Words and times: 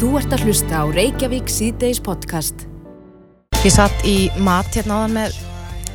Þú 0.00 0.10
ert 0.18 0.32
að 0.32 0.44
hlusta 0.48 0.80
á 0.80 0.84
Reykjavík 0.88 1.50
síðdeis 1.52 2.00
podcast. 2.02 2.66
Ég 3.60 3.72
satt 3.74 4.04
í 4.08 4.30
mat 4.40 4.70
hérna 4.72 5.02
áðan 5.02 5.16
með 5.18 5.38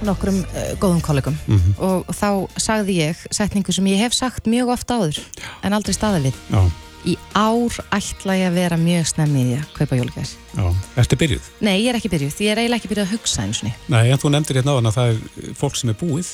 nokkrum 0.05 0.37
uh, 0.43 0.71
góðum 0.81 1.01
kollegum 1.01 1.37
Mhm. 1.49 1.75
og 1.81 2.05
þá 2.13 2.29
sagði 2.61 2.97
ég 3.01 3.21
setningu 3.33 3.73
sem 3.73 3.85
ég 3.89 3.97
hef 4.03 4.13
sagt 4.13 4.45
mjög 4.45 4.73
ofta 4.75 4.99
áður 4.99 5.21
en 5.63 5.73
aldrei 5.73 5.93
staðið 5.97 6.29
við. 6.29 6.41
Já, 6.53 6.63
Í 7.05 7.13
ár 7.37 7.69
ætla 7.93 8.33
ég 8.33 8.47
að 8.49 8.55
vera 8.57 8.77
mjög 8.81 9.03
snemmi 9.05 9.41
í 9.43 9.45
því 9.45 9.57
að 9.61 9.73
kaupa 9.77 9.95
jólagjafir. 9.99 10.29
já. 10.57 10.73
Ertu 10.97 11.15
byrjuð? 11.21 11.49
Nei, 11.61 11.75
ég 11.85 11.89
er 11.91 11.95
ekki 11.99 12.09
byrjuð, 12.09 12.33
því 12.33 12.45
ég 12.47 12.51
er 12.51 12.57
eiginlega 12.63 12.79
ekki 12.81 12.89
byrjuð 12.89 13.05
að 13.05 13.13
hugsa 13.13 13.41
eins 13.45 13.59
og 13.61 13.67
niður. 13.69 13.83
Nei, 13.93 14.09
en 14.09 14.17
þú 14.17 14.29
nefndir 14.33 14.55
hérna 14.57 14.73
áðan 14.73 14.89
að 14.89 14.95
það 14.97 15.09
er 15.11 15.53
fólk 15.53 15.75
sem 15.77 15.89
er 15.93 15.97
búið. 16.01 16.31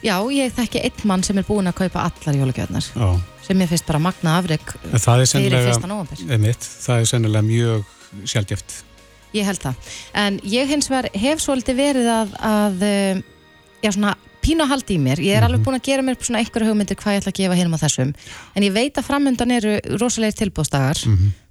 Já, 0.00 0.14
ég 0.32 0.54
þekki 0.56 0.84
einn 0.86 1.08
mann 1.10 1.24
sem 1.26 1.38
er 1.40 1.44
búinn 1.44 1.68
að 1.68 1.82
kaupa 1.82 2.06
allar 2.08 2.38
jólagjafirnar 2.38 2.86
Já. 2.88 3.08
sem 3.44 3.60
ég 3.60 3.68
finnst 3.68 3.88
bara 3.88 4.00
magna 4.00 4.38
afreg 4.40 4.62
fyrir 4.64 5.66
fyrsta 5.66 5.90
einmitt, 6.30 6.64
það 6.86 7.02
er 7.02 7.10
sennilega 7.10 7.44
mjög 7.44 7.90
sjálfgeft. 8.24 8.78
Ég 9.36 9.46
held 9.46 9.60
það. 9.62 9.92
En 10.18 10.40
ég 10.50 10.72
hins 10.72 10.88
vegar 10.90 11.10
hef 11.22 11.42
svolítið 11.44 11.78
verið 11.78 12.08
að, 12.10 12.32
að 12.48 12.82
eh, 12.88 13.20
já, 13.84 13.92
svona 13.92 14.16
pínu 14.40 14.64
að 14.64 14.72
halda 14.72 14.94
í 14.94 14.98
mér. 15.02 15.22
Ég 15.22 15.36
er 15.36 15.46
alveg 15.46 15.62
búin 15.66 15.76
að 15.78 15.86
gera 15.86 16.04
mér 16.06 16.18
svona 16.18 16.40
einhverju 16.40 16.70
hugmyndir 16.70 16.98
hvað 16.98 17.16
ég 17.16 17.22
ætla 17.22 17.32
að 17.34 17.38
gefa 17.42 17.58
hinum 17.60 17.76
á 17.76 17.82
þessum. 17.84 18.14
En 18.56 18.66
ég 18.66 18.74
veit 18.74 18.98
að 18.98 19.06
framöndan 19.06 19.54
eru 19.54 19.76
rosalegir 20.00 20.38
tilbúðsdagar 20.40 21.02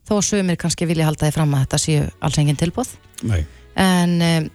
þó 0.09 0.15
að 0.17 0.25
sögumir 0.25 0.57
kannski 0.59 0.87
vilja 0.89 1.07
halda 1.07 1.27
því 1.27 1.35
fram 1.37 1.53
að 1.53 1.65
þetta 1.67 1.81
séu 1.85 2.07
alls 2.25 2.39
engin 2.41 2.59
tilbúð. 2.59 2.95
Nei. 3.29 3.43
En 3.79 4.17
um, 4.25 4.49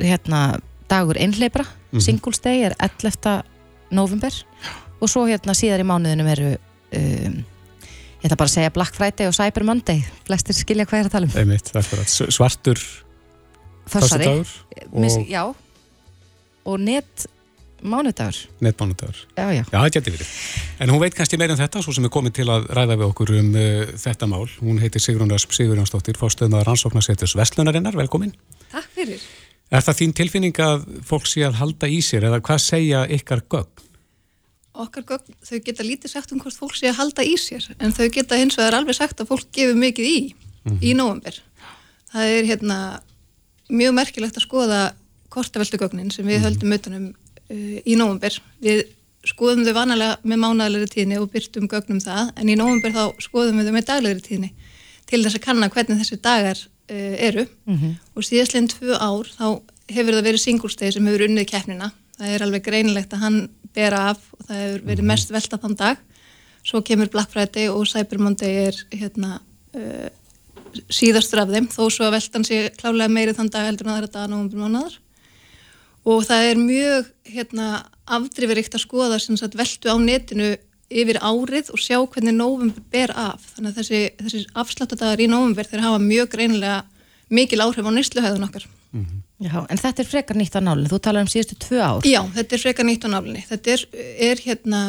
hérna 0.00 0.40
dagur 0.90 1.18
einhleipra, 1.20 1.66
mm 1.92 2.02
Singles 2.04 2.40
Day 2.44 2.64
er 2.66 2.74
11. 2.82 3.42
november 3.90 4.34
og 5.00 5.10
svo 5.10 5.26
hérna 5.28 5.54
síðar 5.56 5.82
í 5.84 5.86
mánuðinum 5.86 6.28
eru 6.32 6.50
um, 6.56 7.38
ég 8.20 8.26
ætla 8.28 8.38
bara 8.38 8.48
að 8.50 8.54
segja 8.56 8.72
Black 8.74 8.96
Friday 8.96 9.28
og 9.30 9.36
Cyber 9.36 9.64
Monday. 9.68 10.02
Flestir 10.26 10.56
skilja 10.56 10.86
hvað 10.88 10.98
ég 10.98 11.06
er 11.06 11.10
að 11.10 11.14
tala 11.14 11.28
um. 11.28 11.38
Einmitt, 11.40 11.72
svartur 12.34 12.82
föstudagur 13.86 14.50
Mis, 14.92 15.16
og 15.16 15.30
já 15.30 15.42
og 16.66 16.80
net 16.82 17.26
mánudagur 17.82 18.48
netmánudagur. 18.60 19.16
já, 19.36 19.52
já. 19.52 19.64
Já, 19.72 19.78
það 19.78 19.90
geti 19.92 20.10
verið. 20.10 20.28
En 20.80 20.90
hún 20.90 21.00
veit 21.00 21.14
kannski 21.14 21.38
meira 21.38 21.54
en 21.54 21.60
þetta, 21.60 21.82
svo 21.84 21.92
sem 21.94 22.04
er 22.04 22.10
komið 22.10 22.32
til 22.40 22.48
að 22.50 22.66
ræða 22.74 22.96
við 22.96 23.06
okkur 23.06 23.34
um 23.36 23.50
uh, 23.54 23.84
þetta 24.00 24.26
mál. 24.26 24.46
Hún 24.58 24.80
heitir 24.82 25.04
Sigrun 25.04 25.30
Rasp 25.30 25.52
Sigurjónsdóttir, 25.54 26.18
fórstöðum 26.18 26.56
að 26.58 26.66
rannsóknarsetus 26.70 27.36
Vestlunarinnar, 27.38 27.94
velkomin. 27.96 28.32
Takk 28.72 28.88
fyrir. 28.96 29.22
Er 29.66 29.82
það 29.82 29.98
þín 30.00 30.14
tilfinning 30.14 30.58
að 30.62 30.84
fólk 31.06 31.26
sé 31.26 31.42
að 31.46 31.58
halda 31.58 31.88
í 31.90 31.98
sér 32.04 32.28
eða 32.28 32.38
hvað 32.44 32.62
segja 32.62 33.02
ykkar 33.16 33.42
gögn? 33.50 33.82
Okkar 34.76 35.06
gögn, 35.08 35.34
þau 35.42 35.58
geta 35.64 35.86
lítið 35.86 36.12
sagt 36.12 36.34
um 36.34 36.40
hvort 36.42 36.58
fólk 36.58 36.76
sé 36.76 36.90
að 36.90 36.98
halda 37.00 37.24
í 37.26 37.34
sér, 37.40 37.64
en 37.80 37.94
þau 37.96 38.06
geta 38.12 38.38
hins 38.38 38.58
vegar 38.58 38.76
alveg 38.76 38.98
sagt 38.98 39.22
að 39.22 39.30
fólk 39.32 39.48
gefur 39.56 39.78
mikið 39.80 40.10
í, 40.10 40.18
í 40.84 40.92
nóvember. 40.94 41.40
Það 42.12 42.34
er 42.34 42.50
hérna 42.50 42.78
mjög 43.72 43.96
merkilegt 43.96 44.38
að 44.38 44.44
skoða 44.44 44.82
kortaveltugögnin 45.32 46.12
sem 46.14 46.28
við 46.28 46.44
höldum 46.44 46.76
utanum 46.76 47.08
uh, 47.10 47.78
í 47.82 47.96
nóvember. 47.98 48.36
Við 48.62 48.84
skoðum 49.26 49.64
þau 49.66 49.74
vanalega 49.80 50.20
með 50.22 50.42
mánaðlegri 50.44 50.92
tíðni 50.92 51.18
og 51.18 51.32
byrtum 51.32 51.66
gögnum 51.72 51.98
það, 52.04 52.30
en 52.36 52.52
í 52.52 52.58
nóvember 52.60 52.94
þá 52.94 53.24
skoðum 53.24 53.58
við 53.58 53.70
þau 53.70 53.76
með 53.80 53.88
daglegri 53.90 54.26
tíðni 54.28 54.52
til 55.06 55.22
þess 55.24 55.38
að 55.38 55.46
kanna 55.46 55.70
hvernig 55.72 56.02
þessi 56.02 56.18
dagar 56.22 56.60
uh, 56.90 57.14
eru 57.28 57.46
og 58.14 58.26
síðastleginn 58.26 58.70
tvö 58.72 58.98
ár 58.98 59.30
þá 59.30 59.46
hefur 59.92 60.16
það 60.16 60.28
verið 60.28 60.42
singulstegi 60.42 60.96
sem 60.96 61.08
hefur 61.08 61.26
unnið 61.28 61.48
keppnina. 61.50 61.92
Það 62.16 62.34
er 62.34 62.44
alveg 62.46 62.66
greinilegt 62.66 63.14
að 63.14 63.24
hann 63.24 63.40
bera 63.76 64.10
af 64.12 64.22
og 64.34 64.46
það 64.48 64.62
hefur 64.62 64.86
verið 64.90 65.10
mest 65.12 65.32
velta 65.34 65.60
þann 65.62 65.78
dag. 65.78 66.04
Svo 66.66 66.82
kemur 66.82 67.10
Black 67.12 67.30
Friday 67.30 67.70
og 67.70 67.86
Cyber 67.86 68.22
Monday 68.22 68.66
er 68.66 68.78
hérna 68.90 69.38
uh, 69.76 70.08
síðastur 70.92 71.42
af 71.42 71.52
þeim, 71.52 71.68
þó 71.70 71.84
svo 71.88 72.06
að 72.08 72.16
veltan 72.16 72.46
sé 72.46 72.66
klálega 72.76 73.12
meiri 73.12 73.34
þann 73.36 73.50
dag 73.52 73.68
heldur 73.68 73.88
en 73.88 73.94
aðra 73.96 74.12
daga 74.12 74.30
nógumbur 74.32 74.64
mánuðar. 74.64 74.96
Og 76.06 76.22
það 76.26 76.48
er 76.50 76.60
mjög 76.60 77.06
hérna, 77.26 77.68
afdrifiríkt 78.06 78.76
að 78.78 78.84
skoða 78.84 79.18
sem 79.22 79.38
sagt, 79.38 79.56
veltu 79.58 79.90
á 79.90 79.96
netinu 79.98 80.52
yfir 80.90 81.18
árið 81.18 81.72
og 81.74 81.82
sjá 81.82 81.98
hvernig 81.98 82.34
nóvumber 82.36 82.82
ber 82.92 83.12
af. 83.16 83.42
Þannig 83.56 83.72
að 83.72 83.78
þessi, 83.80 84.00
þessi 84.22 84.42
afsláttadagar 84.54 85.22
í 85.22 85.28
nóvumber 85.30 85.68
þeir 85.68 85.84
hafa 85.86 86.02
mjög 86.02 86.32
greinilega 86.36 86.82
mikil 87.32 87.62
áhrif 87.64 87.86
á 87.86 87.92
nýsluhæðun 87.92 88.46
okkar. 88.46 88.66
Já, 89.42 89.66
en 89.68 89.80
þetta 89.80 90.00
er 90.00 90.08
frekar 90.08 90.38
nýtt 90.38 90.54
á 90.56 90.64
nálinn 90.64 90.88
þú 90.88 90.98
talar 91.04 91.26
um 91.26 91.28
síðustu 91.28 91.58
tvö 91.60 91.80
ár 91.84 92.06
Já, 92.08 92.22
þetta 92.32 92.54
er 92.56 92.62
frekar 92.62 92.86
nýtt 92.88 93.04
á 93.04 93.08
nálinni. 93.12 93.42
Þetta 93.44 93.74
er, 93.74 93.82
er 94.30 94.40
hérna, 94.40 94.80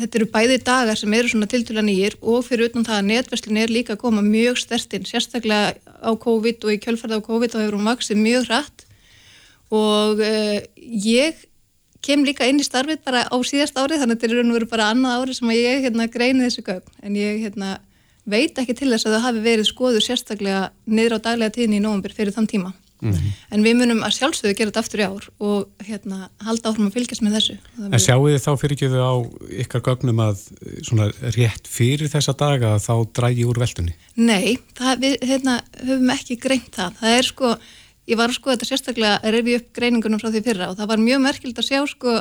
þetta 0.00 0.18
eru 0.18 0.28
bæði 0.32 0.56
dagar 0.66 0.98
sem 0.98 1.14
eru 1.14 1.30
svona 1.30 1.50
tiltúlega 1.52 1.86
nýjir 1.86 2.16
og 2.18 2.42
fyrir 2.48 2.72
utan 2.72 2.86
það 2.88 2.98
að 2.98 3.08
netverslun 3.12 3.60
er 3.62 3.74
líka 3.74 3.94
að 3.94 4.02
koma 4.02 4.24
mjög 4.26 4.58
stertinn, 4.64 5.06
sérstaklega 5.06 5.76
á 6.02 6.10
COVID 6.24 6.66
og 6.66 6.74
í 6.74 6.80
kjölfarið 6.82 7.22
á 7.22 7.26
COVID 7.28 7.54
þá 7.54 7.58
hefur 7.60 7.78
hún 7.78 7.90
vaksið 7.92 8.22
mjög 8.24 8.48
hratt 8.50 8.86
og 9.74 10.24
uh, 10.24 10.58
ég 10.82 11.46
kem 12.04 12.24
líka 12.26 12.46
inn 12.48 12.60
í 12.60 12.66
starfið 12.66 13.02
bara 13.06 13.24
á 13.26 13.36
síðast 13.46 13.78
árið 13.78 14.04
þannig 14.04 14.18
að 14.18 14.22
þetta 14.26 14.44
er 14.44 14.52
veru 14.52 14.70
bara 14.70 14.90
annað 14.92 15.24
árið 15.24 15.40
sem 15.40 15.52
ég 15.56 15.84
hérna, 15.88 16.08
greini 16.12 16.46
þessu 16.46 16.64
gögn 16.66 16.96
en 17.02 17.18
ég 17.18 17.42
hérna, 17.44 17.74
veit 18.24 18.58
ekki 18.60 18.76
til 18.78 18.92
þess 18.92 19.08
að 19.08 19.16
það 19.16 19.26
hafi 19.28 19.44
verið 19.48 19.70
skoður 19.70 20.06
sérstaklega 20.06 20.64
niður 20.86 21.18
á 21.20 21.24
daglega 21.28 21.56
tíðinni 21.56 21.80
í 21.80 21.84
nóvambur 21.84 22.16
fyrir 22.16 22.36
þann 22.36 22.50
tíma 22.50 22.74
en 23.04 23.64
við 23.64 23.76
munum 23.78 24.02
að 24.06 24.14
sjálfsögðu 24.16 24.54
gera 24.56 24.70
þetta 24.70 24.82
aftur 24.84 25.02
í 25.02 25.06
ár 25.06 25.26
og 25.44 25.84
hérna, 25.84 26.28
halda 26.44 26.70
áfram 26.70 26.88
að 26.88 26.96
fylgjast 26.96 27.24
með 27.24 27.36
þessu 27.38 27.56
En 27.90 28.02
sjáu 28.02 28.24
þið 28.24 28.44
þá 28.44 28.50
fyrir 28.60 28.76
ekki 28.76 28.90
á 28.96 29.14
ykkar 29.64 29.84
gögnum 29.88 30.22
að 30.24 30.44
svona 30.86 31.08
rétt 31.36 31.68
fyrir 31.70 32.10
þessa 32.12 32.36
daga 32.40 32.74
að 32.76 32.86
þá 32.86 32.94
drægi 33.18 33.46
úr 33.48 33.60
veldunni? 33.60 33.96
Nei, 34.16 34.56
það, 34.78 35.04
við 35.04 35.16
hérna, 35.28 35.58
höfum 35.82 36.14
ekki 36.14 36.38
greint 36.40 36.70
það. 36.76 37.00
Það 37.02 37.18
er 37.18 37.28
sko, 37.28 37.54
ég 38.10 38.18
var 38.20 38.30
að 38.30 38.38
sko 38.38 38.52
þetta 38.52 38.68
sérstaklega 38.68 39.18
að 39.20 39.36
reyfi 39.36 39.58
upp 39.58 39.68
greiningunum 39.76 40.20
frá 40.22 40.30
því 40.30 40.42
fyrra 40.44 40.70
og 40.70 40.78
það 40.78 40.90
var 40.92 41.02
mjög 41.04 41.22
merkild 41.24 41.60
að 41.60 41.68
sjá 41.70 41.80
sko 41.88 42.16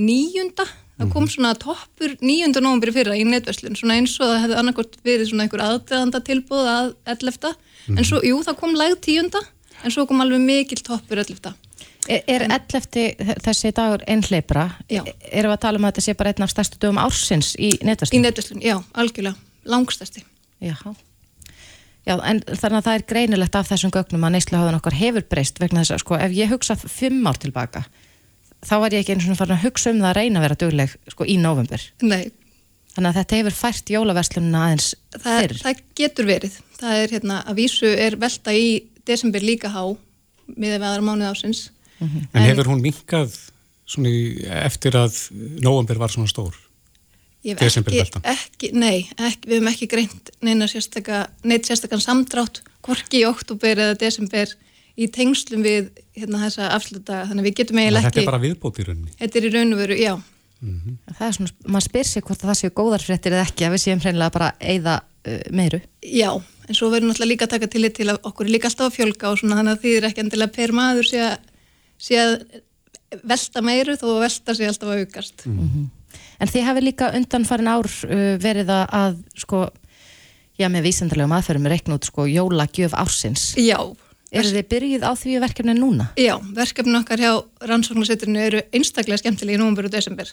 níunda, 0.00 0.66
það 0.98 1.10
kom 1.12 1.26
svona 1.28 1.52
toppur 1.60 2.14
níunda 2.24 2.62
nógumbri 2.64 2.94
fyrra 2.94 3.16
í 3.18 3.24
netverslun, 3.28 3.76
svona 3.76 3.98
eins 4.00 4.14
og 4.20 4.30
það 4.30 4.40
hefði 4.44 4.60
annarkort 4.60 4.96
verið 5.04 5.28
svona 5.30 5.46
einhver 5.46 5.64
aðdraðanda 5.66 6.22
tilbúð 6.24 6.70
að 6.72 6.94
11. 7.16 7.52
En 7.92 8.06
svo, 8.08 8.22
jú, 8.24 8.38
það 8.46 8.58
kom 8.62 8.78
læg 8.78 8.96
tíunda, 9.04 9.42
en 9.82 9.94
svo 9.94 10.06
kom 10.08 10.24
alveg 10.24 10.40
mikil 10.44 10.80
toppur 10.84 11.20
11. 11.24 11.52
Er, 12.10 12.24
er 12.26 12.48
11. 12.48 13.36
þessi 13.44 13.70
dagur 13.76 14.02
einhleipra 14.10 14.64
Já. 14.90 15.04
erum 15.30 15.52
við 15.52 15.54
að 15.54 15.62
tala 15.62 15.78
um 15.78 15.84
að 15.86 15.92
þetta 15.92 16.04
sé 16.08 16.16
bara 16.18 16.32
einn 16.32 16.42
af 16.42 16.50
stærstu 16.50 16.80
dögum 16.82 16.98
ársins 16.98 17.52
í 17.54 17.76
Í 17.76 17.86
netverslun 17.86 18.24
netverslun, 18.24 18.64
já, 18.64 18.74
algjörlega, 18.98 19.38
langstæsti. 19.70 20.24
Já. 20.62 20.74
Já, 22.02 22.16
en 22.26 22.40
þannig 22.42 22.78
að 22.80 22.86
það 22.88 22.96
er 22.98 23.04
greinilegt 23.12 23.56
af 23.60 23.68
þessum 23.70 23.92
gögnum 23.94 24.24
að 24.26 24.32
neysluháðan 24.34 24.78
okkar 24.80 24.96
hefur 24.98 25.22
breyst 25.30 25.60
vegna 25.62 25.84
þess 25.84 25.94
að 25.94 26.00
sko, 26.02 26.16
ef 26.18 26.32
ég 26.34 26.50
hugsa 26.50 26.74
fimm 26.80 27.20
ár 27.30 27.38
tilbaka 27.38 27.84
þá 28.66 28.72
var 28.82 28.94
ég 28.96 29.04
ekki 29.04 29.14
einu 29.14 29.22
svona 29.26 29.38
farin 29.38 29.54
að 29.56 29.66
hugsa 29.68 29.92
um 29.92 30.00
það 30.02 30.08
að 30.10 30.16
reyna 30.18 30.40
að 30.40 30.46
vera 30.48 30.58
dugleg 30.64 30.96
sko 31.14 31.26
í 31.30 31.36
november 31.38 31.84
Nei, 32.02 32.24
þannig 32.96 33.08
að 33.12 33.18
þetta 33.20 33.38
hefur 33.38 33.56
fært 33.60 33.92
jólaverslununa 33.94 34.64
aðeins 34.66 34.88
það, 35.14 35.38
fyrr. 35.44 35.54
það 35.62 35.84
getur 36.02 36.28
verið. 36.32 36.58
Það 36.82 36.98
er 37.04 37.14
hérna 37.14 37.38
að 37.46 37.60
vísu 37.62 37.92
er 37.94 38.18
velta 38.26 38.54
í 38.58 38.66
desember 39.06 39.46
líka 39.46 39.70
há 39.70 39.82
miðað 40.56 40.78
við 40.82 40.88
aðra 40.90 41.06
mánuð 41.06 41.30
ásins 41.30 41.62
En, 42.02 42.42
hefur 42.42 42.66
hún 42.72 42.82
minkað 42.82 43.36
svona 43.86 44.10
í- 44.10 44.42
eftir 44.66 44.96
að 44.98 45.14
nóvember 45.62 46.00
var 46.02 46.10
svona 46.10 46.26
stór? 46.30 46.56
Ekki, 48.32 48.70
nei, 48.78 49.08
ekki, 49.18 49.48
við 49.48 49.56
hefum 49.58 49.70
ekki 49.72 49.88
greint 49.90 50.30
neina 50.46 50.68
sérstaka, 50.70 51.24
neitt 51.48 51.66
sérstakann 51.66 52.02
samdrátt 52.02 52.62
hvorki 52.86 53.22
í 53.22 53.26
oktober 53.26 53.80
eða 53.82 53.96
desember 53.98 54.52
í 54.98 55.08
tengslum 55.10 55.64
við 55.64 55.88
hérna 56.14 56.44
þessa 56.44 56.68
afsluta, 56.76 57.22
þannig 57.26 57.42
að 57.42 57.48
við 57.48 57.56
getum 57.62 57.80
eiginlega 57.80 58.06
Þetta 58.06 58.12
ekki 58.12 58.22
er 58.22 58.30
bara 58.30 58.42
viðbót 58.42 58.78
í 58.78 58.86
rauninni. 58.86 59.14
þetta 59.18 59.40
er 59.40 59.46
í 59.48 59.52
raun 59.56 59.74
og 59.74 59.82
veru, 59.82 59.98
já. 59.98 60.14
Það 60.62 61.22
er 61.26 61.36
svona, 61.38 61.54
maður 61.66 61.86
spyr 61.88 62.06
sér 62.06 62.22
hvort 62.26 62.42
að 62.44 62.50
það 62.52 62.58
séu 62.60 62.74
góðar 62.78 63.02
fréttir 63.02 63.34
eða 63.34 63.46
ekki 63.48 63.66
að 63.66 63.72
við 63.74 63.80
séum 63.82 64.02
hreinlega 64.04 64.34
bara 64.36 64.50
eyða 64.60 64.98
uh, 65.02 65.40
meiru. 65.50 65.80
Já, 66.06 66.28
en 66.68 66.78
svo 66.78 66.90
verður 66.92 67.08
náttúrulega 67.08 67.32
líka 67.32 67.48
að 67.48 67.54
taka 67.56 67.70
tillit 67.72 67.96
til 67.98 68.06
að 68.12 68.20
okkur 68.28 68.46
er 68.46 68.52
líka 68.54 68.70
alltaf 68.70 68.92
að 68.92 68.98
fjölga 69.00 69.32
og 69.32 69.40
svona 69.40 69.58
þannig 69.58 69.74
að 69.74 69.82
því 69.82 69.94
er 69.96 70.06
ekki 70.10 70.22
endilega 70.22 70.54
per 70.54 70.74
maður 70.76 71.10
sé 71.10 72.20
að, 72.20 72.36
velta 73.32 73.64
meiru 73.64 73.96
þó 73.98 74.06
að 74.12 74.22
velta 74.22 74.54
sé 74.54 74.68
alltaf 74.70 74.92
að 74.92 75.02
aukast 75.02 75.42
En 76.42 76.50
þið 76.50 76.66
hefur 76.68 76.86
líka 76.88 77.10
undan 77.14 77.46
farin 77.46 77.70
ár 77.70 77.86
uh, 77.86 78.22
verið 78.42 78.72
að, 78.74 78.86
að 78.98 79.18
sko, 79.44 79.66
já 80.58 80.66
með 80.72 80.88
vísendalegum 80.88 81.36
aðferðum 81.36 81.70
reikna 81.70 81.98
út 82.00 82.08
sko 82.08 82.26
jólagjöf 82.30 82.96
ársins. 82.98 83.52
Já, 83.60 83.78
Er 84.32 84.46
þið 84.48 84.68
byrjuð 84.70 85.02
á 85.04 85.12
því 85.12 85.34
verkefni 85.42 85.72
núna? 85.76 86.06
Já, 86.16 86.38
verkefnin 86.56 86.96
okkar 87.02 87.20
hjá 87.20 87.32
rannsóknarsetturinu 87.68 88.40
eru 88.40 88.62
einstaklega 88.72 89.20
skemmtilega 89.20 89.58
í 89.58 89.60
nóvember 89.60 89.90
og 89.90 89.92
desember 89.92 90.30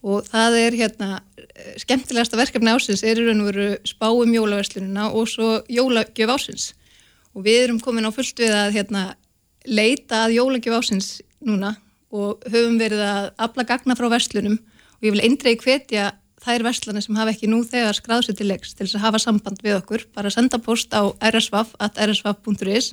og 0.00 0.28
það 0.28 0.56
er 0.60 0.76
hérna 0.76 1.08
eh, 1.40 1.76
skemmtilegasta 1.80 2.38
verkefni 2.40 2.72
ásins 2.72 3.04
er 3.04 3.20
í 3.20 3.24
raun 3.26 3.42
og 3.44 3.50
veru 3.50 3.66
spá 3.88 4.08
um 4.10 4.34
jólaverslunina 4.34 5.08
og 5.12 5.28
svo 5.28 5.60
jólagjöf 5.72 6.32
ásins 6.36 6.66
og 7.36 7.44
við 7.46 7.64
erum 7.64 7.80
komin 7.84 8.08
á 8.08 8.12
fullt 8.12 8.40
við 8.40 8.54
að 8.56 8.76
hérna 8.76 9.04
leita 9.68 10.26
að 10.26 10.36
jólagjöf 10.38 10.76
ásins 10.80 11.10
núna 11.40 11.74
og 12.12 12.44
höfum 12.48 12.76
verið 12.80 13.04
að 13.06 13.30
afla 13.40 13.66
gagna 13.68 13.96
frá 13.96 14.08
verslunum 14.12 14.58
og 15.00 15.08
ég 15.08 15.14
vil 15.14 15.24
eindregi 15.24 15.64
hvetja 15.64 16.10
þær 16.40 16.64
verslanir 16.64 17.04
sem 17.04 17.16
hafa 17.18 17.34
ekki 17.34 17.48
nú 17.50 17.60
þegar 17.68 17.96
skráð 17.96 18.26
sér 18.26 18.36
til 18.38 18.48
leiks 18.48 18.74
til 18.74 18.86
þess 18.86 18.98
að 18.98 19.04
hafa 19.06 19.20
samband 19.20 19.60
við 19.64 19.78
okkur, 19.80 20.06
bara 20.14 20.32
senda 20.32 20.60
post 20.62 20.92
á 20.96 21.08
rsvaf.rsvaf.is 21.30 22.92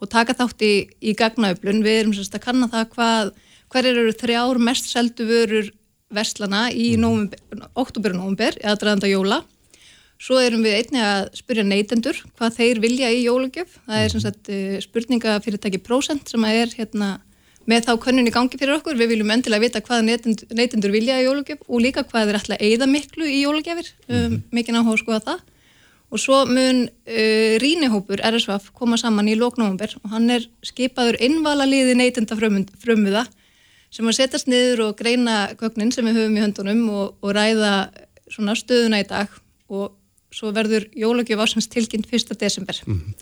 og 0.00 0.10
taka 0.10 0.34
þátt 0.34 0.64
í, 0.64 0.74
í 1.04 1.14
gagnaöflun. 1.18 1.84
Við 1.84 1.98
erum 1.98 2.14
sérst 2.16 2.34
að 2.38 2.46
kanna 2.46 2.70
það 2.72 2.86
hvað, 2.94 3.32
hver 3.70 3.88
eru 3.90 4.16
þrjár 4.16 4.60
mest 4.62 4.90
seldu 4.90 5.26
vörur 5.28 5.70
verslana 6.10 6.68
í 6.72 6.94
oktober 7.78 8.14
og 8.16 8.22
november, 8.22 8.56
eða 8.58 8.78
draðanda 8.80 9.10
jóla. 9.10 9.42
Svo 10.20 10.36
erum 10.40 10.64
við 10.64 10.76
einnig 10.80 11.04
að 11.04 11.28
spyrja 11.38 11.64
neytendur 11.64 12.18
hvað 12.36 12.56
þeir 12.58 12.80
vilja 12.82 13.12
í 13.12 13.22
jólagjöf. 13.24 13.78
Það 13.86 14.02
er 14.04 14.12
sem 14.12 14.24
sagt 14.24 14.50
eh, 14.52 14.80
spurningafyrirtæki 14.84 15.80
Prósent 15.84 16.28
sem 16.28 16.44
er 16.48 16.74
hérna 16.76 17.14
með 17.70 17.86
þá 17.86 17.92
könnun 18.02 18.28
í 18.28 18.34
gangi 18.34 18.58
fyrir 18.58 18.76
okkur. 18.78 18.98
Við 18.98 19.14
viljum 19.14 19.32
endilega 19.34 19.64
vita 19.64 19.82
hvað 19.84 20.04
neytendur, 20.08 20.50
neytendur 20.56 20.94
vilja 20.94 21.20
í 21.20 21.26
jólagjöf 21.26 21.64
og 21.66 21.84
líka 21.84 22.04
hvað 22.08 22.30
þeir 22.30 22.40
ætla 22.40 22.58
að 22.58 22.66
eigða 22.66 22.90
miklu 22.90 23.28
í 23.30 23.40
jólagjafir. 23.44 23.90
Um, 24.10 24.38
mikið 24.50 24.76
náttúrulega 24.76 24.96
að 24.96 25.02
skoða 25.04 25.24
það. 25.28 25.44
Og 26.10 26.18
svo 26.18 26.40
mun 26.50 26.80
uh, 26.90 27.52
rínihópur 27.62 28.22
RSVF 28.26 28.72
koma 28.76 28.98
saman 28.98 29.30
í 29.30 29.36
lóknómumber 29.38 29.94
og 30.00 30.14
hann 30.14 30.26
er 30.34 30.48
skipaður 30.66 31.20
innvala 31.22 31.68
liði 31.70 31.94
neytenda 31.98 32.38
frömmuða 32.38 33.28
sem 33.90 34.06
að 34.06 34.18
setjast 34.18 34.50
niður 34.50 34.88
og 34.88 34.98
greina 34.98 35.50
gögnin 35.58 35.90
sem 35.94 36.06
við 36.06 36.20
höfum 36.20 36.36
í 36.38 36.42
höndunum 36.44 36.82
og, 36.94 37.06
og 37.22 37.34
ræða 37.34 37.72
stöðuna 38.30 39.02
í 39.02 39.06
dag 39.06 39.32
og 39.70 39.96
svo 40.34 40.52
verður 40.54 40.86
jólagjöf 40.94 41.42
ásins 41.42 41.70
tilkynnt 41.70 42.10
1. 42.10 42.36
desember. 42.38 42.78
Mm. 42.86 43.14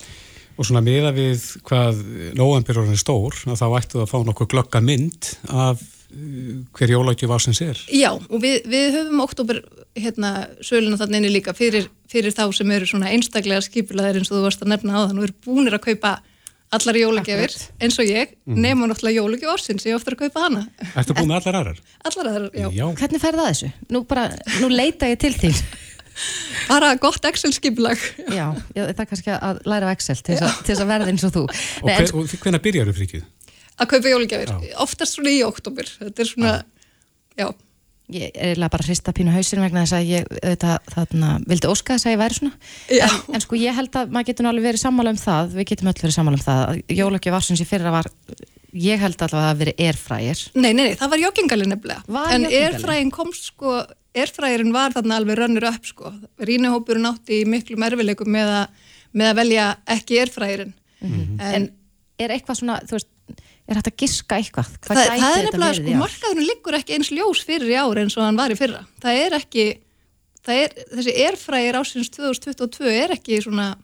Og 0.58 0.66
svona 0.66 0.82
miða 0.82 1.12
við 1.14 1.44
hvað 1.66 2.00
nóvambyrjurinn 2.38 2.96
er 2.96 3.00
stór, 3.00 3.36
þá 3.46 3.66
ættu 3.78 4.00
það 4.00 4.04
að 4.04 4.10
fá 4.10 4.18
nokkuð 4.26 4.50
glögga 4.54 4.80
mynd 4.82 5.28
af 5.54 5.82
uh, 5.82 6.56
hver 6.74 6.94
jólagjöf 6.94 7.34
ásins 7.36 7.62
er. 7.62 7.82
Já, 7.94 8.10
og 8.16 8.42
við, 8.42 8.64
við 8.66 8.96
höfum 8.96 9.22
oktober 9.22 9.62
hérna 9.98 10.32
söluna 10.58 10.98
þannig 10.98 11.22
inni 11.22 11.36
líka 11.36 11.54
fyrir, 11.54 11.86
fyrir 12.10 12.34
þá 12.34 12.48
sem 12.56 12.74
eru 12.74 12.90
svona 12.90 13.12
einstaklega 13.14 13.62
skipilaðir 13.64 14.18
eins 14.18 14.32
og 14.32 14.40
þú 14.40 14.48
varst 14.48 14.66
að 14.66 14.74
nefna 14.74 14.98
á 14.98 15.06
þann 15.06 15.22
og 15.22 15.28
eru 15.28 15.38
búinir 15.46 15.78
að 15.78 15.86
kaupa 15.92 16.18
allar 16.74 16.98
jólagjafir 17.00 17.54
eins 17.80 17.96
og 18.00 18.08
ég, 18.08 18.34
mm. 18.44 18.58
nema 18.60 18.88
náttúrulega 18.88 19.22
jólagjöf 19.22 19.54
ásins, 19.54 19.86
ég 19.88 19.96
ofta 19.96 20.12
að 20.12 20.24
kaupa 20.26 20.44
hana. 20.44 20.64
Ertu 20.90 21.16
búin 21.16 21.30
með 21.30 21.38
allar 21.40 21.60
aðrar? 21.62 21.82
Allar 22.10 22.30
aðrar, 22.32 22.50
já. 22.52 22.68
já. 22.76 22.84
Hvernig 22.98 23.22
færði 23.22 23.40
það 23.40 23.52
þessu? 23.52 23.70
Nú, 23.94 24.02
bara, 24.08 24.26
nú 24.60 24.70
leita 24.72 25.08
ég 25.08 25.22
til 25.22 25.32
því. 25.38 25.52
bara 26.68 26.92
gott 27.02 27.24
Excel-skipulag. 27.28 28.02
Já, 28.30 28.46
það 28.76 28.92
er 28.92 29.08
kannski 29.10 29.34
að 29.34 29.62
læra 29.68 29.88
á 29.88 29.94
Excel 29.94 30.18
til 30.22 30.38
þess 30.38 30.82
að 30.82 30.90
verða 30.92 31.12
eins 31.12 31.24
og 31.28 31.34
þú. 31.34 31.46
Og, 31.48 31.88
hver, 31.88 32.12
og 32.12 32.34
hvernig 32.34 32.64
byrjar 32.66 32.90
þú 32.90 32.98
frikið? 33.00 33.24
Að 33.78 33.90
kaupa 33.94 34.12
jólugjafir, 34.12 34.52
oftast 34.82 35.18
svona 35.18 35.32
í 35.32 35.40
oktober 35.46 35.88
þetta 36.00 36.24
er 36.24 36.30
svona, 36.32 36.54
já, 37.38 37.46
já. 37.46 37.48
Ég 38.08 38.30
er 38.32 38.54
eiginlega 38.54 38.72
bara 38.72 38.84
að 38.86 38.88
hrista 38.88 39.12
pínu 39.12 39.32
hausin 39.34 39.60
vegna 39.60 39.82
þess 39.84 39.96
að 39.98 40.06
ég 40.08 40.28
auðvitað, 40.32 40.86
þarna, 40.94 41.32
vildi 41.50 41.68
óska 41.68 41.96
þess 41.98 42.08
að 42.08 42.14
ég 42.14 42.20
væri 42.22 42.36
svona. 42.38 42.54
En, 42.96 43.16
en 43.36 43.42
sko 43.44 43.58
ég 43.60 43.76
held 43.76 43.98
að 44.00 44.14
maður 44.14 44.30
getur 44.30 44.46
nú 44.46 44.48
alveg 44.48 44.64
verið 44.64 44.80
sammála 44.80 45.12
um 45.12 45.18
það. 45.20 45.50
Við 45.58 45.66
getum 45.68 45.90
öll 45.92 46.00
verið 46.00 46.14
sammála 46.16 46.38
um 46.38 46.44
það 46.46 46.62
að 46.62 46.94
jólugjöf 46.96 47.36
varsins 47.36 47.60
í 47.60 47.66
fyrra 47.68 47.92
var 47.92 48.08
ég 48.74 48.98
held 49.00 49.16
allavega 49.22 49.38
að 49.38 49.48
það 49.48 49.60
verið 49.62 49.78
erfrægir 49.88 50.40
Nei, 50.54 50.72
nei, 50.72 50.84
nei, 50.88 50.94
það 51.00 51.10
var 51.14 51.18
joggingalinn 51.22 51.72
nefnilega. 51.72 52.02
Var 52.08 52.32
en 52.34 52.44
erfrægin 52.44 53.10
komst 53.14 53.44
sko 53.52 53.78
erfrægirinn 54.18 54.72
var 54.74 54.90
þarna 54.96 55.16
alveg 55.20 55.38
rönnur 55.38 55.66
upp 55.70 55.86
sko. 55.86 56.12
Rínihópurinn 56.40 57.06
átti 57.08 57.42
í 57.42 57.46
miklu 57.48 57.76
merfileikum 57.80 58.28
með, 58.34 58.66
með 59.14 59.30
að 59.32 59.36
velja 59.42 59.66
ekki 59.86 60.20
erfrægirinn 60.24 60.74
Mhm. 61.00 61.40
en 61.40 61.54
En 61.54 61.70
er 62.18 62.32
eitthvað 62.34 62.56
svona, 62.58 62.80
þú 62.82 62.96
veist, 62.96 63.06
er 63.68 63.76
hægt 63.78 63.86
að 63.92 63.96
giska 64.02 64.36
eitthvað? 64.40 64.70
Hvað 64.82 64.96
það, 64.96 65.18
það 65.20 65.36
er 65.38 65.44
nefnilega 65.46 65.68
verið? 65.70 65.88
sko 65.88 65.98
markaðurinn 66.02 66.48
liggur 66.48 66.74
ekki 66.80 66.94
eins 66.96 67.10
ljós 67.14 67.42
fyrir 67.46 67.68
í 67.70 67.76
ár 67.78 68.00
eins 68.02 68.16
og 68.18 68.24
hann 68.24 68.36
var 68.36 68.50
í 68.50 68.56
fyrra. 68.58 68.80
Það 69.00 69.20
er 69.26 69.36
ekki 69.38 69.66
það 70.48 70.62
er, 70.64 70.74
þessi 70.96 71.14
erfrægir 71.28 71.78
ásins 71.78 72.10
2022 72.10 72.90
er 73.04 73.10
ekki 73.14 73.38
svona 73.44 73.76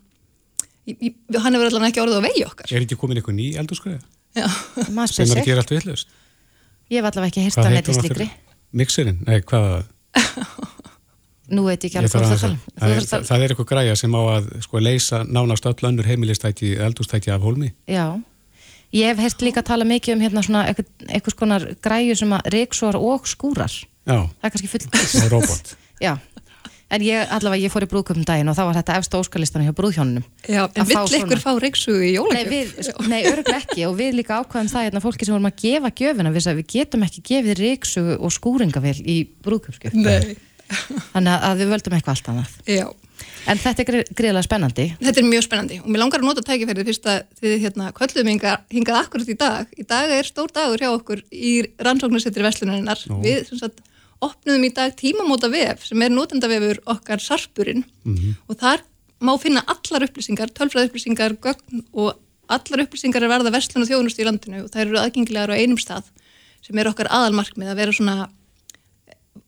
í- 0.88 0.96
í- 0.98 1.14
hann 1.38 1.54
hefur 1.54 1.70
allan 1.70 1.86
ekki 1.92 2.02
orðið 2.02 2.18
á 2.18 2.26
vegi 2.26 2.44
okkar. 2.48 2.72
Er 2.74 2.80
ekki 2.82 2.96
komin 2.98 3.20
eitthvað 3.22 3.38
ný 3.38 3.46
eldurskræði? 3.62 4.00
Sem 4.34 5.30
er 5.30 5.40
að 5.40 5.46
gera 5.46 5.62
allt 5.62 5.72
villust? 5.74 6.08
Ég 6.92 7.00
hef 7.00 7.08
allavega 7.08 7.30
ekki 7.30 7.44
hýrt 7.46 7.60
að 7.62 7.74
neitt 7.74 7.88
í 7.88 7.96
slíkri 7.96 8.28
Mixerinn? 8.74 9.20
Nei, 9.28 9.38
hvað? 9.46 9.84
Nú 11.54 11.66
veit 11.68 11.84
ég 11.84 11.90
ekki 11.90 12.00
alveg 12.00 12.14
hvað 12.14 12.24
að, 12.24 12.28
það 12.28 12.44
það, 12.44 12.60
tala 12.80 13.06
það, 13.08 13.24
það 13.28 13.42
er 13.44 13.52
eitthvað 13.52 13.68
græja 13.70 13.96
sem 14.00 14.14
á 14.16 14.22
að 14.32 14.46
sko, 14.64 14.80
leysa 14.80 15.18
nánast 15.28 15.66
öll 15.68 15.88
önnur 15.90 16.08
heimilistæki 16.08 16.70
eldurstæki 16.86 17.32
af 17.34 17.44
hólmi. 17.44 17.68
Já, 17.90 18.06
ég 18.96 19.12
hef 19.12 19.20
heyrt 19.20 19.44
líka 19.44 19.60
að 19.60 19.68
tala 19.68 19.88
mikið 19.88 20.16
um 20.16 20.24
hérna 20.24 20.44
svona 20.46 20.62
eitthvað, 20.72 21.34
skonar 21.36 21.66
græju 21.84 22.16
sem 22.22 22.32
að 22.32 22.48
reiksóar 22.56 22.98
og 22.98 23.28
skúrar 23.28 23.74
Já, 24.04 24.18
Það 24.40 24.48
er 24.48 24.54
kannski 24.54 24.70
full 24.72 24.82
það 24.88 25.20
er 25.20 25.30
robot. 25.32 25.74
Já, 26.04 26.14
en 26.94 27.04
ég 27.04 27.32
allavega, 27.36 27.62
ég 27.66 27.72
fór 27.74 27.84
í 27.86 27.90
brúðköpum 27.90 28.24
daginn 28.28 28.50
og 28.52 28.56
þá 28.58 28.62
var 28.68 28.78
þetta 28.78 28.96
efst 29.00 29.16
óskalistanu 29.18 29.66
hjá 29.66 29.74
brúðhjónunum 29.76 30.24
Já, 30.46 30.62
en 30.70 30.88
vill 30.88 31.18
ykkur 31.20 31.42
fá 31.42 31.50
reyksugu 31.60 32.00
í 32.00 32.10
Nei, 32.10 32.16
jólagjöf? 32.16 32.50
við, 32.54 32.90
nei 33.10 33.20
örgulega 33.30 33.60
ekki 33.62 33.86
og 33.88 33.96
við 33.98 34.18
líka 34.20 34.40
ákvæðum 34.42 34.72
það 34.72 34.86
hérna 34.88 35.04
fólki 35.04 35.26
sem 35.28 35.34
vorum 35.36 35.50
að 35.50 35.58
gefa 35.64 35.92
gjöfina 36.00 36.34
við, 36.34 36.50
við 36.60 36.68
getum 36.78 37.06
ekki 37.08 37.24
gefið 37.32 37.62
reiksugu 37.64 38.18
og 38.20 38.34
skúringavél 38.38 38.98
í 39.02 39.18
brúðköpskjöf 39.44 39.96
Nei, 39.98 40.36
þannig 41.14 41.48
að 41.50 41.58
við 41.64 41.72
völdum 41.74 41.96
eitthvað 41.98 42.14
allt 42.16 42.30
annað 42.32 42.54
já. 42.72 42.86
en 43.52 43.60
þetta 43.60 43.82
er 43.84 43.88
grei- 43.90 44.06
gríðarlega 44.16 44.46
spennandi 44.48 44.86
Þetta 45.04 45.20
er 45.20 45.26
mjög 45.28 45.44
spennandi 45.44 45.80
og 45.82 45.88
mér 45.92 46.00
langar 46.02 46.22
að 46.22 46.28
nota 46.30 46.44
tækifærið 46.48 46.88
fyrst 46.88 47.08
að 47.12 47.18
þið 47.42 47.56
hérna 47.66 47.90
kvöldum 47.98 48.30
hingað, 48.32 48.62
hingað 48.72 49.00
akkurat 49.02 49.28
í 49.28 49.36
dag. 49.44 49.74
Í 49.76 49.84
dag 49.92 50.14
er 50.16 50.28
stór 50.30 50.54
dagur 50.56 50.80
hjá 50.82 50.88
okkur 50.96 51.20
í 51.30 51.52
rannsóknarsetri 51.84 52.46
Vestlunarinnar. 52.46 53.04
Nú. 53.12 53.20
Við 53.24 53.44
sem 53.50 53.60
sagt, 53.60 53.84
opnuðum 54.24 54.66
í 54.66 54.72
dag 54.74 54.94
tímamóta 54.98 55.50
vef 55.52 55.86
sem 55.88 56.02
er 56.02 56.12
notendavefur 56.14 56.82
okkar 56.94 57.22
sarpurinn. 57.22 57.84
Og 58.48 58.58
þar 58.60 58.84
má 59.24 59.32
finna 59.40 59.64
allar 59.70 60.06
upplýsingar, 60.08 60.52
tölfræð 60.52 60.90
upplýsingar, 60.90 61.36
gögn 61.40 61.84
og 61.92 62.18
allar 62.48 62.84
upplýsingar 62.84 63.24
er 63.24 63.32
verða 63.32 63.52
verslun 63.54 63.84
og 63.84 63.90
þjóðnust 63.90 64.20
í 64.20 64.26
landinu. 64.28 64.64
Og 64.64 64.72
þær 64.72 64.86
eru 64.86 65.00
aðgengilegar 65.00 65.54
á 65.54 65.60
einum 65.60 65.80
stað 65.80 66.10
sem 66.64 66.78
er 66.78 66.88
okkar 66.88 67.10
aðalmarkmið 67.12 67.70
að 67.72 67.80
vera 67.82 67.92
svona 67.92 68.30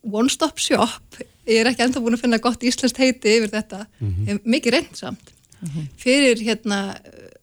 one 0.07 0.31
stop 0.31 0.59
shop. 0.59 1.21
Ég 1.47 1.61
er 1.63 1.71
ekki 1.71 1.85
enda 1.87 2.03
búin 2.03 2.17
að 2.17 2.25
finna 2.25 2.43
gott 2.43 2.65
íslenskt 2.67 2.99
heiti 3.01 3.37
yfir 3.39 3.53
þetta, 3.53 3.87
mm 4.01 4.41
mikið 4.45 4.75
reynd 4.75 4.97
samt. 4.99 5.33
Fyrir 5.99 6.41
hérna 6.43 6.99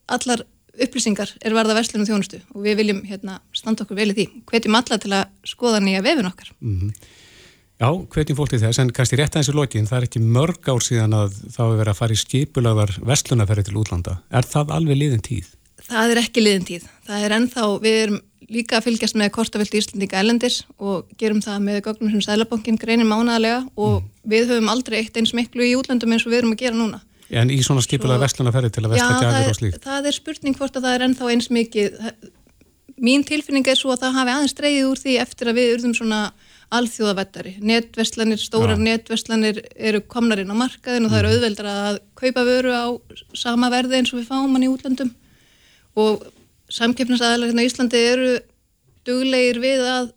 allar 0.08 0.44
upplýsingar 0.82 1.36
er 1.44 1.56
varða 1.56 1.76
verslunum 1.78 2.08
þjónustu 2.08 2.40
og 2.54 2.64
við 2.66 2.80
viljum 2.82 3.04
hérna 3.08 3.40
standa 3.56 3.86
okkur 3.86 4.00
vel 4.00 4.10
í 4.14 4.18
því. 4.18 4.30
Hvetjum 4.50 4.80
alla 4.80 5.00
til 5.02 5.14
að 5.14 5.36
skoða 5.48 5.84
nýja 5.84 6.04
vefin 6.06 6.30
okkar. 6.30 6.54
Já, 7.82 7.90
hvetjum 7.90 8.38
fólk 8.38 8.54
til 8.54 8.62
þess, 8.62 8.80
en 8.80 8.94
kannski 8.96 9.18
rétt 9.20 9.36
aðeins 9.36 9.52
í 9.52 9.58
lokin, 9.58 9.90
það 9.90 10.00
er 10.00 10.08
ekki 10.08 10.22
mörg 10.24 10.70
ár 10.70 10.84
síðan 10.86 11.18
að 11.18 11.34
þá 11.50 11.60
hefur 11.64 11.80
verið 11.82 11.94
að 11.94 12.00
fara 12.00 12.16
í 12.16 12.22
skipulagðar 12.22 12.96
vestlunarferði 13.10 13.66
til 13.68 13.80
útlanda. 13.82 14.20
Er 14.32 14.48
það 14.48 14.76
alveg 14.78 15.00
liðin 15.02 15.26
tíð? 15.26 15.50
það 15.88 16.14
er 16.14 16.22
ekki 16.24 16.44
liðin 16.44 16.68
tíð, 16.68 16.86
það 17.08 17.26
er 17.26 17.36
ennþá 17.38 17.66
við 17.84 17.98
erum 18.04 18.22
líka 18.54 18.78
að 18.78 18.86
fylgjast 18.88 19.18
með 19.18 19.32
kortafylgdi 19.38 19.80
Íslandinga 19.80 20.20
elendis 20.20 20.60
og 20.78 21.10
gerum 21.20 21.42
það 21.44 21.64
með 21.64 21.80
gögnum 21.88 22.12
sem 22.12 22.24
Sælabankin 22.26 22.78
greinir 22.80 23.08
mánaðarlega 23.10 23.64
og 23.80 24.04
við 24.30 24.52
höfum 24.52 24.70
aldrei 24.72 25.00
eitt 25.00 25.18
eins 25.18 25.34
miklu 25.36 25.66
í 25.66 25.74
útlöndum 25.80 26.14
eins 26.14 26.26
og 26.28 26.34
við 26.34 26.44
erum 26.44 26.56
að 26.56 26.64
gera 26.66 26.78
núna 26.78 27.02
En 27.34 27.50
í 27.50 27.60
svona 27.66 27.82
skipulagðar 27.84 28.22
Svo- 28.22 28.28
vestlunarferði 28.28 28.72
til 28.76 28.84
að 28.86 28.94
Já, 28.98 29.04
vestla 29.08 29.20
gjafir 29.26 29.50
og 29.54 29.58
slíkt? 29.60 29.84
það 29.88 30.08
er 30.12 30.16
spurning 30.18 30.58
hvort 30.60 30.76
að 30.78 30.84
það 30.88 30.96
er 31.00 31.06
ennþá 31.08 31.30
eins 31.34 31.48
mikið. 31.50 32.00
Mín 33.04 33.24
tilfinning 33.26 33.68
er 33.68 33.76
svo 33.80 33.92
að 33.96 34.04
það 34.04 34.18
hafi 34.20 34.34
aðeins 34.36 34.54
dreigið 34.60 34.90
úr 34.92 35.00
því 35.02 35.14
eftir 35.24 35.50
að 35.50 35.58
við 35.58 35.72
urðum 35.78 35.96
svona 35.98 36.20
alþjóðavettari. 36.74 37.54
Netverslanir, 37.62 38.40
stórar 38.42 38.78
Já. 38.78 38.84
netverslanir 38.86 39.60
eru 39.76 40.02
komnar 40.02 40.40
inn 40.42 40.54
á 40.54 40.58
markaðin 40.58 41.06
og 41.08 41.12
það 41.14 41.20
er 41.24 41.30
auðveldar 41.32 41.70
að 41.74 42.00
kaupa 42.22 42.46
vöru 42.48 42.72
á 42.74 42.86
sama 43.38 43.70
verði 43.74 43.98
eins 44.00 44.14
og 44.14 44.22
við 44.22 44.30
fáum 44.30 44.54
hann 44.56 44.64
í 44.66 44.72
útlöndum. 44.72 45.12
Og 45.98 46.24
samkeppnisaðalar 46.74 47.50
hérna 47.52 47.66
á 47.66 47.68
Íslandi 47.70 48.02
eru 48.14 48.32
duglegir 49.06 49.60
við 49.62 49.84
að 49.90 50.12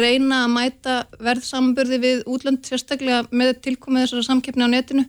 reyna 0.00 0.42
að 0.44 0.52
mæta 0.52 0.96
verðsamburði 1.24 1.98
við 2.02 2.24
útlönd 2.28 2.66
sérstaklega 2.68 3.22
með 3.32 3.54
tilkomið 3.64 4.04
þessara 4.04 4.26
samkeppni 4.32 4.66
á 4.68 4.74
netinu 4.74 5.06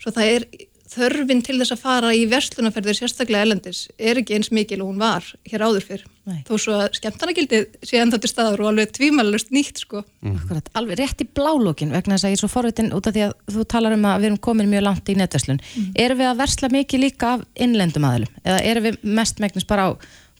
svo 0.00 0.12
það 0.16 0.34
er 0.34 0.46
þörfin 0.90 1.42
til 1.46 1.56
þess 1.60 1.74
að 1.74 1.82
fara 1.84 2.10
í 2.16 2.24
verslunaferðir 2.30 2.96
sérstaklega 2.98 3.46
elendis 3.46 3.84
er 3.94 4.18
ekki 4.18 4.36
eins 4.36 4.50
mikil 4.54 4.80
og 4.82 4.90
hún 4.90 5.02
var 5.02 5.26
hér 5.46 5.62
áður 5.62 5.86
fyrr. 5.86 6.06
Nei. 6.30 6.40
þó 6.46 6.52
svo 6.62 6.74
að 6.78 6.96
skemmtanagildið 6.98 7.78
sé 7.86 7.98
ennþá 7.98 8.18
til 8.22 8.30
staður 8.30 8.62
og 8.64 8.70
alveg 8.70 8.92
tvímælust 8.94 9.52
nýtt 9.54 9.82
sko. 9.82 10.02
Akkurat, 10.30 10.70
alveg 10.78 11.00
rétt 11.00 11.22
í 11.24 11.26
blálókin 11.26 11.94
vegna 11.94 12.16
þess 12.16 12.26
að 12.26 12.34
ég 12.34 12.38
er 12.38 12.42
svo 12.42 12.50
forvitin 12.52 12.90
út 12.94 13.08
af 13.08 13.16
því 13.16 13.24
að 13.26 13.36
þú 13.54 13.66
talar 13.72 13.96
um 13.96 14.08
að 14.10 14.18
við 14.18 14.30
erum 14.30 14.40
komin 14.48 14.70
mjög 14.70 14.84
langt 14.86 15.10
í 15.10 15.16
netverslun 15.18 15.62
erum 15.94 16.20
við 16.20 16.30
að 16.30 16.42
versla 16.42 16.72
mikið 16.74 17.04
líka 17.06 17.32
af 17.36 17.46
innlendum 17.54 18.06
aðlum 18.06 18.42
eða 18.44 18.60
erum 18.72 18.86
við 18.88 19.00
mest 19.18 19.42
megnis 19.42 19.66
bara 19.66 19.88
á 19.90 19.90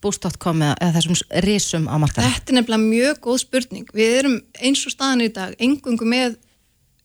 boost.com 0.01 0.63
eða, 0.65 0.77
eða 0.81 0.95
þessum 0.99 1.19
risum 1.45 1.89
á 1.91 1.97
markaði? 2.01 2.29
Þetta 2.29 2.53
er 2.53 2.59
nefnilega 2.59 2.85
mjög 2.85 3.19
góð 3.27 3.43
spurning. 3.43 3.91
Við 3.97 4.15
erum 4.21 4.39
eins 4.61 4.85
og 4.89 4.95
staðan 4.95 5.27
í 5.27 5.33
dag 5.35 5.53
engungu 5.61 6.09
með 6.09 6.39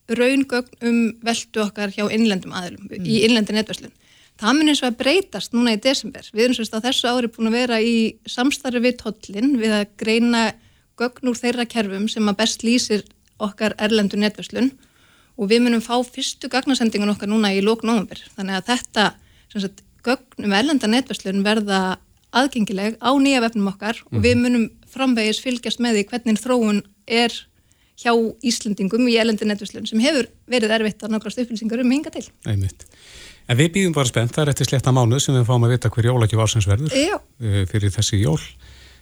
raungögn 0.10 0.90
um 0.90 0.98
veldu 1.26 1.64
okkar 1.66 1.94
hjá 1.96 2.06
innlendum 2.14 2.54
aðlum 2.54 2.92
í 3.02 3.24
innlendi 3.26 3.56
netverslun 3.56 3.94
Það 4.36 4.58
mun 4.58 4.72
eins 4.72 4.82
og 4.84 4.90
að 4.90 4.98
breytast 5.00 5.54
núna 5.56 5.76
í 5.78 5.80
desember. 5.80 6.26
Við 6.36 6.46
erum 6.46 6.56
sérst 6.58 6.74
að 6.76 6.90
þessu 6.90 7.08
ári 7.08 7.30
búin 7.32 7.48
að 7.48 7.56
vera 7.56 7.78
í 7.80 7.96
samstarfi 8.28 8.82
við 8.84 8.98
tollin 9.00 9.54
við 9.62 9.76
að 9.78 9.86
greina 10.02 10.42
gögn 11.00 11.32
úr 11.32 11.40
þeirra 11.40 11.66
kerfum 11.72 12.10
sem 12.12 12.28
að 12.28 12.40
best 12.42 12.66
lýsir 12.68 13.06
okkar 13.40 13.76
erlendu 13.80 14.20
netverslun 14.20 14.74
og 15.40 15.52
við 15.52 15.64
munum 15.64 15.84
fá 15.84 15.96
fyrstu 16.04 16.50
gagnasendingun 16.52 17.14
okkar 17.14 17.32
núna 17.32 17.54
í 17.56 17.64
lók 17.64 17.86
nógumver. 17.88 18.20
Þannig 18.36 18.60
að 18.60 18.68
þetta, 18.74 19.08
sagt, 19.56 19.84
gögnum 20.04 20.56
erlenda 20.56 20.92
netverslun 20.92 21.44
verða 21.48 21.82
aðgengileg 22.36 23.00
á 23.00 23.12
nýja 23.16 23.40
vefnum 23.44 23.72
okkar 23.72 24.02
mm. 24.04 24.12
og 24.12 24.24
við 24.28 24.40
munum 24.42 24.70
framvegis 24.92 25.40
fylgjast 25.44 25.80
með 25.84 26.02
því 26.02 26.08
hvernig 26.12 26.44
þróun 26.44 26.84
er 27.08 27.36
hjá 28.00 28.12
Íslandingum 28.44 29.08
í 29.08 29.18
erlendi 29.22 29.48
netverslun 29.48 29.88
sem 29.90 30.02
hefur 30.04 30.28
verið 30.52 30.74
erfitt 30.78 31.06
að 31.06 31.16
nákvæmst 31.16 31.44
upplýsingar 31.46 31.84
um 31.84 31.94
hinga 31.96 32.12
til. 32.14 32.25
Einmitt. 32.46 32.88
En 33.46 33.60
við 33.60 33.75
býðum 33.75 33.94
bara 33.94 34.10
spennt, 34.10 34.34
það 34.34 34.48
er 34.48 34.54
eftir 34.56 34.70
sletta 34.72 34.94
mánu 34.96 35.20
sem 35.22 35.36
við 35.38 35.46
fáum 35.46 35.68
að 35.68 35.75
vita 35.75 35.92
hver 35.94 36.10
jólækju 36.10 36.40
varsins 36.40 36.68
verður 36.70 36.96
Já. 36.98 37.20
Eh, 37.42 37.64
fyrir 37.70 37.94
þessi 37.94 38.24
jól. 38.24 38.40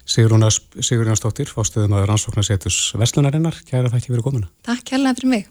Sigurinn 0.03 1.15
Stóttir, 1.15 1.47
fástuðum 1.47 1.95
að 1.95 2.09
rannsóknarsetus 2.09 2.91
Veslunarinnar, 3.00 3.55
kæra 3.63 3.88
það 3.88 4.01
ekki 4.01 4.12
verið 4.12 4.25
komuna. 4.27 4.50
Takk 4.67 4.83
kærlega 4.91 5.15
fyrir 5.21 5.31
mig. 5.31 5.45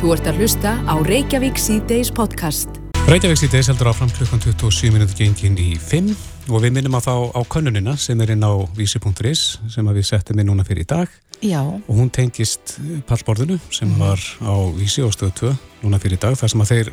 Þú 0.00 0.12
ert 0.14 0.30
að 0.30 0.40
hlusta 0.40 0.72
á 0.88 0.94
Reykjavík 1.04 1.60
C-Days 1.60 2.12
podcast. 2.16 2.80
Reykjavík 3.10 3.42
C-Days 3.42 3.68
heldur 3.68 3.92
áfram 3.92 4.12
klukkan 4.16 4.40
27 4.40 4.94
minúti 4.94 5.20
gengin 5.20 5.60
í 5.60 5.76
5 5.76 6.14
og 6.48 6.64
við 6.64 6.78
minnum 6.78 6.96
að 6.96 7.10
þá 7.10 7.14
á 7.36 7.40
könnunina 7.52 7.96
sem 8.00 8.20
er 8.24 8.32
inn 8.32 8.46
á 8.46 8.52
vísi.is 8.78 9.42
sem 9.68 9.92
við 9.92 10.06
settum 10.08 10.40
inn 10.40 10.48
núna 10.48 10.64
fyrir 10.64 10.86
í 10.86 10.88
dag. 10.88 11.12
Já. 11.44 11.60
Og 11.62 11.94
hún 11.94 12.10
tengist 12.10 12.78
pallborðinu 13.06 13.58
sem 13.70 13.88
mm. 13.88 14.00
var 14.00 14.22
á 14.42 14.54
vísi 14.74 15.04
og 15.06 15.12
stöðu 15.14 15.52
2 15.52 15.52
núna 15.84 16.00
fyrir 16.02 16.18
dag 16.18 16.34
þar 16.38 16.50
sem 16.50 16.64
að 16.64 16.72
þeir 16.72 16.90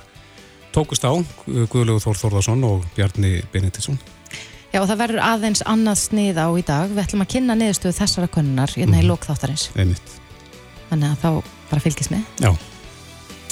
tókust 0.75 1.07
á 1.07 1.13
Guðlegu 1.45 2.03
Þór 2.03 2.19
Þórðarsson 2.19 2.67
og 2.67 2.85
Bjarni 2.97 3.39
Benediktsson. 3.53 3.97
Já 4.73 4.81
og 4.81 4.89
það 4.89 5.01
verður 5.01 5.23
aðeins 5.23 5.63
annað 5.65 5.99
snið 6.03 6.39
á 6.41 6.47
í 6.51 6.63
dag. 6.67 6.91
Við 6.91 7.03
ætlum 7.05 7.23
að 7.23 7.31
kynna 7.31 7.55
niðurstöðu 7.57 7.97
þessara 7.97 8.31
konunnar 8.31 8.73
hérna 8.75 8.97
mm. 8.97 8.99
í 8.99 9.03
mhm. 9.05 9.11
lókþáttarins. 9.13 9.69
Þannig 10.91 11.09
að 11.09 11.21
þá 11.23 11.29
bara 11.71 11.85
fylgjast 11.85 12.13
með. 12.13 12.25
Já. 12.43 12.51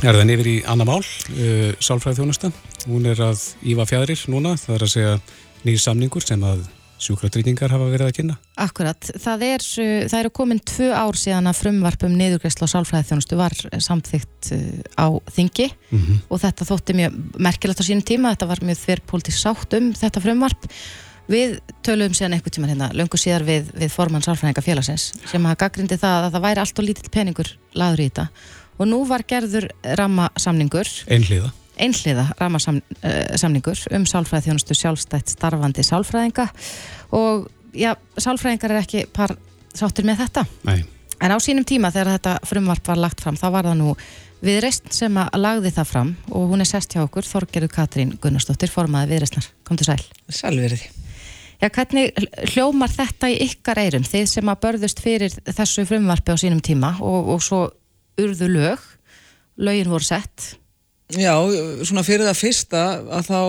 Er 0.04 0.18
það 0.20 0.26
nefnir 0.28 0.50
í 0.52 0.56
annar 0.68 0.90
mál, 0.90 1.00
uh, 1.00 1.70
Sálfræði 1.80 2.20
þjónusta. 2.20 2.52
Hún 2.90 3.08
er 3.08 3.22
að 3.24 3.46
ífa 3.72 3.88
fjæðrir 3.88 4.26
núna. 4.34 4.58
Það 4.60 4.76
er 4.76 4.84
að 4.84 4.92
segja 4.92 5.14
nýjir 5.64 5.84
samningur 5.86 6.26
sem 6.28 6.44
að 6.44 6.66
sjúkratrýtingar 7.04 7.74
hafa 7.74 7.90
verið 7.92 8.10
að 8.10 8.16
kynna. 8.18 8.36
Akkurat, 8.64 9.10
það, 9.22 9.46
er, 9.48 9.66
það 10.12 10.18
eru 10.20 10.32
komin 10.40 10.62
tvö 10.64 10.90
ár 10.96 11.20
síðan 11.20 11.50
að 11.52 11.60
frumvarpum 11.62 12.18
niðurgræsla 12.18 12.68
og 12.68 12.74
sálfræði 12.74 13.10
þjónustu 13.12 13.40
var 13.40 13.56
samþygt 13.88 14.52
uh, 14.56 14.66
á 15.00 15.08
þingi 15.36 15.70
mm 15.70 16.00
-hmm. 16.00 16.20
og 16.30 16.44
þetta 16.44 16.70
þótti 16.70 16.98
mjög 17.00 17.18
merkilegt 17.48 17.82
á 17.82 17.88
sínum 17.88 18.06
tíma, 18.06 18.34
þetta 18.36 18.52
var 18.52 18.64
mjög 18.64 18.84
þverrpolítisk 18.84 19.40
sátt 19.40 19.80
um 19.80 19.94
þetta 19.94 20.24
frumvarp. 20.24 20.70
Við 21.24 21.60
töluðum 21.86 22.16
síðan 22.18 22.34
eitthvað 22.36 22.58
tíma 22.58 22.68
hérna, 22.68 22.92
löngu 22.92 23.18
síðar 23.18 23.46
við, 23.48 23.72
við 23.80 23.94
formann 23.94 24.26
sálfræðinga 24.26 24.62
félagsins 24.62 25.14
sem 25.32 25.46
hafa 25.46 25.62
gaggrindi 25.64 25.96
það 25.96 26.28
að 26.28 26.34
það 26.36 26.46
væri 26.48 26.60
allt 26.60 26.80
og 26.80 26.86
lítill 26.86 27.12
peningur 27.14 27.50
laður 27.80 28.04
í 28.04 28.10
þetta 28.10 28.28
og 28.78 28.88
nú 28.90 29.04
var 29.08 29.24
gerður 29.24 29.70
rammasamningur. 29.96 30.90
Einhliða 31.08 31.54
einhliða 31.84 32.30
ramasamningur 32.40 33.84
eh, 33.84 33.96
um 33.98 34.08
sálfræði 34.10 34.50
þjónustu 34.50 34.78
sjálfstætt 34.80 35.36
starfandi 35.36 35.86
sálfræðinga. 35.86 36.48
Og 37.20 37.48
já, 37.76 37.94
sálfræðingar 38.18 38.76
er 38.76 38.84
ekki 38.84 39.06
par 39.14 39.36
sáttur 39.74 40.08
með 40.08 40.26
þetta. 40.26 40.46
Nei. 40.70 40.84
en 41.24 41.32
á 41.32 41.38
sínum 41.42 41.66
tíma 41.66 41.92
þegar 41.94 42.18
þetta 42.18 42.34
frumvarp 42.48 42.88
var 42.88 43.00
lagt 43.00 43.22
fram 43.24 43.38
þá 43.40 43.48
var 43.54 43.70
það 43.70 43.80
nú 43.80 43.94
viðreist 44.44 44.90
sem 44.94 45.18
að 45.20 45.38
lagði 45.40 45.72
það 45.78 45.90
fram 45.90 46.10
og 46.36 46.50
hún 46.52 46.64
er 46.64 46.70
sest 46.70 46.96
hjá 46.96 47.04
okkur 47.06 47.28
Þorgerður 47.28 47.72
Katrín 47.72 48.16
Gunnarsdóttir 48.22 48.72
formaði 48.72 49.14
viðreistnar, 49.14 49.48
kom 49.64 49.80
til 49.80 49.88
sæl 49.88 50.02
Sælverði 50.28 50.82
Já, 51.62 51.70
hvernig 51.70 52.12
hljómar 52.52 52.92
þetta 52.92 53.30
í 53.32 53.38
ykkar 53.46 53.80
eirum 53.86 54.04
þið 54.04 54.26
sem 54.28 54.50
að 54.52 54.60
börðust 54.66 55.00
fyrir 55.00 55.38
þessu 55.48 55.86
frumvarpi 55.88 56.36
á 56.36 56.38
sínum 56.42 56.60
tíma 56.66 56.98
og, 57.00 57.30
og 57.36 57.46
svo 57.46 57.62
urðu 58.20 58.50
lög 58.52 58.84
lögin 59.64 59.92
voru 59.94 60.08
sett 60.08 60.58
Já, 61.20 61.34
svona 61.86 62.04
fyrir 62.06 62.26
það 62.26 62.40
fyrsta 62.40 62.84
að 63.14 63.28
þá 63.28 63.40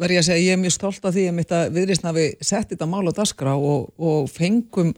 verð 0.00 0.14
ég 0.14 0.22
að 0.22 0.28
segja 0.28 0.44
ég 0.46 0.54
er 0.54 0.60
mjög 0.62 0.74
stolt 0.76 1.04
af 1.04 1.14
því 1.14 1.24
að 1.28 1.36
mitt 1.36 1.52
að 1.52 1.74
viðrýstna 1.76 2.12
við 2.16 2.30
setti 2.40 2.74
þetta 2.74 2.88
mál 2.88 3.04
á 3.10 3.12
daskra 3.16 3.56
og, 3.58 3.90
og 4.00 4.30
fengum 4.32 4.94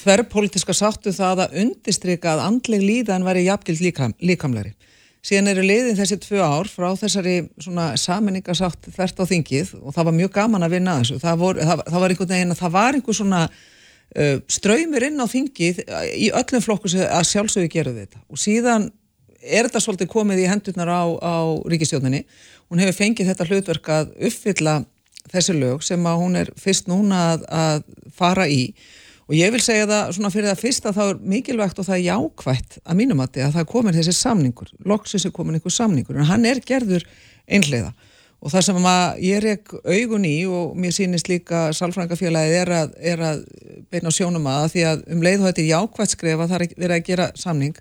þverrpolítiska 0.00 0.74
sáttu 0.76 1.12
það 1.14 1.44
að 1.46 1.56
undistrika 1.64 2.34
að 2.34 2.44
andleg 2.46 2.84
líðan 2.84 3.26
væri 3.26 3.46
jafngild 3.46 3.82
líkam, 3.84 4.14
líkamleiri. 4.20 4.74
Síðan 5.24 5.50
eru 5.52 5.64
liðin 5.66 5.98
þessi 5.98 6.16
tvö 6.22 6.40
ár 6.40 6.68
frá 6.70 6.88
þessari 6.96 7.34
svona 7.60 7.90
saminningasátt 8.00 8.88
þvert 8.94 9.20
á 9.20 9.24
þingið 9.28 9.74
og 9.80 9.96
það 9.96 10.08
var 10.08 10.16
mjög 10.16 10.30
gaman 10.36 10.64
að 10.64 10.76
vinna 10.76 10.96
þessu. 11.00 11.18
Það, 11.20 11.42
vor, 11.42 11.60
það, 11.60 11.82
það 11.90 12.04
var 12.04 12.14
einhvern 12.14 12.32
veginn 12.32 12.54
að 12.54 12.62
það 12.62 12.72
var 12.76 12.96
einhver 12.96 13.18
svona 13.18 13.42
uh, 13.50 14.38
ströymir 14.48 15.06
inn 15.10 15.20
á 15.20 15.26
þingið 15.28 15.82
í 16.16 16.30
öllum 16.40 16.64
flokku 16.64 16.94
að 17.04 17.28
sjálfsögur 17.34 17.72
gera 17.74 17.96
þetta 17.98 18.24
og 18.28 18.40
síðan 18.40 18.88
er 19.40 19.68
þetta 19.68 19.82
svolítið 19.84 20.10
komið 20.12 20.44
í 20.44 20.48
hendurnar 20.50 20.90
á, 20.92 21.02
á 21.20 21.36
ríkistjóninni. 21.70 22.24
Hún 22.70 22.82
hefur 22.82 22.98
fengið 23.00 23.30
þetta 23.32 23.46
hlutverk 23.48 23.92
að 23.94 24.10
uppfylla 24.28 24.74
þessi 25.30 25.56
lög 25.56 25.84
sem 25.86 26.06
að 26.06 26.20
hún 26.24 26.40
er 26.40 26.50
fyrst 26.58 26.90
núna 26.90 27.22
að, 27.34 27.46
að 27.48 28.12
fara 28.16 28.46
í. 28.50 28.62
Og 29.30 29.36
ég 29.38 29.52
vil 29.54 29.62
segja 29.62 29.86
það 29.86 30.14
svona 30.16 30.32
fyrir 30.34 30.50
það 30.50 30.62
fyrst 30.64 30.86
að 30.90 30.96
það 30.98 31.10
er 31.12 31.18
mikilvægt 31.32 31.78
og 31.78 31.86
það 31.86 31.98
er 31.98 32.06
jákvægt 32.08 32.78
að 32.82 32.96
mínum 32.98 33.20
að, 33.22 33.42
að 33.46 33.58
það 33.58 33.68
komin 33.70 33.94
þessi 33.94 34.14
samningur, 34.18 34.72
loksins 34.90 35.26
er 35.28 35.34
komin 35.34 35.58
einhver 35.58 35.74
samningur 35.74 36.18
en 36.18 36.26
hann 36.26 36.48
er 36.50 36.62
gerður 36.66 37.06
einhleiða 37.46 37.92
og 38.40 38.52
það 38.52 38.66
sem 38.66 38.86
ég 39.20 39.36
er 39.36 39.46
ekki 39.52 39.80
augun 39.84 40.26
í 40.26 40.36
og 40.48 40.76
mér 40.80 40.94
sýnist 40.96 41.28
líka 41.28 41.68
Salfrængafélagið 41.76 42.56
er 42.62 42.72
að, 42.72 42.94
er 43.12 43.24
að 43.28 43.42
beina 43.92 44.12
sjónum 44.14 44.48
að 44.48 44.70
því 44.74 44.84
að 44.88 45.02
um 45.12 45.24
leið 45.26 45.42
og 45.42 45.48
þetta 45.50 45.62
er 45.62 45.70
jákvægt 45.74 46.14
skref 46.16 46.44
að 46.44 46.54
það 46.54 46.64
er 46.88 46.94
að 46.96 47.04
gera 47.10 47.26
samning 47.38 47.76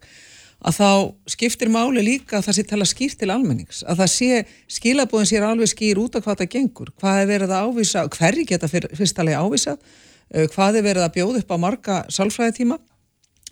að 0.59 0.75
þá 0.75 0.89
skiptir 1.31 1.71
máli 1.71 2.03
líka 2.03 2.39
að 2.39 2.49
það 2.49 2.57
sé 2.57 2.65
tala 2.67 2.87
skýrt 2.87 3.19
til 3.21 3.31
almennings, 3.31 3.81
að 3.87 4.01
það 4.01 4.11
sé 4.13 4.39
skilabóðin 4.75 5.31
sér 5.31 5.47
alveg 5.47 5.71
skýr 5.71 6.01
út 6.01 6.19
af 6.19 6.25
hvað 6.25 6.43
það 6.43 6.51
gengur, 6.55 6.93
hvað 6.99 7.21
er 7.21 7.29
verið 7.29 7.55
að 7.55 7.69
ávisa, 7.69 8.05
hverji 8.17 8.45
geta 8.49 8.71
fyrstalegi 8.71 9.39
ávisa, 9.39 9.77
uh, 9.79 10.47
hvað 10.51 10.79
er 10.79 10.87
verið 10.89 11.07
að 11.07 11.13
bjóða 11.15 11.43
upp 11.43 11.53
á 11.55 11.57
marga 11.63 11.99
sálfræðitíma? 12.11 12.79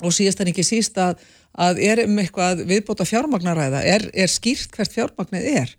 Og 0.05 0.13
síðast 0.13 0.43
en 0.43 0.51
ekki 0.51 0.65
síst 0.67 0.97
að, 1.01 1.21
að 1.57 1.79
er 1.81 2.03
um 2.03 2.19
eitthvað 2.21 2.65
viðbóta 2.69 3.07
fjármagnaræða, 3.07 3.79
er, 3.87 4.09
er 4.13 4.29
skýrt 4.29 4.75
hvert 4.75 4.93
fjármagnið 4.93 5.47
er? 5.63 5.71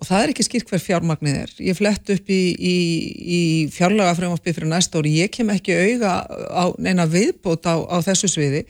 Og 0.00 0.08
það 0.08 0.24
er 0.24 0.32
ekki 0.32 0.46
skýrt 0.46 0.72
hvert 0.72 0.82
fjármagnið 0.82 1.36
er. 1.42 1.52
Ég 1.60 1.76
flett 1.76 2.10
upp 2.10 2.32
í, 2.32 2.40
í, 2.56 2.76
í 3.20 3.40
fjárlaga 3.70 4.16
frumvarpi 4.16 4.56
fyrir 4.56 4.72
næsta 4.72 4.98
ári, 4.98 5.12
ég 5.20 5.30
kem 5.30 5.52
ekki 5.52 5.76
auga 5.76 6.16
á 6.24 6.64
neina 6.80 7.04
viðbóta 7.06 7.76
á, 7.76 7.78
á 7.84 7.96
þessu 8.08 8.32
sviði 8.32 8.64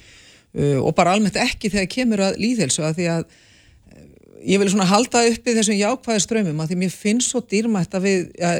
og 0.82 0.94
bara 0.98 1.14
almennt 1.14 1.38
ekki 1.38 1.70
þegar 1.70 1.90
kemur 1.94 2.24
að 2.26 2.40
líðhelsu 2.42 2.82
að 2.86 2.96
því 2.98 3.08
að 3.12 3.20
uh, 3.26 4.06
ég 4.50 4.62
vil 4.62 4.70
svona 4.72 4.88
halda 4.90 5.22
uppi 5.30 5.54
þessum 5.54 5.78
jákvæði 5.78 6.24
strömmum 6.24 6.62
að 6.62 6.72
því 6.72 6.78
mér 6.80 6.94
finnst 6.94 7.30
svo 7.30 7.42
dýrmætt 7.52 7.94
að 7.94 8.06
við 8.08 8.24
ja, 8.40 8.54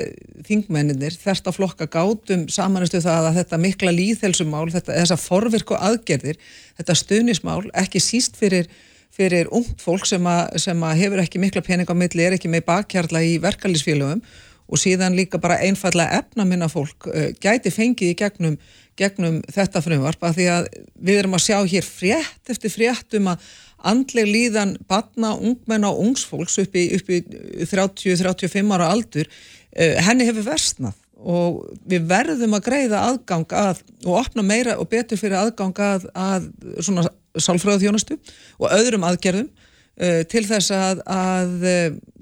þingmenninir 0.47 1.17
þerst 1.19 1.51
að 1.51 1.59
flokka 1.59 1.89
gátum 1.91 2.47
samanustu 2.53 3.01
það 3.03 3.31
að 3.31 3.41
þetta 3.41 3.63
mikla 3.65 3.95
líðhelsumál, 3.97 4.69
þessa 4.77 5.19
forvirku 5.19 5.79
aðgerðir, 5.79 6.39
þetta 6.79 6.99
stuðnismál 7.03 7.65
ekki 7.83 8.03
síst 8.05 8.39
fyrir, 8.39 8.71
fyrir 9.11 9.51
ungt 9.51 9.83
fólk 9.83 10.07
sem, 10.07 10.23
a, 10.31 10.47
sem 10.61 10.87
a 10.87 10.93
hefur 10.95 11.25
ekki 11.25 11.43
mikla 11.43 11.65
pening 11.67 11.91
á 11.91 11.97
milli, 11.97 12.23
er 12.23 12.39
ekki 12.39 12.53
með 12.53 12.69
bakkjarla 12.71 13.25
í 13.27 13.35
verkalýsfélögum 13.43 14.23
og 14.71 14.79
síðan 14.79 15.17
líka 15.19 15.41
bara 15.43 15.59
einfallega 15.67 16.23
efna 16.23 16.47
minna 16.47 16.71
fólk 16.71 17.11
uh, 17.11 17.31
gæti 17.43 17.73
fengið 17.75 18.15
í 18.15 18.19
gegnum 18.19 18.61
gegnum 19.01 19.41
þetta 19.51 19.83
frumvarp 19.85 20.25
að 20.27 20.39
því 20.39 20.47
að 20.55 20.69
við 21.01 21.21
erum 21.23 21.37
að 21.39 21.45
sjá 21.47 21.59
hér 21.73 21.87
frétt 21.87 22.53
eftir 22.53 22.73
frétt 22.73 23.17
um 23.19 23.31
að 23.33 23.47
andleg 23.91 24.29
líðan 24.29 24.75
batna, 24.91 25.33
ungmenn 25.37 25.87
og 25.89 26.03
ungsfólks 26.05 26.59
upp 26.61 26.77
í, 26.77 26.87
í 26.93 27.69
30-35 27.71 28.75
ára 28.77 28.91
aldur 28.93 29.31
uh, 29.31 29.97
henni 30.05 30.29
hefur 30.29 30.51
versnað. 30.51 30.99
Og 31.21 31.63
við 31.89 32.07
verðum 32.09 32.57
að 32.57 32.65
greiða 32.65 33.01
aðgang 33.11 33.51
að 33.53 33.83
og 34.07 34.15
opna 34.23 34.45
meira 34.45 34.79
og 34.81 34.89
betur 34.89 35.21
fyrir 35.21 35.37
aðgang 35.37 35.77
að, 35.85 36.07
að 36.17 36.47
svona 36.81 37.05
sálfröðuþjónustu 37.37 38.17
og 38.61 38.73
öðrum 38.73 39.05
aðgerðum 39.09 39.51
uh, 39.51 40.23
til 40.29 40.47
þess 40.49 40.73
að, 40.77 41.05
að 41.09 41.69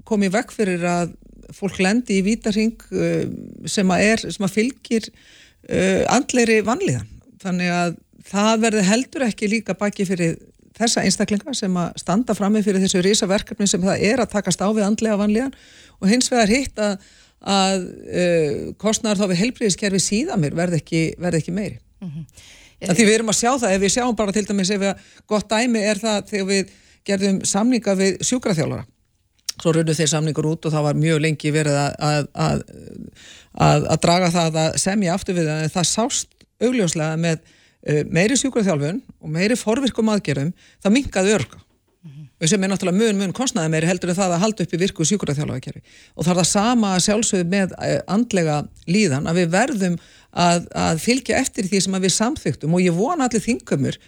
komi 0.08 0.30
vekk 0.32 0.54
fyrir 0.54 0.86
að 0.86 1.14
fólk 1.54 1.78
lendi 1.80 2.18
í 2.18 2.24
vítarhing 2.26 2.76
sem 3.68 3.90
að, 3.94 4.04
er, 4.04 4.24
sem 4.34 4.44
að 4.44 4.54
fylgir 4.54 5.08
uh, 5.68 6.04
andleiri 6.12 6.60
vanlíðan. 6.66 7.08
Þannig 7.42 7.72
að 7.72 7.96
það 8.28 8.62
verði 8.64 8.84
heldur 8.88 9.26
ekki 9.28 9.50
líka 9.50 9.76
baki 9.78 10.06
fyrir 10.08 10.36
þessa 10.78 11.02
einstaklinga 11.06 11.54
sem 11.56 11.74
að 11.80 11.96
standa 12.02 12.36
frammi 12.38 12.62
fyrir 12.62 12.82
þessu 12.84 13.02
risaverkefni 13.02 13.66
sem 13.70 13.82
það 13.82 14.04
er 14.10 14.22
að 14.22 14.32
takast 14.36 14.60
á 14.62 14.68
við 14.68 14.86
andlega 14.86 15.18
vanlíðan 15.18 15.56
og 15.98 16.10
hins 16.10 16.30
vegar 16.30 16.52
hitt 16.52 16.78
að, 16.82 17.08
að 17.42 17.88
uh, 17.88 18.60
kostnar 18.80 19.18
þá 19.18 19.26
við 19.32 19.42
helbriðiskerfi 19.42 20.02
síðan 20.02 20.44
mér 20.44 20.58
verði 20.58 20.82
ekki, 20.82 21.02
verði 21.18 21.42
ekki 21.42 21.56
meiri. 21.56 21.80
Mm 22.02 22.12
-hmm. 22.12 22.46
Því 22.78 23.04
við 23.08 23.16
erum 23.16 23.32
að 23.32 23.40
sjá 23.40 23.50
það, 23.58 23.72
ef 23.74 23.80
við 23.82 23.90
sjáum 23.96 24.18
bara 24.18 24.32
til 24.32 24.44
dæmis 24.46 24.70
ef 24.70 24.78
við 24.78 24.92
að 24.92 25.06
gott 25.26 25.48
dæmi 25.50 25.80
er 25.82 25.98
það 25.98 26.28
þegar 26.28 26.46
við 26.46 26.76
gerðum 27.08 27.40
samninga 27.42 27.94
við 27.98 28.20
sjúkraþjálfara 28.28 28.84
svo 29.62 29.74
runnu 29.74 29.94
þeir 29.96 30.10
samningur 30.14 30.48
út 30.50 30.66
og 30.68 30.74
það 30.74 30.88
var 30.88 30.98
mjög 30.98 31.22
lengi 31.24 31.52
verið 31.54 31.78
að, 31.78 32.26
að, 32.32 32.64
að, 33.68 33.86
að 33.94 34.02
draga 34.06 34.32
það 34.34 34.58
að 34.64 34.80
semja 34.84 35.14
aftur 35.14 35.38
við 35.38 35.48
það 35.50 35.62
en 35.62 35.76
það 35.76 35.88
sást 35.92 36.48
augljóslega 36.58 37.22
með 37.22 37.38
uh, 37.38 38.02
meiri 38.10 38.38
sjúkraþjálfun 38.40 39.00
og 39.22 39.32
meiri 39.34 39.58
forvirkum 39.58 40.12
aðgerðum, 40.14 40.52
það 40.82 40.96
minkaði 40.98 41.34
örga 41.38 41.64
sem 42.46 42.62
er 42.62 42.70
náttúrulega 42.70 42.98
mun 42.98 43.18
mun 43.18 43.34
kostnaði 43.34 43.72
meiri 43.72 43.88
heldur 43.88 44.12
en 44.12 44.18
það 44.18 44.34
að 44.36 44.42
halda 44.44 44.64
upp 44.64 44.74
í 44.74 44.78
virku 44.78 45.06
sjúkraþjálfakerfi 45.08 45.80
og 46.14 46.22
það 46.22 46.30
er 46.30 46.38
það 46.38 46.48
sama 46.52 46.92
sjálfsögð 47.02 47.50
með 47.50 47.74
eh, 47.82 47.98
andlega 48.06 48.60
líðan 48.86 49.26
að 49.26 49.40
við 49.40 49.48
verðum 49.56 49.96
að, 50.30 50.68
að 50.70 51.02
fylgja 51.02 51.40
eftir 51.42 51.66
því 51.66 51.80
sem 51.82 51.98
við 51.98 52.14
samþygtum 52.14 52.76
og 52.78 52.84
ég 52.84 52.94
vona 52.94 53.26
allir 53.26 53.42
þingumur 53.42 53.98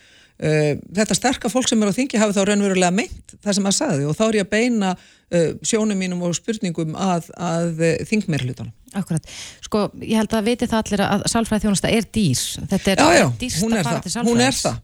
þetta 0.41 1.17
sterka 1.17 1.51
fólk 1.53 1.69
sem 1.69 1.83
er 1.85 1.91
á 1.93 1.95
þingi 1.97 2.21
hafi 2.21 2.37
þá 2.37 2.45
raunverulega 2.49 2.95
meint 2.97 3.35
það 3.45 3.57
sem 3.59 3.67
að 3.69 3.75
sagði 3.77 4.07
og 4.09 4.15
þá 4.17 4.23
er 4.27 4.39
ég 4.39 4.47
að 4.47 4.53
beina 4.55 4.93
uh, 4.97 5.49
sjónum 5.61 6.01
mínum 6.01 6.23
og 6.25 6.37
spurningum 6.39 6.95
að, 6.97 7.29
að 7.37 7.83
uh, 7.85 7.97
þingmerlutunum. 8.09 8.73
Akkurat, 8.97 9.27
sko 9.63 9.85
ég 10.01 10.17
held 10.19 10.33
að 10.35 10.49
viti 10.49 10.69
það 10.71 10.81
allir 10.81 11.03
að 11.07 11.27
sálfræði 11.31 11.67
þjónusta 11.67 11.91
er 11.95 12.07
dýr, 12.09 12.47
þetta 12.73 12.95
er, 12.95 13.03
já, 13.21 13.27
dýrst 13.43 13.67
að 13.69 13.85
fara 13.87 14.01
til 14.07 14.41
er 14.41 14.57
það 14.57 14.81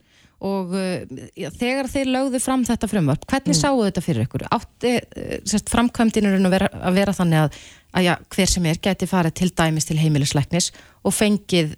og 0.47 0.75
já, 1.33 1.49
þegar 1.57 1.89
þeir 1.89 2.11
lögðu 2.13 2.41
fram 2.45 2.65
þetta 2.69 2.91
frumvart, 2.91 3.25
hvernig 3.25 3.55
mm. 3.55 3.59
sáu 3.59 3.81
þetta 3.81 4.03
fyrir 4.05 4.27
ykkur? 4.27 4.45
Átti 4.53 4.93
framkvæmdinurinn 5.73 6.49
að 6.51 6.57
að 6.69 6.99
vera 6.99 7.15
þannig 7.17 7.47
að, 7.47 7.57
að 7.97 8.07
já, 8.11 8.13
hver 8.37 8.53
sem 8.53 8.69
er 8.69 8.81
geti 8.85 9.09
farið 9.09 9.37
til 9.41 9.49
dæmis 9.57 9.89
til 9.89 9.97
heimilisleiknis 10.03 10.69
og 11.01 11.17
fengið 11.17 11.73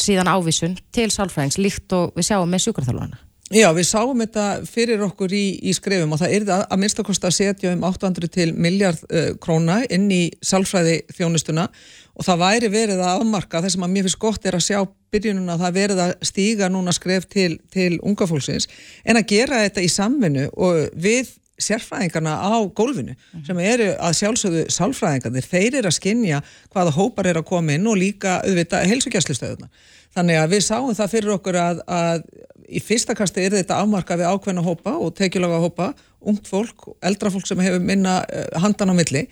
síðan 0.00 0.30
ávísun 0.30 0.76
til 0.94 1.08
sálfræðings 1.12 1.60
líkt 1.60 1.94
og 1.96 2.12
við 2.16 2.30
sjáum 2.30 2.50
með 2.52 2.66
sjúkarþálfana? 2.66 3.22
Já, 3.54 3.68
við 3.70 3.84
sáum 3.86 4.18
þetta 4.24 4.44
fyrir 4.66 5.02
okkur 5.06 5.30
í, 5.30 5.44
í 5.70 5.72
skrefum 5.76 6.16
og 6.16 6.18
það 6.18 6.32
er 6.34 6.48
að 6.56 6.80
minnstakosta 6.82 7.28
að 7.28 7.36
setja 7.36 7.74
um 7.76 7.84
800 7.86 8.30
til 8.34 8.48
miljard 8.58 9.04
uh, 9.06 9.28
króna 9.38 9.84
inn 9.86 10.08
í 10.10 10.24
sálfræði 10.42 11.04
þjónustuna 11.14 11.68
og 12.16 12.26
það 12.26 12.42
væri 12.42 12.70
verið 12.74 13.04
að 13.04 13.20
afmarka 13.20 13.62
þess 13.62 13.78
að 13.78 13.92
mér 13.92 14.08
finnst 14.08 14.18
gott 14.24 14.48
er 14.50 14.58
að 14.58 14.66
sjá 14.66 14.80
byrjunum 15.14 15.52
að 15.54 15.62
það 15.62 15.78
verið 15.78 16.02
að 16.02 16.12
stíga 16.26 16.70
núna 16.74 16.94
skref 16.96 17.28
til, 17.30 17.52
til 17.70 17.92
unga 18.02 18.26
fólksins 18.26 18.66
en 19.06 19.20
að 19.20 19.28
gera 19.30 19.62
þetta 19.62 19.86
í 19.86 19.92
samvinnu 19.94 20.48
og 20.50 20.82
við 20.98 21.30
sérfræðingarna 21.62 22.34
á 22.36 22.56
gólfinu 22.76 23.14
sem 23.46 23.60
eru 23.64 23.90
að 23.96 24.16
sjálfsögðu 24.20 24.64
sálfræðingarnir, 24.76 25.46
þeir 25.46 25.78
eru 25.80 25.90
að 25.90 25.98
skinja 25.98 26.40
hvaða 26.72 26.94
hópar 26.96 27.30
er 27.30 27.40
að 27.40 27.48
koma 27.50 27.76
inn 27.76 27.86
og 27.88 27.98
líka 28.00 28.40
auðvitað 28.44 28.90
helsugjastlustöðuna. 28.92 29.70
Þannig 30.16 30.40
að 30.40 30.52
við 30.54 30.64
sáum 30.64 30.94
það 30.96 31.12
fyrir 31.12 31.34
okkur 31.36 31.60
að, 31.60 31.82
að 31.92 32.24
í 32.66 32.80
fyrsta 32.80 33.16
kasti 33.16 33.44
er 33.44 33.58
þetta 33.58 33.80
afmarka 33.82 34.16
við 34.16 34.30
ákveðna 34.32 34.64
hópa 34.64 34.96
og 34.96 35.12
tekjulega 35.16 35.60
hópa, 35.62 35.92
ungt 36.20 36.48
fólk, 36.48 36.88
eldra 37.04 37.30
fólk 37.30 37.46
sem 37.48 37.60
hefur 37.62 37.84
minna 37.84 38.22
eh, 38.32 38.48
handan 38.60 38.92
á 38.92 38.94
milli 38.96 39.26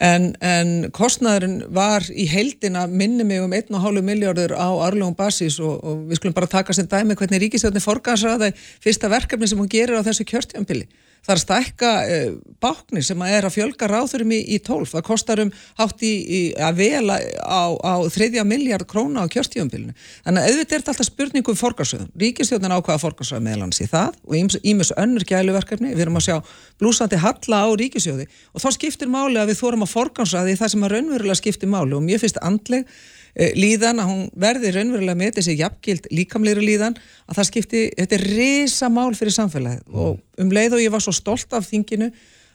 En, 0.00 0.30
en 0.40 0.88
kostnæðurinn 0.94 1.66
var 1.74 2.06
í 2.08 2.24
heldina 2.30 2.86
minni 2.88 3.26
mig 3.28 3.42
um 3.44 3.52
1,5 3.52 4.00
miljardur 4.02 4.54
á 4.56 4.72
arlegum 4.86 5.14
basis 5.14 5.58
og, 5.60 5.82
og 5.84 6.06
við 6.08 6.18
skulum 6.18 6.36
bara 6.38 6.48
taka 6.48 6.72
sem 6.72 6.88
dæmi 6.88 7.16
hvernig 7.18 7.42
ríkistöðni 7.44 7.82
forgansraða 7.84 8.48
fyrsta 8.82 9.10
verkefni 9.12 9.50
sem 9.50 9.60
hún 9.60 9.68
gerir 9.70 10.00
á 10.00 10.06
þessu 10.06 10.24
kjörtjömpili 10.30 10.88
það 11.22 11.34
er 11.34 11.42
stækka 11.42 11.92
uh, 12.02 12.32
báknir 12.62 13.06
sem 13.06 13.22
er 13.26 13.46
að 13.46 13.56
fjölga 13.56 13.88
ráðurum 13.90 14.34
í, 14.34 14.40
í 14.56 14.58
tólf, 14.64 14.94
það 14.94 15.06
kostar 15.06 15.42
um 15.44 15.52
hátt 15.78 16.02
í, 16.06 16.12
í 16.22 16.40
að 16.58 16.82
vela 16.82 17.18
á, 17.42 17.62
á 17.78 17.94
þriðja 18.12 18.44
miljard 18.48 18.88
króna 18.90 19.24
á 19.24 19.32
kjörtíumbilinu 19.32 19.94
þannig 20.24 20.42
að 20.42 20.50
auðvitað 20.50 20.76
er 20.76 20.82
þetta 20.82 20.94
alltaf 20.94 21.10
spurningum 21.10 21.58
forgarsöðum 21.58 22.10
ríkistjóðan 22.22 22.76
ákvaða 22.76 23.02
forgarsöðum 23.06 23.48
meðlans 23.48 23.82
í 23.82 23.88
það 23.90 24.18
og 24.26 24.60
ímis 24.62 24.92
önnur 24.98 25.26
gæluverkefni. 25.28 25.94
Við 25.94 26.04
erum 26.06 26.18
að 26.20 26.28
sjá 26.28 26.36
blúsandi 26.80 27.20
halla 27.22 27.64
á 27.64 27.68
ríkistjóði 27.78 28.28
og 28.52 28.64
þá 28.64 28.68
skiptir 28.76 29.10
máli 29.12 29.40
að 29.40 29.52
við 29.52 29.60
þórum 29.62 29.86
að 29.86 29.94
forgarsöði 29.96 30.58
það 30.60 30.72
sem 30.74 30.86
að 30.86 30.94
raunverulega 30.96 31.40
skiptir 31.40 31.72
máli. 31.72 31.96
Og 31.96 32.04
mér 32.04 32.22
finnst 32.22 32.40
andleg 32.42 32.86
Eh, 32.86 33.21
líðan 33.32 34.02
að 34.02 34.10
hún 34.10 34.22
verði 34.36 34.74
raunverulega 34.74 35.16
með 35.16 35.38
þessi 35.38 35.56
jafngild 35.56 36.08
líkamleiri 36.12 36.64
líðan 36.66 36.96
að 37.26 37.38
það 37.38 37.48
skipti, 37.48 37.82
þetta 37.96 38.16
er 38.18 38.24
resa 38.36 38.90
mál 38.92 39.10
fyrir 39.16 39.36
samfélagið. 39.38 39.86
Mm. 39.88 40.00
og 40.04 40.42
um 40.44 40.52
leið 40.52 40.76
og 40.76 40.84
ég 40.84 40.92
var 40.92 41.04
svo 41.04 41.14
stolt 41.16 41.56
af 41.56 41.68
þinginu 41.70 42.10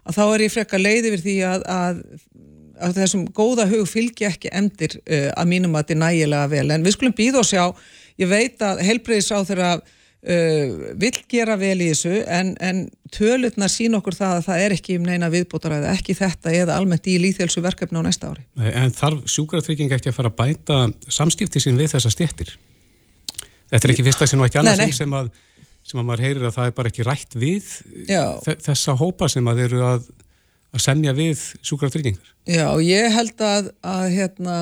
að 0.07 0.19
þá 0.19 0.23
er 0.27 0.45
ég 0.45 0.53
frekka 0.53 0.81
leið 0.81 1.09
yfir 1.09 1.23
því 1.25 1.37
að, 1.49 1.65
að, 1.73 2.01
að 2.85 2.99
þessum 3.01 3.25
góða 3.35 3.67
hug 3.71 3.87
fylgja 3.89 4.31
ekki 4.31 4.53
endir 4.53 4.99
uh, 5.01 5.31
að 5.33 5.49
mínum 5.49 5.75
að 5.75 5.85
þetta 5.85 5.97
er 5.97 6.01
nægilega 6.03 6.51
vel. 6.53 6.67
En 6.71 6.85
við 6.85 6.95
skulum 6.95 7.17
býða 7.17 7.41
og 7.41 7.49
sjá, 7.49 7.63
ég 8.21 8.31
veit 8.31 8.61
að 8.65 8.83
helbreyðis 8.85 9.33
á 9.33 9.39
þeirra 9.49 9.71
uh, 10.27 10.93
vill 10.99 11.17
gera 11.31 11.57
vel 11.59 11.77
í 11.79 11.89
þessu 11.91 12.21
en, 12.23 12.53
en 12.63 12.83
tölutna 13.13 13.69
sín 13.71 13.95
okkur 13.97 14.15
það 14.17 14.35
að 14.35 14.45
það 14.49 14.63
er 14.65 14.75
ekki 14.75 14.97
um 14.99 15.07
neina 15.07 15.29
viðbótaræði, 15.33 15.89
ekki 15.93 16.15
þetta 16.17 16.53
eða 16.55 16.77
almennt 16.79 17.07
í 17.07 17.17
líþjálsu 17.23 17.63
verkefni 17.63 18.01
á 18.01 18.07
næsta 18.07 18.31
ári. 18.33 18.45
En 18.73 18.93
þarf 18.95 19.23
sjúkratrygging 19.31 19.93
ekki 19.95 20.11
að 20.11 20.17
fara 20.19 20.33
að 20.33 20.39
bæta 20.41 20.79
samskipti 21.19 21.63
sín 21.63 21.79
við 21.79 21.95
þessa 21.95 22.11
stjættir? 22.13 22.53
Þetta 23.71 23.83
er 23.83 23.95
ekki 23.95 24.07
fyrsta 24.07 24.29
sinn 24.29 24.43
og 24.43 24.49
ekki 24.49 24.61
annars 24.61 24.99
sem 24.99 25.17
að, 25.17 25.31
sem 25.87 26.01
að 26.01 26.07
maður 26.09 26.25
heyrir 26.27 26.47
að 26.49 26.55
það 26.59 26.69
er 26.69 26.77
bara 26.77 26.93
ekki 26.93 27.07
rætt 27.07 27.39
við 27.39 27.73
þessa 28.67 28.95
hópa 28.99 29.31
sem 29.31 29.49
að 29.51 29.65
eru 29.67 29.81
að, 29.87 30.11
að 30.75 30.85
semja 30.85 31.15
við 31.15 31.49
sjúkratryggingar. 31.61 32.35
Já, 32.47 32.67
ég 32.83 33.11
held 33.15 33.43
að, 33.43 33.73
að 33.95 34.07
hérna 34.15 34.59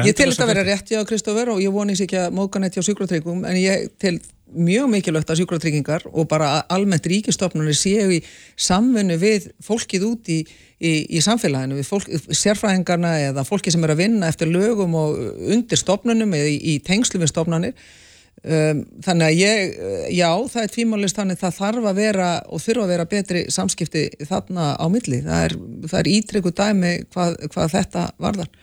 Ég 0.00 0.14
til 0.16 0.30
þetta 0.30 0.46
að 0.46 0.50
vera 0.54 0.62
rétt 0.64 0.88
hjá 0.88 1.02
Kristófur 1.04 1.50
og 1.52 1.58
ég 1.60 1.72
vonið 1.72 1.98
sér 1.98 2.06
ekki 2.06 2.20
að 2.22 2.36
móka 2.38 2.60
neitt 2.62 2.76
hjá 2.78 2.84
sjúkratryggum 2.86 3.42
en 3.44 3.58
ég 3.60 3.90
til 4.00 4.14
mjög 4.54 4.90
mikilvægt 4.92 5.30
að 5.32 5.42
sjúkratryggingar 5.42 6.04
og 6.10 6.28
bara 6.30 6.62
almennt 6.72 7.06
ríkistofnunni 7.08 7.74
séu 7.76 8.10
í 8.16 8.20
samfunnu 8.60 9.16
við 9.20 9.48
fólkið 9.64 10.06
út 10.08 10.30
í, 10.32 10.38
í, 10.78 10.92
í 11.16 11.22
samfélaginu, 11.24 11.78
við 11.80 11.88
fólk, 11.88 12.08
sérfræðingarna 12.28 13.14
eða 13.28 13.46
fólki 13.48 13.72
sem 13.72 13.84
er 13.86 13.94
að 13.94 14.04
vinna 14.04 14.30
eftir 14.32 14.52
lögum 14.52 14.96
og 14.98 15.18
undir 15.54 15.80
stofnunum 15.80 16.34
eða 16.38 16.52
í, 16.52 16.58
í 16.74 16.78
tengslu 16.84 17.22
við 17.22 17.32
stofnunir 17.32 17.72
um, 17.76 18.84
þannig 19.04 19.26
að 19.28 19.40
ég, 19.40 19.80
já, 20.18 20.28
það 20.54 20.66
er 20.66 20.74
tvímálist 20.76 21.18
þannig 21.18 21.40
það 21.40 21.58
þarf 21.60 21.88
að 21.90 22.02
vera 22.02 22.28
og 22.48 22.66
þurfa 22.66 22.86
að 22.86 22.94
vera 22.96 23.10
betri 23.16 23.46
samskipti 23.52 24.06
þarna 24.28 24.74
á 24.76 24.86
milli, 24.92 25.24
það 25.24 25.48
er, 25.48 25.58
er 26.02 26.14
ítryggu 26.18 26.54
dæmi 26.56 26.94
hvað, 27.08 27.40
hvað 27.54 27.74
þetta 27.78 28.06
varðar 28.22 28.54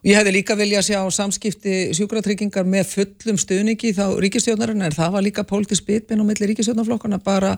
Ég 0.00 0.16
hefði 0.16 0.32
líka 0.32 0.56
vilja 0.56 0.80
að 0.80 0.86
sjá 0.86 1.00
samskipti 1.12 1.74
sjúkratryggingar 1.98 2.64
með 2.64 2.86
fullum 2.94 3.36
stuðningi 3.40 3.92
þá 3.92 4.06
ríkistjónarinn 4.24 4.86
en 4.86 4.94
það 4.96 5.12
var 5.12 5.26
líka 5.26 5.44
pólitísk 5.44 5.84
bitminn 5.84 6.22
á 6.24 6.28
milli 6.30 6.48
ríkistjónarflokkana 6.48 7.18
bara 7.20 7.52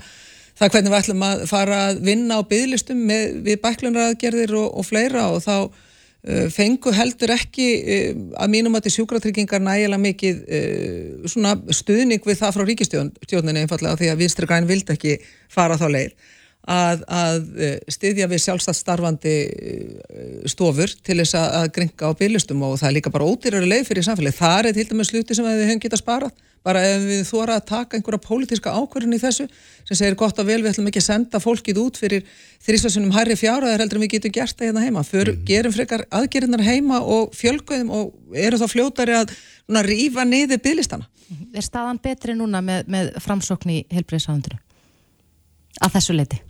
það 0.58 0.74
hvernig 0.74 0.90
við 0.90 0.98
ætlum 0.98 1.22
að 1.28 1.44
fara 1.52 1.78
að 1.86 2.02
vinna 2.08 2.40
á 2.42 2.48
bygglistum 2.50 3.06
við 3.46 3.62
bæklunaraðgerðir 3.62 4.56
og, 4.58 4.68
og 4.74 4.88
fleira 4.88 5.28
og 5.30 5.38
þá 5.44 5.54
uh, 5.62 6.48
fengu 6.50 6.90
heldur 6.98 7.36
ekki 7.36 7.68
uh, 7.78 8.10
að 8.42 8.52
mínum 8.56 8.74
að 8.74 8.88
til 8.88 8.96
sjúkratryggingar 8.98 9.62
nægilega 9.62 10.02
mikið 10.02 10.42
uh, 10.58 11.56
stuðning 11.78 12.26
við 12.26 12.42
það 12.42 12.58
frá 12.58 12.68
ríkistjóninni 12.72 13.62
einfallega 13.62 14.02
því 14.02 14.10
að 14.10 14.22
Vinstri 14.24 14.50
Græn 14.50 14.66
vildi 14.66 14.96
ekki 14.98 15.18
fara 15.46 15.78
þá 15.78 15.88
leið 15.94 16.30
að, 16.70 17.02
að 17.10 17.48
eh, 17.58 17.74
styðja 17.90 18.28
við 18.30 18.42
sjálfstætt 18.44 18.78
starfandi 18.78 19.34
eh, 19.50 20.46
stofur 20.50 20.92
til 21.02 21.18
þess 21.18 21.34
að 21.38 21.68
gringa 21.74 22.12
á 22.14 22.18
byrjustum 22.18 22.62
og 22.62 22.78
það 22.78 22.88
er 22.88 22.96
líka 22.98 23.12
bara 23.14 23.26
ódýrari 23.26 23.66
leið 23.66 23.88
fyrir 23.88 24.06
samfélagi. 24.06 24.38
Það 24.38 24.68
er 24.68 24.76
til 24.76 24.88
dæmis 24.92 25.10
sluti 25.10 25.36
sem 25.36 25.48
við 25.48 25.64
höfum 25.66 25.82
getað 25.82 26.02
sparað, 26.02 26.36
bara 26.62 26.84
ef 26.86 27.06
við 27.08 27.22
þóra 27.26 27.56
að 27.58 27.66
taka 27.72 27.98
einhverja 27.98 28.22
pólitíska 28.22 28.74
ákvörðin 28.78 29.16
í 29.16 29.22
þessu 29.22 29.48
sem 29.88 29.98
segir 29.98 30.14
gott 30.18 30.38
og 30.38 30.46
vel 30.46 30.60
við 30.62 30.70
ætlum 30.70 30.86
ekki 30.92 31.02
að 31.02 31.08
senda 31.08 31.40
fólkið 31.42 31.80
út 31.82 31.98
fyrir 31.98 32.22
þrýsvarsunum 32.62 33.16
hærri 33.16 33.34
fjárhæðar 33.40 33.82
heldur 33.82 33.98
en 33.98 34.04
við 34.06 34.12
getum 34.14 34.34
gert 34.36 34.54
það 34.54 34.70
hérna 34.70 34.84
heima. 34.84 35.02
För, 35.02 35.32
mm. 35.32 35.42
Gerum 35.48 35.74
frekar 35.74 36.06
aðgerinnar 36.14 36.62
heima 36.62 37.00
og 37.02 37.34
fjölgöðum 37.34 37.90
og 37.90 38.38
eru 38.38 38.62
þá 38.62 38.68
fljótari 38.70 39.18
að 39.18 39.34
rýfa 39.88 40.28
niður 40.28 40.62
byrjlistana. 40.62 41.10
Er 41.56 41.66
staðan 41.66 41.98
betri 41.98 42.36
núna 42.38 42.62
með, 42.62 42.86
með 42.92 43.12
framsókn 43.24 43.74
í 43.74 43.82
helbriðsáðundinu 43.90 44.60
að 45.82 45.94
þessu 45.96 46.14
leiti? 46.14 46.42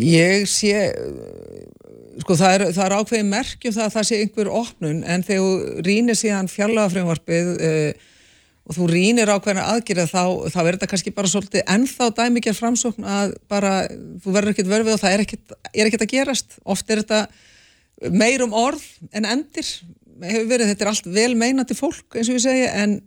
Ég 0.00 0.46
sé, 0.48 0.72
sko 2.22 2.36
það 2.38 2.54
er, 2.54 2.62
það 2.72 2.84
er 2.86 2.94
ákveðið 2.96 3.26
merkjum 3.28 3.74
það 3.76 3.86
að 3.86 3.96
það 3.96 4.06
sé 4.08 4.20
einhver 4.22 4.52
opnun 4.62 5.02
en 5.04 5.24
þegar 5.26 5.42
þú 5.42 5.82
rínir 5.84 6.16
síðan 6.16 6.48
fjallagafröngvarpið 6.48 7.50
uh, 7.52 7.66
eh, 7.66 8.14
og 8.66 8.78
þú 8.78 8.86
rínir 8.90 9.30
ákveðina 9.30 9.66
aðgerða 9.74 10.06
þá, 10.10 10.22
þá 10.54 10.60
er 10.62 10.70
þetta 10.70 10.88
kannski 10.90 11.12
bara 11.14 11.30
svolítið 11.30 11.66
ennþá 11.74 12.08
dæmikjar 12.16 12.56
framsókn 12.56 13.04
að 13.06 13.36
bara 13.52 13.74
þú 14.24 14.32
verður 14.34 14.54
ekkert 14.54 14.72
verfið 14.72 14.96
og 14.96 15.02
það 15.04 15.16
er 15.16 15.24
ekkert, 15.26 15.58
er 15.70 15.90
ekkert 15.90 16.06
að 16.06 16.14
gerast. 16.14 16.56
Oft 16.64 16.90
er 16.90 17.04
þetta 17.04 18.10
meir 18.16 18.42
um 18.42 18.56
orð 18.56 18.82
en 19.12 19.28
endir 19.28 19.68
hefur 20.24 20.48
verið, 20.50 20.72
þetta 20.72 20.86
er 20.86 20.90
allt 20.90 21.12
vel 21.12 21.30
meinandi 21.38 21.76
fólk 21.76 22.16
eins 22.16 22.32
og 22.32 22.40
ég 22.40 22.46
segja 22.46 22.72
en 22.80 22.98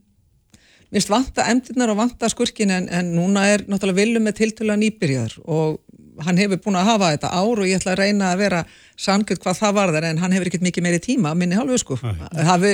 minnst 0.94 1.12
vanta 1.12 1.46
endirnar 1.52 1.92
og 1.94 2.00
vanta 2.00 2.30
skurkin 2.32 2.72
en, 2.74 2.88
en 2.94 3.12
núna 3.18 3.46
er 3.52 3.66
náttúrulega 3.68 4.00
viljum 4.00 4.26
með 4.26 4.40
tiltöla 4.40 4.78
nýbyrjaður 4.80 5.36
og 5.46 5.80
hann 6.26 6.40
hefur 6.42 6.62
búin 6.64 6.78
að 6.80 6.92
hafa 6.92 7.10
þetta 7.16 7.32
ár 7.34 7.64
og 7.64 7.68
ég 7.68 7.80
ætla 7.80 7.96
að 7.96 8.02
reyna 8.04 8.30
að 8.34 8.44
vera 8.44 8.62
sangut 9.00 9.42
hvað 9.44 9.60
það 9.62 9.76
var 9.80 9.94
þar 9.96 10.08
en 10.10 10.22
hann 10.24 10.36
hefur 10.36 10.52
ekkert 10.52 10.68
mikið 10.68 10.86
meiri 10.86 11.02
tíma 11.04 11.34
minni 11.38 11.58
hálfu 11.60 11.82
sko. 11.82 12.00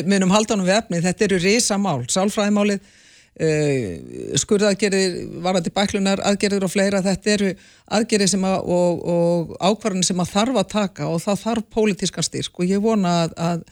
Minnum 0.06 0.34
haldanum 0.34 0.68
við 0.68 0.80
efni, 0.80 1.02
þetta 1.06 1.28
eru 1.28 1.42
risamál 1.44 1.98
sálfræðimálið 2.12 2.80
uh, 2.82 4.38
skurðaðgerðir, 4.42 5.18
varandi 5.46 5.74
bæklunar 5.76 6.24
aðgerðir 6.26 6.68
og 6.68 6.74
fleira, 6.74 7.04
þetta 7.06 7.34
eru 7.36 7.52
aðgerðir 8.00 8.32
sem 8.36 8.46
að, 8.48 8.70
og, 8.78 9.04
og 9.16 9.58
ákvarðin 9.60 10.08
sem 10.08 10.24
að 10.24 10.32
þarf 10.36 10.62
að 10.62 10.72
taka 10.76 11.10
og 11.12 11.20
það 11.24 11.44
þarf 11.44 11.68
pólitískan 11.76 12.28
styrk. 12.30 12.56
Og 12.60 12.72
ég 12.72 12.84
vona 12.84 13.18
að, 13.26 13.36
að 13.50 13.68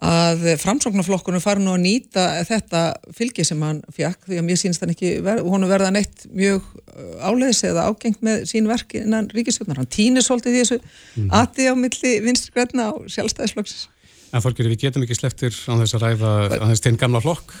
að 0.00 0.44
framsóknarflokkunum 0.62 1.42
fari 1.44 1.60
nú 1.60 1.74
að 1.74 1.82
nýta 1.84 2.24
þetta 2.48 2.80
fylgi 3.12 3.44
sem 3.44 3.60
hann 3.60 3.82
fjakk 3.92 4.24
því 4.24 4.38
að 4.40 4.46
mér 4.46 4.60
sínst 4.60 4.80
hann 4.80 4.94
ekki, 4.94 5.10
ver, 5.24 5.42
honu 5.44 5.68
verða 5.68 5.90
neitt 5.92 6.24
mjög 6.32 6.62
uh, 6.64 7.26
áleiðis 7.28 7.60
eða 7.68 7.84
ágengt 7.90 8.22
með 8.24 8.46
sín 8.48 8.70
verk 8.70 8.96
innan 8.96 9.28
ríkisjónar, 9.34 9.82
hann 9.82 9.90
týnir 9.92 10.24
svolítið 10.24 10.56
því 10.56 10.62
þessu 10.62 10.78
mm. 10.80 11.28
aði 11.42 11.68
á 11.68 11.74
milli 11.76 12.14
vinstri 12.24 12.56
græna 12.56 12.88
og 12.96 13.10
sjálfstæðisflokksins. 13.12 13.90
En 14.32 14.40
fólkir, 14.40 14.70
við 14.72 14.86
getum 14.86 15.04
ekki 15.04 15.18
sleftir 15.18 15.52
á 15.68 15.76
þess 15.76 15.98
að 15.98 16.06
ræða 16.06 16.32
á 16.56 16.64
þess 16.70 16.86
til 16.86 16.96
gamla 16.96 17.20
flokk 17.20 17.52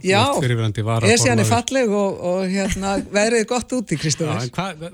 Já, 0.00 0.32
ég 0.40 1.18
sé 1.20 1.28
hann 1.28 1.42
er 1.42 1.48
falleg 1.48 1.90
og, 1.92 2.20
og 2.24 2.44
hérna, 2.48 2.94
verið 3.12 3.44
gott 3.50 3.72
úti, 3.76 3.98
Kristófur. 4.00 4.46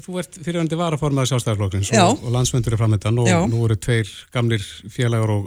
Þú 0.02 0.16
ert 0.18 0.38
fyrirvændi 0.42 0.78
varaformaði 0.78 1.30
sjálfstæðarflokksins 1.30 1.92
og, 2.02 2.24
og 2.26 2.34
landsmyndur 2.34 2.74
er 2.74 2.80
framöndan 2.80 3.20
og 3.22 3.28
Já. 3.30 3.38
nú 3.50 3.62
eru 3.68 3.76
tveir 3.78 4.10
gamlir 4.34 4.64
félagar 4.90 5.30
og 5.36 5.46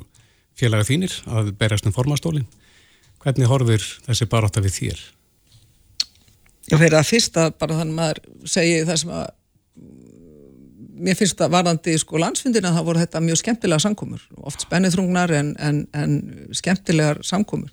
félagar 0.59 0.87
þínir 0.87 1.15
að 1.27 1.53
berast 1.59 1.87
um 1.87 1.95
formastólinn. 1.95 2.47
Hvernig 3.23 3.49
horfir 3.51 3.83
þessi 4.05 4.27
baróta 4.31 4.63
við 4.63 4.75
þér? 4.77 5.01
Já, 6.69 6.75
fyrir 6.77 6.99
að 6.99 7.09
fyrsta 7.09 7.49
bara 7.57 7.79
þannig 7.79 7.97
maður 7.97 8.21
segi 8.47 8.83
það 8.87 9.01
sem 9.01 9.13
að 9.17 9.27
mér 10.99 11.15
finnst 11.15 11.41
að 11.41 11.53
varðandi 11.55 11.95
sko 12.01 12.19
landsfundina 12.19 12.73
það 12.75 12.87
voru 12.89 13.01
þetta 13.01 13.23
mjög 13.23 13.39
skemmtilega 13.39 13.83
samkomur 13.85 14.23
oft 14.49 14.65
spennithrungnar 14.65 15.31
en, 15.31 15.53
en, 15.63 15.77
en 15.95 16.17
skemmtilegar 16.59 17.21
samkomur 17.23 17.71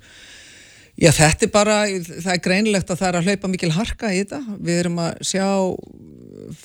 Já, 0.96 1.11
þetta 1.12 1.44
er 1.44 1.51
bara, 1.53 1.75
það 2.09 2.31
er 2.33 2.40
greinlegt 2.40 2.90
að 2.90 3.01
það 3.03 3.09
er 3.09 3.16
að 3.18 3.27
hlaupa 3.29 3.49
mikil 3.53 3.68
harka 3.77 4.12
í 4.16 4.22
þetta. 4.22 4.38
Við 4.64 4.79
erum 4.81 5.01
að 5.05 5.18
sjá 5.29 5.49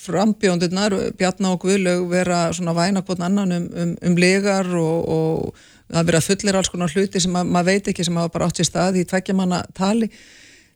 frambjóndurnar, 0.06 0.96
Bjarná 1.20 1.52
og 1.52 1.66
Guðlaug 1.66 2.06
vera 2.14 2.38
svona 2.56 2.72
væna 2.78 3.04
hvort 3.04 3.24
annan 3.28 3.52
um, 3.58 3.66
um, 3.76 3.92
um 4.08 4.16
legar 4.16 4.70
og, 4.80 5.10
og 5.12 5.66
það 5.92 6.08
verið 6.08 6.20
að 6.22 6.28
fullir 6.30 6.58
alls 6.60 6.72
konar 6.72 6.94
hluti 6.96 7.22
sem 7.24 7.36
að, 7.36 7.52
maður 7.56 7.70
veit 7.70 7.92
ekki 7.92 8.06
sem 8.08 8.20
hafa 8.20 8.34
bara 8.34 8.48
átt 8.48 8.62
sér 8.62 8.70
stað 8.70 9.00
í 9.02 9.06
tveggjamanna 9.10 9.62
tali 9.78 10.10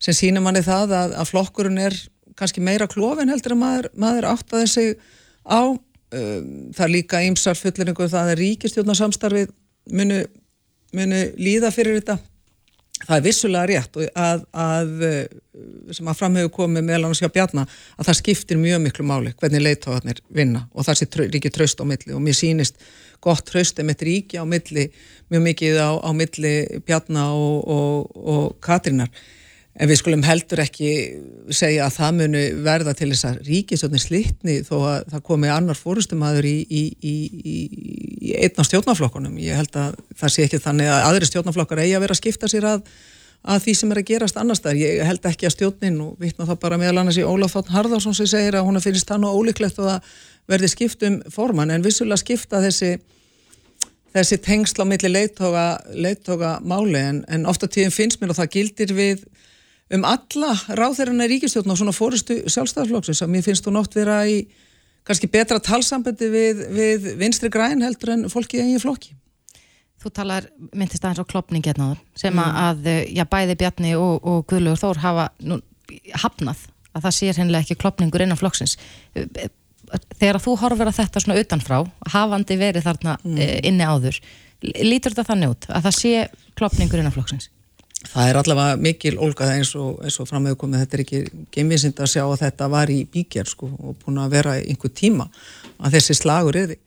sem 0.04 0.15
sínir 0.17 0.43
manni 0.43 0.63
það 0.65 0.95
að, 0.99 1.15
að 1.21 1.32
flokkurinn 1.32 1.82
er 1.82 1.97
kannski 2.36 2.63
meira 2.63 2.88
klófin 2.91 3.32
heldur 3.32 3.56
að 3.56 3.62
maður, 3.62 3.89
maður 3.95 4.30
áttaði 4.34 4.71
sig 4.71 4.95
á. 5.47 5.71
Um, 6.15 6.49
það 6.75 6.84
er 6.86 6.91
líka 6.93 7.21
ýmsar 7.25 7.58
fulliringu 7.58 8.06
það 8.12 8.34
er 8.36 8.39
ríkistjórnarsamstarfið 8.43 9.49
munu, 9.97 10.19
munu 10.95 11.21
líða 11.41 11.71
fyrir 11.73 11.97
þetta 11.97 12.19
það 13.06 13.18
er 13.18 13.26
vissulega 13.26 13.70
rétt 13.72 14.00
að, 14.15 14.44
að 14.52 14.94
sem 15.96 16.10
að 16.10 16.20
framhegu 16.20 16.52
komið 16.54 16.86
meðal 16.88 17.06
annars 17.06 17.22
hjá 17.24 17.32
Bjarnar 17.32 17.72
að 17.96 18.10
það 18.10 18.20
skiptir 18.20 18.60
mjög 18.62 18.82
miklu 18.84 19.08
máli 19.08 19.34
hvernig 19.39 19.63
leittóðarnir 19.63 20.22
vinna 20.36 20.65
og 20.74 20.88
það 20.88 21.00
sé 21.02 21.10
ríki 21.24 21.52
tröst 21.54 21.82
á 21.82 21.86
milli 21.88 22.15
og 22.15 22.24
mér 22.26 22.38
sýnist 22.38 22.82
gott 23.24 23.46
tröst 23.48 23.80
um 23.82 23.89
eitt 23.94 24.04
ríki 24.06 24.41
á 24.41 24.46
milli 24.46 24.89
mjög 25.32 25.46
mikið 25.50 25.80
á, 25.82 25.89
á 26.02 26.10
milli 26.18 26.56
Bjarnar 26.86 27.34
og, 27.34 27.58
og, 27.78 28.22
og 28.36 28.46
Katrínar 28.63 29.12
En 29.75 29.89
við 29.91 29.97
skulum 29.99 30.21
heldur 30.23 30.61
ekki 30.63 30.89
segja 31.51 31.89
að 31.89 31.95
það 31.97 32.19
munu 32.21 32.43
verða 32.63 32.93
til 32.95 33.09
þess 33.11 33.27
að 33.27 33.39
ríkisjónin 33.49 33.99
slitni 33.99 34.53
þó 34.63 34.75
að 34.77 35.09
það 35.11 35.23
komi 35.27 35.49
annar 35.51 35.75
fórustumæður 35.75 36.47
í, 36.47 36.53
í, 36.63 36.83
í, 36.95 37.15
í 38.23 38.38
einna 38.39 38.63
stjórnaflokkunum. 38.63 39.35
Ég 39.43 39.59
held 39.59 39.75
að 39.81 39.97
það 40.15 40.31
sé 40.31 40.45
ekki 40.45 40.61
þannig 40.63 40.91
að 40.93 41.09
aðri 41.09 41.27
stjórnaflokkar 41.27 41.83
eigi 41.83 41.97
að 41.97 42.05
vera 42.05 42.15
að 42.15 42.21
skipta 42.21 42.51
sér 42.53 42.69
að, 42.69 42.88
að 43.43 43.65
því 43.65 43.75
sem 43.81 43.91
er 43.91 44.01
að 44.01 44.07
gerast 44.13 44.39
annars 44.39 44.63
þar. 44.63 44.79
Ég 44.79 45.03
held 45.09 45.27
ekki 45.33 45.49
að 45.49 45.55
stjórnin 45.57 45.99
og 46.07 46.15
vittna 46.23 46.47
það 46.47 46.61
bara 46.63 46.79
meðal 46.79 47.03
annars 47.03 47.19
í 47.19 47.27
Ólaf 47.27 47.57
Þátn 47.57 47.75
Harðarsson 47.75 48.15
sem 48.15 48.31
segir 48.31 48.55
að 48.55 48.69
hún 48.69 48.79
finnst 48.85 49.11
það 49.11 49.25
nú 49.25 49.35
ólíklegt 49.35 49.83
og 49.83 49.91
að 49.97 50.15
verði 50.47 50.71
skipt 50.71 51.03
um 51.03 51.19
forman 51.35 51.75
en 51.75 51.83
vissulega 51.83 52.23
skipta 52.23 52.63
þessi 52.63 52.95
þessi 54.15 54.38
tengsla 54.39 54.85
á 54.88 54.89
milli 54.89 55.09
leittóga 55.11 56.59
máli 56.63 57.01
en, 57.01 57.25
en 57.27 57.47
ofta 57.49 57.67
tíðin 57.67 57.91
finnst 57.91 58.21
mér 58.21 58.31
og 58.31 58.39
það 58.39 58.53
gildir 58.53 58.93
við 58.95 59.25
um 59.93 60.06
alla 60.08 60.54
ráþeirana 60.80 61.28
í 61.28 61.36
ríkistjóðn 61.36 61.74
og 61.74 61.80
svona 61.80 61.93
fórustu 61.93 62.39
sjálfstæðarflokksins 62.50 63.21
að 63.21 63.34
mér 63.36 63.45
finnst 63.45 63.65
þú 63.65 63.76
nótt 63.76 63.98
vera 63.98 64.24
í 64.26 64.39
kannski 65.06 65.30
betra 65.30 65.60
talsambandi 65.62 66.30
við, 66.34 66.63
við 66.74 67.12
vinstri 67.19 67.52
græn 67.54 67.86
heldur 67.86 68.15
en 68.15 68.30
fólki 68.34 68.58
í 68.58 68.65
eigin 68.65 68.82
flokki. 68.82 69.13
Þú 70.02 70.12
talar 70.13 70.48
myndist 70.74 71.06
aðeins 71.06 71.21
á 71.21 71.30
klopning 71.30 71.65
hérna 71.65 71.91
sem 72.17 72.34
mm. 72.34 72.58
að 72.62 72.89
já, 73.13 73.24
bæði 73.30 73.58
Bjarni 73.62 73.93
og, 73.98 74.26
og 74.26 74.48
Guðlugur 74.50 74.82
Þór 74.82 75.02
hafa 75.04 75.28
nú, 75.45 75.60
hafnað 76.24 76.65
að 76.95 77.06
það 77.06 77.15
sér 77.19 77.39
hennilega 77.41 77.65
ekki 77.65 77.80
klopningur 77.82 78.24
innan 78.26 78.39
flokksins. 78.39 78.78
Þegar 79.13 80.41
þú 80.41 80.56
horfur 80.62 80.89
að 80.89 81.00
þetta 81.00 81.21
svona 81.21 81.39
utanfrá, 81.41 81.80
hafandi 82.13 82.58
verið 82.58 82.88
þarna 82.88 83.17
mm. 83.21 83.41
Eh, 83.41 83.58
inni 83.69 83.86
áður, 83.86 84.17
lítur 84.82 85.13
þetta 85.13 85.30
þannig 85.30 85.54
út 85.54 85.67
að 85.69 85.88
það 85.88 85.98
sé 86.00 86.13
klopningur 86.58 87.02
innan 87.02 87.13
flokksins? 87.13 87.52
Það 88.10 88.30
er 88.30 88.39
allavega 88.39 88.82
mikil 88.82 89.15
ólgað 89.18 89.54
eins 89.56 89.72
og, 89.80 90.02
og 90.04 90.30
framöðu 90.30 90.60
komið, 90.62 90.84
þetta 90.84 90.98
er 90.98 91.04
ekki 91.06 91.46
geimvísind 91.56 92.02
að 92.02 92.12
sjá 92.13 92.24
að 92.26 92.44
þetta 92.44 92.70
var 92.74 92.91
í 92.94 93.00
bíkjær 93.12 93.50
sko, 93.50 93.72
og 93.80 93.98
búin 94.04 94.22
að 94.22 94.36
vera 94.38 94.58
einhver 94.62 94.94
tíma 94.94 95.28
að 95.80 95.98
þessi 95.98 96.18
slagur 96.22 96.60
er 96.60 96.72
því. 96.74 96.80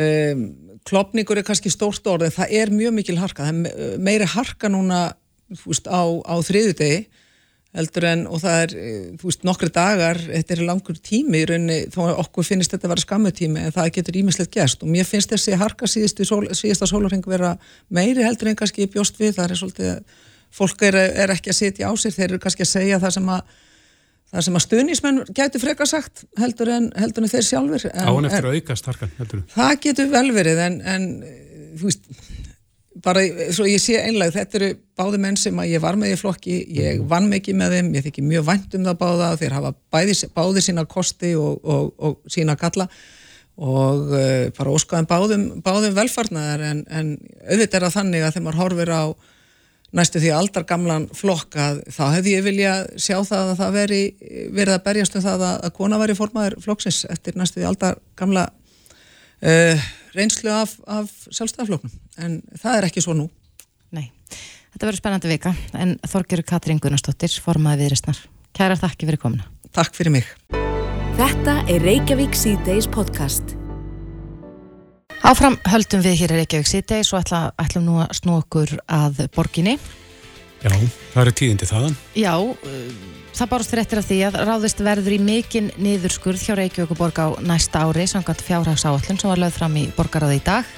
Um, 0.00 0.44
klopningur 0.86 1.40
er 1.40 1.46
kannski 1.46 1.72
stórt 1.72 2.06
orðið, 2.06 2.36
það 2.36 2.52
er 2.60 2.74
mjög 2.74 2.94
mikil 2.98 3.18
harka, 3.20 3.46
það 3.46 3.64
er 3.70 3.98
meiri 4.02 4.28
harka 4.34 4.70
núna 4.70 5.00
fúst, 5.58 5.90
á, 5.90 6.02
á 6.06 6.34
þriðu 6.46 6.76
degi 6.78 7.00
heldur 7.76 8.06
en 8.08 8.22
og 8.26 8.40
það 8.42 8.62
er 8.64 8.72
fúst, 9.20 9.44
nokkru 9.46 9.70
dagar, 9.70 10.18
þetta 10.18 10.54
er 10.56 10.62
langur 10.66 10.96
tími 10.98 11.42
í 11.42 11.46
rauninni, 11.46 11.76
þó 11.94 12.00
að 12.08 12.22
okkur 12.24 12.46
finnst 12.48 12.72
þetta 12.74 12.88
að 12.88 12.94
vera 12.94 13.04
skammu 13.04 13.30
tími 13.34 13.62
en 13.62 13.74
það 13.76 13.92
getur 13.98 14.18
ímislegt 14.18 14.56
gæst 14.56 14.82
og 14.82 14.90
mér 14.90 15.06
finnst 15.06 15.30
þessi 15.30 15.58
harka 15.60 15.86
síðustu, 15.90 16.26
síðasta 16.26 16.88
sólarheng 16.90 17.28
vera 17.30 17.52
meiri 17.94 18.26
heldur 18.26 18.50
en 18.50 18.58
kannski 18.58 18.88
bjóst 18.90 19.20
við, 19.22 19.36
það 19.38 19.46
er 19.46 19.60
svolítið 19.60 19.92
fólk 20.54 20.86
er, 20.88 20.98
er 21.24 21.34
ekki 21.34 21.52
að 21.52 21.60
sitja 21.60 21.90
á 21.90 21.92
sér, 21.98 22.14
þeir 22.16 22.28
eru 22.30 22.40
kannski 22.42 22.66
að 22.66 22.72
segja 22.74 23.00
það 23.02 23.16
sem 23.18 23.34
að 23.36 23.58
það 24.30 24.46
sem 24.46 24.58
að 24.58 24.64
stuðnismenn 24.66 25.22
getur 25.34 25.62
freka 25.62 25.86
sagt 25.90 26.24
heldur 26.38 26.70
en, 26.70 26.90
heldur 26.98 27.26
en 27.26 27.32
þeir 27.32 27.46
sjálfur 27.46 27.86
en, 27.90 28.04
Á 28.06 28.10
hann 28.10 28.28
eftir 28.28 28.50
að 28.50 28.58
auka 28.60 28.76
starkan 28.78 29.14
heldur 29.18 29.42
Það 29.54 29.72
getur 29.86 30.12
vel 30.12 30.28
verið 30.36 30.62
en, 30.66 30.76
en 30.86 31.08
þú 31.80 31.88
veist 31.88 32.12
bara 33.04 33.22
svo 33.54 33.66
ég 33.70 33.80
sé 33.82 33.96
einlega 34.02 34.34
þetta 34.34 34.58
eru 34.58 34.68
báði 34.98 35.20
menn 35.22 35.38
sem 35.38 35.62
að 35.62 35.72
ég 35.72 35.82
var 35.82 35.98
með 35.98 36.14
í 36.14 36.18
flokki 36.20 36.58
ég 36.76 36.98
mhm. 36.98 37.08
vann 37.10 37.30
mikið 37.30 37.58
með 37.58 37.76
þeim, 37.76 37.90
ég 37.96 38.06
þykki 38.06 38.26
mjög 38.26 38.46
vænt 38.50 38.76
um 38.76 38.86
það 38.88 39.00
báða, 39.00 39.30
þeir 39.40 39.56
hafa 39.56 39.72
bæði, 39.94 40.16
báði 40.36 40.64
sína 40.66 40.86
kosti 40.90 41.32
og, 41.38 41.58
og, 41.64 41.90
og 41.98 42.30
sína 42.30 42.58
kalla 42.60 42.86
og 43.60 44.14
uh, 44.14 44.46
bara 44.56 44.72
óskaðum 44.72 45.08
báðum, 45.10 45.46
báðum 45.64 45.96
velfarnar 45.96 46.62
en, 46.64 46.84
en 46.88 47.12
auðvitað 47.44 47.76
er 47.80 47.86
það 47.86 47.96
þannig 47.98 48.24
að 48.24 48.34
þegar 48.34 48.46
maður 48.46 48.62
horfir 48.62 48.94
á 48.94 49.04
næstu 49.96 50.22
því 50.22 50.32
aldar 50.34 50.66
gamlan 50.68 51.08
flokka 51.16 51.72
þá 51.90 52.02
hefði 52.16 52.34
ég 52.36 52.46
vilja 52.46 52.74
sjá 52.94 53.16
það 53.26 53.52
að 53.52 53.56
það 53.60 53.76
veri 53.76 54.00
verið 54.54 54.74
að 54.76 54.84
berjast 54.86 55.18
um 55.18 55.24
það 55.24 55.44
að, 55.48 55.56
að 55.66 55.74
kona 55.80 56.00
væri 56.02 56.16
formaður 56.18 56.58
flokksins 56.64 57.02
eftir 57.10 57.38
næstu 57.40 57.60
því 57.60 57.68
aldar 57.72 57.98
gamla 58.18 58.46
uh, 59.42 59.90
reynslu 60.14 60.52
af, 60.54 60.76
af 60.86 61.10
sjálfstæðarflokknum 61.28 61.94
en 62.22 62.40
það 62.62 62.78
er 62.78 62.88
ekki 62.90 63.04
svo 63.04 63.16
nú. 63.18 63.28
Nei, 63.96 64.10
þetta 64.74 64.86
verður 64.86 65.02
spennandi 65.02 65.32
vika. 65.32 65.54
En 65.74 65.96
Þorgjur 66.06 66.44
Katrín 66.46 66.82
Gunnarsdóttir 66.82 67.34
formaði 67.42 67.86
viðristnar. 67.86 68.20
Kæra 68.56 68.78
þakki 68.78 69.08
fyrir 69.10 69.22
komina 69.22 69.46
Takk 69.74 69.94
fyrir 69.94 70.14
mig. 70.14 70.26
Þetta 71.20 71.60
er 71.70 71.82
Reykjavík 71.84 72.34
C-Days 72.38 72.90
podcast 72.90 73.59
Áfram 75.20 75.58
höldum 75.68 76.00
við 76.00 76.14
hér 76.22 76.32
í 76.32 76.36
Reykjavík 76.40 76.68
City 76.68 76.98
svo 77.04 77.18
ætla, 77.20 77.50
ætlum 77.60 77.84
nú 77.84 77.98
að 78.00 78.14
snú 78.16 78.38
okkur 78.40 78.70
að 78.88 79.26
borginni. 79.34 79.74
Já, 80.64 80.72
það 81.12 81.20
eru 81.22 81.34
tíðindi 81.36 81.68
þaðan. 81.68 81.96
Já, 82.16 82.32
uh, 82.40 82.78
það 83.36 83.50
bárst 83.52 83.72
fyrir 83.72 83.82
eftir 83.84 84.00
af 84.00 84.08
því 84.08 84.18
að 84.30 84.38
ráðist 84.48 84.82
verður 84.84 85.16
í 85.16 85.20
mikinn 85.24 85.70
niðurskurð 85.76 86.46
hjá 86.46 86.56
Reykjavík 86.56 86.94
og 86.96 87.00
borg 87.02 87.20
á 87.20 87.28
næsta 87.44 87.84
ári 87.84 88.08
samkvæmt 88.08 88.44
fjárhagsáallun 88.48 89.20
sem 89.20 89.32
var 89.32 89.44
lögð 89.44 89.60
fram 89.60 89.76
í 89.76 89.86
borgaráði 89.96 90.40
í 90.40 90.44
dag. 90.48 90.74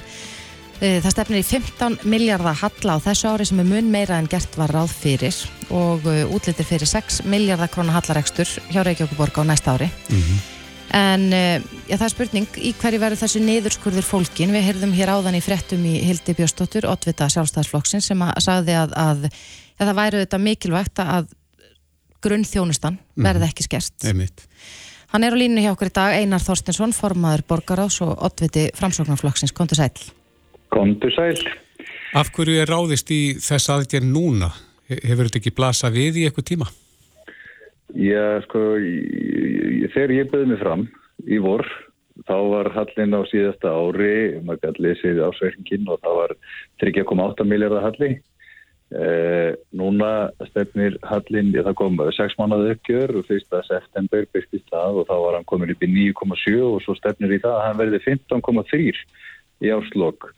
Uh, 0.83 0.99
það 0.99 1.11
stefnir 1.15 1.39
í 1.39 1.47
15 1.47 1.99
miljardar 2.11 2.59
halla 2.65 2.99
á 2.99 3.03
þessu 3.07 3.31
ári 3.31 3.47
sem 3.47 3.63
er 3.63 3.69
mun 3.71 3.93
meira 3.95 4.19
en 4.19 4.27
gert 4.27 4.59
var 4.59 4.75
ráð 4.75 4.91
fyrir 4.91 5.39
og 5.71 6.03
uh, 6.03 6.25
útlitir 6.35 6.67
fyrir 6.67 6.91
6 6.91 7.23
miljardar 7.31 7.71
krónar 7.71 8.01
hallaregstur 8.01 8.59
hjá 8.73 8.83
Reykjavík 8.83 9.15
og 9.15 9.23
borg 9.23 9.39
á 9.39 9.43
næsta 9.47 9.79
ári. 9.79 9.87
Mm 10.11 10.19
-hmm. 10.19 10.52
En 10.93 11.25
eh, 11.33 11.63
já, 11.87 11.95
það 11.95 12.05
er 12.05 12.13
spurning 12.13 12.57
í 12.61 12.71
hverju 12.77 13.01
verður 13.01 13.21
þessu 13.23 13.41
niðurskurður 13.41 14.05
fólkin. 14.05 14.53
Við 14.53 14.67
heyrðum 14.67 14.93
hér 14.93 15.11
áðan 15.15 15.37
í 15.39 15.41
frettum 15.41 15.81
í 15.89 15.95
Hildi 16.05 16.35
Björnsdóttur, 16.37 16.85
Ottvita 16.91 17.29
sjálfstæðsflokksins 17.33 18.11
sem 18.11 18.21
að 18.21 18.35
sagði 18.45 18.75
að, 18.77 18.93
að 19.01 19.25
ja, 19.25 19.87
það 19.87 19.97
væri 19.97 20.21
þetta 20.21 20.39
mikilvægt 20.43 21.01
að 21.01 21.31
grunnþjónustan 22.23 22.99
mhm. 22.99 23.25
verði 23.25 23.49
ekki 23.49 23.65
skert. 23.65 23.95
Einmitt. 24.05 24.45
Hann 25.13 25.25
er 25.25 25.33
á 25.33 25.37
línu 25.37 25.61
hjá 25.61 25.71
okkur 25.73 25.89
í 25.89 25.93
dag, 25.93 26.15
Einar 26.17 26.41
Þorstinsson, 26.41 26.93
formaður 26.97 27.43
borgarás 27.49 27.99
og 28.05 28.13
Ottviti 28.25 28.67
framsóknarflokksins. 28.77 29.53
Kontur 29.53 29.77
sæl. 29.77 29.91
Kontur 30.73 31.13
sæl. 31.13 31.41
Af 32.17 32.29
hverju 32.33 32.61
er 32.61 32.69
ráðist 32.69 33.09
í 33.13 33.35
þess 33.41 33.73
aðgjör 33.73 34.05
núna? 34.05 34.49
Hefur 34.89 35.25
þetta 35.25 35.41
ekki 35.41 35.53
blasað 35.57 35.97
við 35.97 36.21
í 36.21 36.25
eitthvað 36.27 36.49
tíma? 36.49 36.69
Já, 37.93 38.41
sko, 38.47 38.61
ég, 38.79 39.89
þegar 39.93 40.15
ég 40.15 40.29
beði 40.31 40.49
mig 40.49 40.61
fram 40.63 40.87
í 41.29 41.39
vor 41.43 41.65
þá 42.27 42.35
var 42.51 42.69
hallin 42.75 43.15
á 43.17 43.21
síðasta 43.29 43.73
ári, 43.73 44.39
maður 44.45 44.61
gæti 44.67 44.85
lesið 44.85 45.23
ásverkingin 45.27 45.89
og 45.89 46.01
það 46.03 46.19
var 46.19 46.35
3,8 46.83 47.47
miljardar 47.49 47.85
halli. 47.87 48.11
Eh, 48.93 49.55
núna 49.73 50.29
stefnir 50.51 50.99
hallin, 51.09 51.49
það 51.55 51.73
kom 51.79 51.97
6 51.97 52.35
mánuði 52.37 52.75
uppgjör 52.75 53.15
og 53.17 53.31
1. 53.31 53.63
september 53.65 54.27
byrstist 54.35 54.67
það 54.69 55.01
og 55.01 55.07
þá 55.09 55.15
var 55.23 55.37
hann 55.39 55.47
komin 55.49 55.73
upp 55.73 55.81
í 55.81 55.89
9,7 55.89 56.59
og 56.67 56.77
svo 56.85 56.93
stefnir 56.99 57.33
í 57.33 57.41
það 57.41 57.57
að 57.57 57.65
hann 57.65 57.81
verði 57.81 58.01
15,3 58.05 58.93
í 59.63 59.73
áslokk 59.73 60.29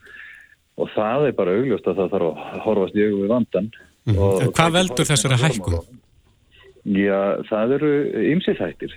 og 0.80 0.90
það 0.96 1.28
er 1.28 1.36
bara 1.36 1.58
augljóst 1.60 1.92
að 1.92 2.00
það 2.00 2.16
þarf 2.16 2.32
að 2.32 2.64
horfast 2.64 2.96
í 2.96 3.04
auðvið 3.04 3.30
vandan. 3.32 3.70
Mm. 4.06 4.18
Hvað 4.56 4.74
veldur 4.80 5.10
þessari 5.12 5.42
hækkun? 5.44 6.02
Já, 6.86 7.42
það 7.50 7.76
eru 7.80 7.92
ymsið 8.36 8.62
þættir. 8.62 8.96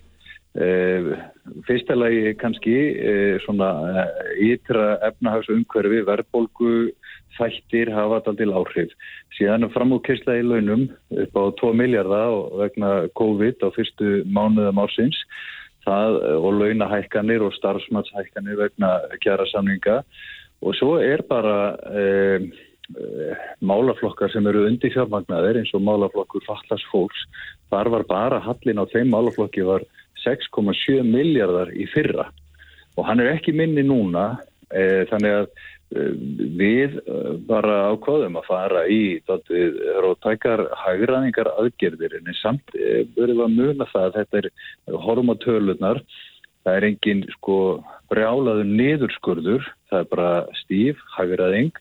Uh, 0.58 1.12
fyrsta 1.68 1.94
lagi 1.94 2.32
kannski 2.40 2.74
uh, 2.98 3.36
svona 3.44 3.68
ytra 4.42 4.96
uh, 4.96 5.04
efnahagsumhverfi, 5.06 6.00
verðbólgu 6.08 6.72
þættir 7.36 7.92
hafa 7.94 8.18
alltaf 8.18 8.38
til 8.40 8.50
áhrif. 8.56 8.92
Síðan 9.38 9.68
framúkysla 9.72 10.38
í 10.40 10.44
launum 10.44 10.88
upp 11.14 11.38
á 11.38 11.44
2 11.62 11.72
miljardar 11.78 12.34
vegna 12.60 12.90
COVID 13.20 13.64
á 13.64 13.68
fyrstu 13.76 14.24
mánuðum 14.26 14.82
ársins. 14.82 15.20
Það, 15.86 16.18
og 16.42 16.50
launahækkanir 16.58 17.44
og 17.46 17.54
starfsmattshækkanir 17.56 18.58
vegna 18.58 18.96
kjara 19.22 19.46
samninga 19.48 20.02
og 20.60 20.74
svo 20.76 20.98
er 21.00 21.22
bara 21.24 21.78
málaflokkar 23.60 24.32
sem 24.32 24.46
eru 24.48 24.64
undir 24.68 24.92
fjármagnaðir 24.94 25.60
eins 25.60 25.72
og 25.76 25.84
málaflokkur 25.84 26.44
fallast 26.46 26.86
fólks 26.92 27.24
þar 27.68 27.90
var 27.92 28.04
bara 28.08 28.38
hallin 28.40 28.80
á 28.80 28.84
þeim 28.88 29.10
málaflokki 29.12 29.64
var 29.66 29.84
6,7 30.24 31.02
miljardar 31.06 31.72
í 31.76 31.86
fyrra. 31.92 32.28
Og 32.96 33.06
hann 33.06 33.20
er 33.22 33.34
ekki 33.36 33.54
minni 33.54 33.84
núna 33.86 34.38
e, 34.72 35.04
þannig 35.10 35.36
að 35.36 35.50
e, 35.92 36.06
við 36.58 36.96
bara 37.48 37.92
ákváðum 37.92 38.40
að 38.40 38.48
fara 38.48 38.86
í 38.90 39.20
rótækar 40.04 40.64
hagraðingar 40.82 41.52
aðgerðir 41.54 42.18
en 42.18 42.32
samt 42.40 42.74
verðum 43.16 43.44
að 43.46 43.60
muna 43.60 43.88
það 43.92 44.08
að 44.08 44.18
þetta 44.18 44.42
er 44.42 44.50
hormotölunar 45.06 46.02
það 46.64 46.74
er 46.74 46.88
engin 46.90 47.24
sko 47.36 47.58
brjálaður 48.10 48.68
niðurskurður 48.68 49.68
það 49.88 50.02
er 50.02 50.10
bara 50.12 50.32
stíf 50.64 51.00
hagraðing 51.14 51.72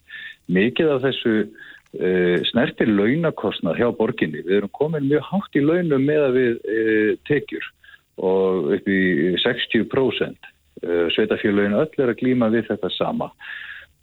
mikið 0.54 0.92
af 0.96 1.06
þessu 1.06 1.34
uh, 1.44 2.38
snertir 2.52 2.92
launakostnað 2.92 3.80
hjá 3.82 3.88
borginni. 3.98 4.44
Við 4.46 4.62
erum 4.62 4.76
komin 4.78 5.08
mjög 5.10 5.26
hátt 5.32 5.58
í 5.58 5.64
launum 5.64 6.06
með 6.08 6.28
að 6.28 6.38
við 6.40 6.54
uh, 6.58 7.14
tekjur 7.30 7.72
og 8.18 8.72
upp 8.78 8.90
í 8.90 9.02
60% 9.44 10.52
uh, 10.52 11.08
sveitafélaginu 11.14 11.82
öll 11.84 12.04
er 12.04 12.14
að 12.14 12.22
glýma 12.22 12.52
við 12.54 12.70
þetta 12.72 12.94
sama. 12.98 13.32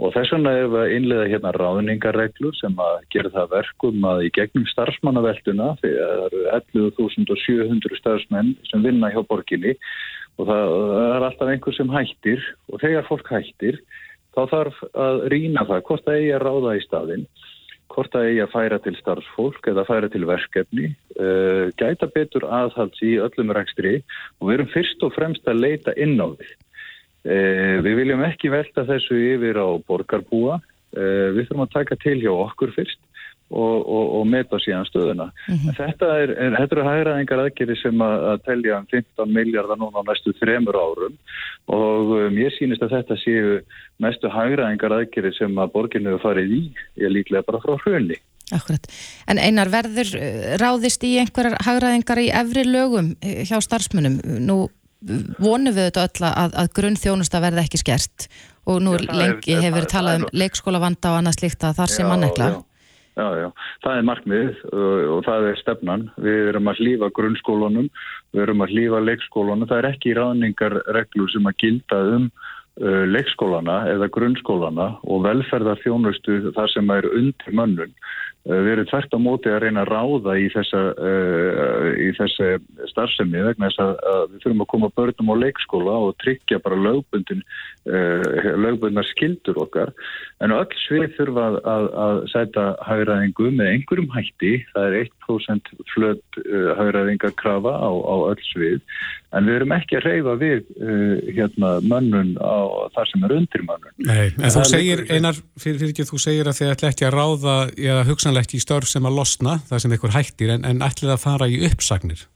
Og 0.03 0.11
þess 0.11 0.33
vegna 0.35 0.51
er 0.59 0.65
við 0.73 0.81
að 0.81 0.93
innlega 0.97 1.27
hérna 1.31 1.53
ráðningarreglur 1.55 2.55
sem 2.59 2.81
að 2.83 2.97
gera 3.15 3.31
það 3.31 3.53
verkum 3.53 4.07
að 4.11 4.25
í 4.27 4.31
gegnum 4.35 4.65
starfsmannavelduna, 4.73 5.69
þegar 5.85 6.09
það 6.11 6.25
eru 6.27 6.89
11.700 6.99 8.01
starfsmenn 8.01 8.57
sem 8.73 8.83
vinna 8.83 9.13
hjá 9.15 9.21
borginni 9.29 9.77
og 10.35 10.49
það 10.49 10.73
er 11.15 11.27
alltaf 11.29 11.53
einhver 11.53 11.77
sem 11.77 11.95
hættir 11.95 12.43
og 12.73 12.83
þegar 12.83 13.07
fólk 13.07 13.31
hættir 13.31 13.79
þá 14.35 14.43
þarf 14.51 14.83
að 14.99 15.25
rína 15.33 15.65
það 15.69 15.83
hvort 15.89 16.07
það 16.07 16.19
eigi 16.21 16.33
að 16.35 16.45
ráða 16.45 16.75
í 16.75 16.83
staðin, 16.85 17.25
hvort 17.95 18.13
það 18.15 18.29
eigi 18.29 18.43
að 18.43 18.53
færa 18.55 18.79
til 18.83 18.95
starfsfólk 18.99 19.71
eða 19.71 19.87
færa 19.87 20.11
til 20.11 20.25
verkefni, 20.29 20.91
uh, 21.21 21.65
gæta 21.79 22.11
betur 22.15 22.47
aðhalds 22.49 23.03
í 23.07 23.15
öllum 23.23 23.55
rekstri 23.55 23.97
og 24.41 24.49
við 24.49 24.57
erum 24.59 24.71
fyrst 24.75 25.07
og 25.07 25.15
fremst 25.15 25.51
að 25.51 25.63
leita 25.63 25.95
inn 26.01 26.19
á 26.19 26.27
því. 26.35 26.51
Uh, 27.25 27.77
við 27.87 28.01
viljum 28.03 28.25
ekki 28.27 28.53
velta 28.53 28.87
þessu 28.89 29.17
yfir 29.37 29.61
á 29.63 29.69
borgarbúa, 29.87 30.59
uh, 30.59 31.29
við 31.37 31.47
þurfum 31.47 31.67
að 31.69 31.75
taka 31.79 32.01
til 32.03 32.19
hjá 32.25 32.33
okkur 32.35 32.75
fyrst 32.77 33.01
og, 33.55 33.87
og, 33.87 34.05
og 34.19 34.27
meta 34.27 34.59
síðan 34.63 34.87
stöðuna. 34.89 35.31
Mm 35.49 35.57
-hmm. 35.57 35.77
Þetta 35.79 36.11
er, 36.23 36.31
er, 36.47 36.57
er 36.59 36.89
hægraðingar 36.91 37.43
aðgerið 37.45 37.81
sem 37.83 38.03
að, 38.03 38.27
að 38.33 38.45
telja 38.49 38.79
um 38.79 38.87
15 38.91 39.35
miljardar 39.39 39.79
núna 39.79 40.03
á 40.03 40.09
næstu 40.09 40.35
þremur 40.41 40.79
árum 40.85 41.17
og 41.67 42.15
um, 42.19 42.39
ég 42.39 42.53
sínist 42.59 42.83
að 42.83 42.95
þetta 42.99 43.17
séu 43.23 43.59
næstu 43.99 44.29
hægraðingar 44.29 44.97
aðgerið 44.99 45.39
sem 45.39 45.59
að 45.59 45.73
borginu 45.73 46.15
hefur 46.15 46.29
farið 46.29 46.57
í, 46.59 46.63
ég 47.03 47.15
líklega 47.15 47.47
bara 47.47 47.63
frá 47.63 47.79
hrunni. 47.85 48.19
Akkurat. 48.53 48.87
En 49.27 49.39
einar 49.39 49.71
verður 49.73 50.09
uh, 50.19 50.57
ráðist 50.61 51.05
í 51.05 51.17
einhverjar 51.23 51.57
hægraðingar 51.65 52.19
í 52.19 52.31
efri 52.31 52.65
lögum 52.65 53.15
uh, 53.15 53.45
hjá 53.47 53.61
starfsmunum? 53.61 54.21
Nú 54.45 54.69
vonum 55.39 55.75
við 55.75 55.91
þetta 55.91 56.05
öll 56.09 56.29
að, 56.33 56.55
að 56.63 56.69
grunn 56.77 56.97
þjónusta 56.97 57.41
verði 57.45 57.65
ekki 57.65 57.81
skert 57.83 58.29
og 58.65 58.81
nú 58.81 58.95
já, 58.97 59.11
lengi 59.13 59.53
er, 59.53 59.67
hefur 59.67 59.89
talað 59.91 60.23
um 60.23 60.31
leikskólavanda 60.33 61.13
og 61.13 61.19
annað 61.21 61.41
slikt 61.41 61.67
að 61.67 61.77
þar 61.81 61.93
sem 61.93 62.09
mannekla. 62.09 62.47
Já, 62.49 62.55
Já, 62.55 62.74
já, 63.15 63.51
það 63.85 63.99
er 63.99 64.09
markmið 64.09 64.63
og 64.75 65.21
það 65.27 65.49
er 65.51 65.61
stefnan. 65.61 66.09
Við 66.25 66.51
erum 66.51 66.71
að 66.71 66.83
hlýfa 66.83 67.11
grunnskólunum, 67.19 67.89
við 68.35 68.45
erum 68.47 68.65
að 68.65 68.75
hlýfa 68.75 69.05
leikskólunum. 69.05 69.69
Það 69.71 69.81
er 69.81 69.91
ekki 69.93 70.17
ráðningarreglur 70.19 71.33
sem 71.33 71.49
að 71.51 71.59
gilda 71.63 72.03
um 72.17 72.29
uh, 72.83 73.05
leikskólana 73.11 73.79
eða 73.95 74.11
grunnskólana 74.15 74.91
og 75.07 75.25
velferðarþjónustu 75.29 76.55
þar 76.57 76.75
sem 76.75 76.95
er 76.97 77.11
undir 77.13 77.59
mönnun. 77.61 77.95
Eh, 78.45 78.67
erum 78.69 78.85
tvert 78.85 79.15
á 79.17 79.19
móti 79.25 79.49
að 79.49 79.63
reyna 79.65 79.87
að 79.87 79.93
ráða 79.95 80.35
í 80.37 80.51
þessa, 80.53 80.81
uh, 81.01 81.87
í 81.97 82.11
þessa 82.13 82.49
starfsemi 82.91 83.41
vegna 83.41 83.71
þess 83.71 83.81
að, 83.81 83.93
að 84.11 84.25
við 84.35 84.43
þurfum 84.43 84.65
að 84.65 84.69
koma 84.75 84.91
börnum 85.01 85.33
á 85.33 85.37
leikskóla 85.41 85.95
og 86.05 86.19
tryggja 86.21 86.61
bara 86.61 86.77
lögbundin 86.77 87.41
uh, 87.89 88.53
lögbundnar 88.61 89.09
skildur 89.15 89.63
okkar. 89.65 89.95
En 90.45 90.53
öll 90.53 90.69
svið 90.83 91.17
þurfa 91.17 91.47
að, 91.47 91.59
að, 91.73 91.89
að 92.05 92.23
sæta 92.35 92.69
hagraðingu 92.85 93.49
með 93.49 93.73
einhverjum 93.73 94.13
hætti. 94.13 94.55
Það 94.77 94.91
er 94.91 95.01
1% 95.07 95.75
flödd 95.95 96.41
uh, 96.45 96.71
hagraðingarkrafa 96.83 97.77
á, 97.81 97.91
á 97.97 98.15
öll 98.29 98.49
svið. 98.53 98.85
En 99.35 99.49
við 99.49 99.57
erum 99.57 99.73
ekki 99.75 99.97
að 99.99 100.05
reyfa 100.07 100.33
við 100.39 100.69
hérna 101.35 101.71
mönnun 101.83 102.37
á 102.39 102.87
þar 102.95 103.09
sem 103.11 103.25
er 103.27 103.33
undir 103.35 103.65
mönnun 103.67 104.07
Nei, 104.07 104.29
en 104.31 104.53
þú 104.55 104.63
segir, 104.71 105.03
einar, 105.11 105.41
fyrir, 105.59 105.81
fyrir 105.81 105.91
ekki 105.91 106.07
þú 106.07 106.21
segir 106.23 106.47
að 106.47 106.61
þið 106.61 106.71
ætla 106.71 106.91
ekki 106.93 107.09
að 107.09 107.17
ráða 107.17 107.57
eða 107.75 108.05
hugsa 108.07 108.34
hugsanlegt 108.35 108.55
í 108.55 108.63
störf 108.63 108.91
sem 108.91 109.07
að 109.07 109.19
losna, 109.19 109.59
það 109.69 109.83
sem 109.83 109.93
einhver 109.95 110.15
hættir, 110.15 110.51
en, 110.51 110.65
en 110.65 110.83
ætlið 110.83 111.15
að 111.15 111.23
fara 111.23 111.47
í 111.47 111.61
uppsagnir? 111.69 112.27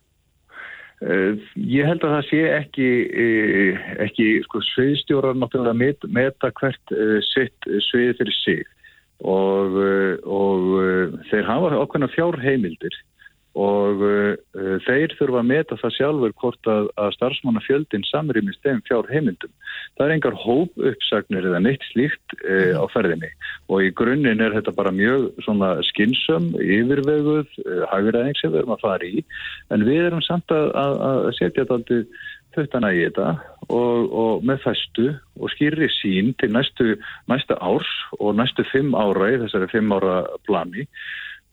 Uh, 0.99 1.39
ég 1.55 1.87
held 1.87 2.03
að 2.03 2.15
það 2.17 2.25
sé 2.29 2.41
ekki, 2.57 2.89
uh, 3.07 3.83
ekki 4.03 4.27
sko, 4.47 4.63
sviðstjórar 4.75 5.37
náttúrulega 5.39 5.79
met, 5.79 6.07
meta 6.11 6.51
hvert 6.59 6.95
uh, 6.95 7.19
sitt 7.23 7.69
svið 7.91 8.17
fyrir 8.19 8.39
sig 8.43 8.65
og, 9.19 9.75
og 10.23 10.67
þeir 11.27 11.47
hafa 11.49 11.71
ákveðna 11.75 12.09
fjárheimildir 12.13 12.95
og 13.59 14.03
uh, 14.07 14.79
þeir 14.87 15.15
þurfa 15.19 15.41
að 15.43 15.49
meta 15.49 15.79
það 15.81 15.95
sjálfur 15.97 16.35
hvort 16.43 16.71
að, 16.71 16.91
að 17.01 17.15
starfsmannafjöldin 17.17 18.07
samrýmist 18.07 18.63
þeim 18.63 18.81
fjár 18.87 19.11
heimildum. 19.11 19.53
Það 19.99 20.05
er 20.07 20.15
engar 20.15 20.39
hóp 20.45 20.87
uppsagnir 20.93 21.49
eða 21.51 21.63
neitt 21.65 21.85
slíkt 21.91 22.37
uh, 22.45 22.79
á 22.79 22.85
ferðinni. 22.95 23.33
Og 23.67 23.89
í 23.89 23.93
grunninn 23.99 24.45
er 24.45 24.55
þetta 24.57 24.77
bara 24.79 24.95
mjög 24.95 25.29
svona 25.47 25.75
skinsum, 25.91 26.53
yfirveguð, 26.63 27.51
uh, 27.67 27.85
hafiræðing 27.93 28.39
sem 28.39 28.55
við 28.55 28.63
erum 28.63 28.77
að 28.79 28.85
fara 28.87 29.11
í. 29.11 29.25
En 29.75 29.87
við 29.89 30.07
erum 30.07 30.25
samt 30.25 30.55
að, 30.55 30.75
að 30.79 31.31
setja 31.41 31.65
þetta 31.65 31.81
aldrei 31.81 32.03
þauðtana 32.57 32.93
í 32.95 33.05
þetta 33.05 33.29
og, 33.69 34.13
og 34.23 34.45
með 34.47 34.63
festu 34.65 35.09
og 35.39 35.53
skýri 35.53 35.89
sín 35.99 36.33
til 36.41 36.51
næstu, 36.55 36.97
næstu 37.31 37.57
árs 37.61 37.91
og 38.19 38.37
næstu 38.39 38.65
fimm 38.73 38.97
ára 38.99 39.33
í 39.35 39.41
þessari 39.45 39.71
fimm 39.73 39.93
ára 39.95 40.23
plani 40.49 40.87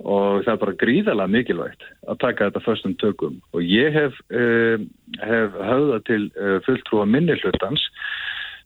og 0.04 0.44
það 0.44 0.52
er 0.54 0.62
bara 0.62 0.78
gríðalega 0.82 1.32
mikilvægt 1.32 1.86
að 2.12 2.20
taka 2.24 2.50
þetta 2.50 2.64
förstum 2.66 2.96
tökum. 3.00 3.38
Og 3.56 3.64
ég 3.64 3.96
hef, 3.96 4.18
uh, 4.34 4.82
hef 5.24 5.60
höfða 5.70 6.02
til 6.10 6.22
uh, 6.36 6.58
fulltrúa 6.68 7.08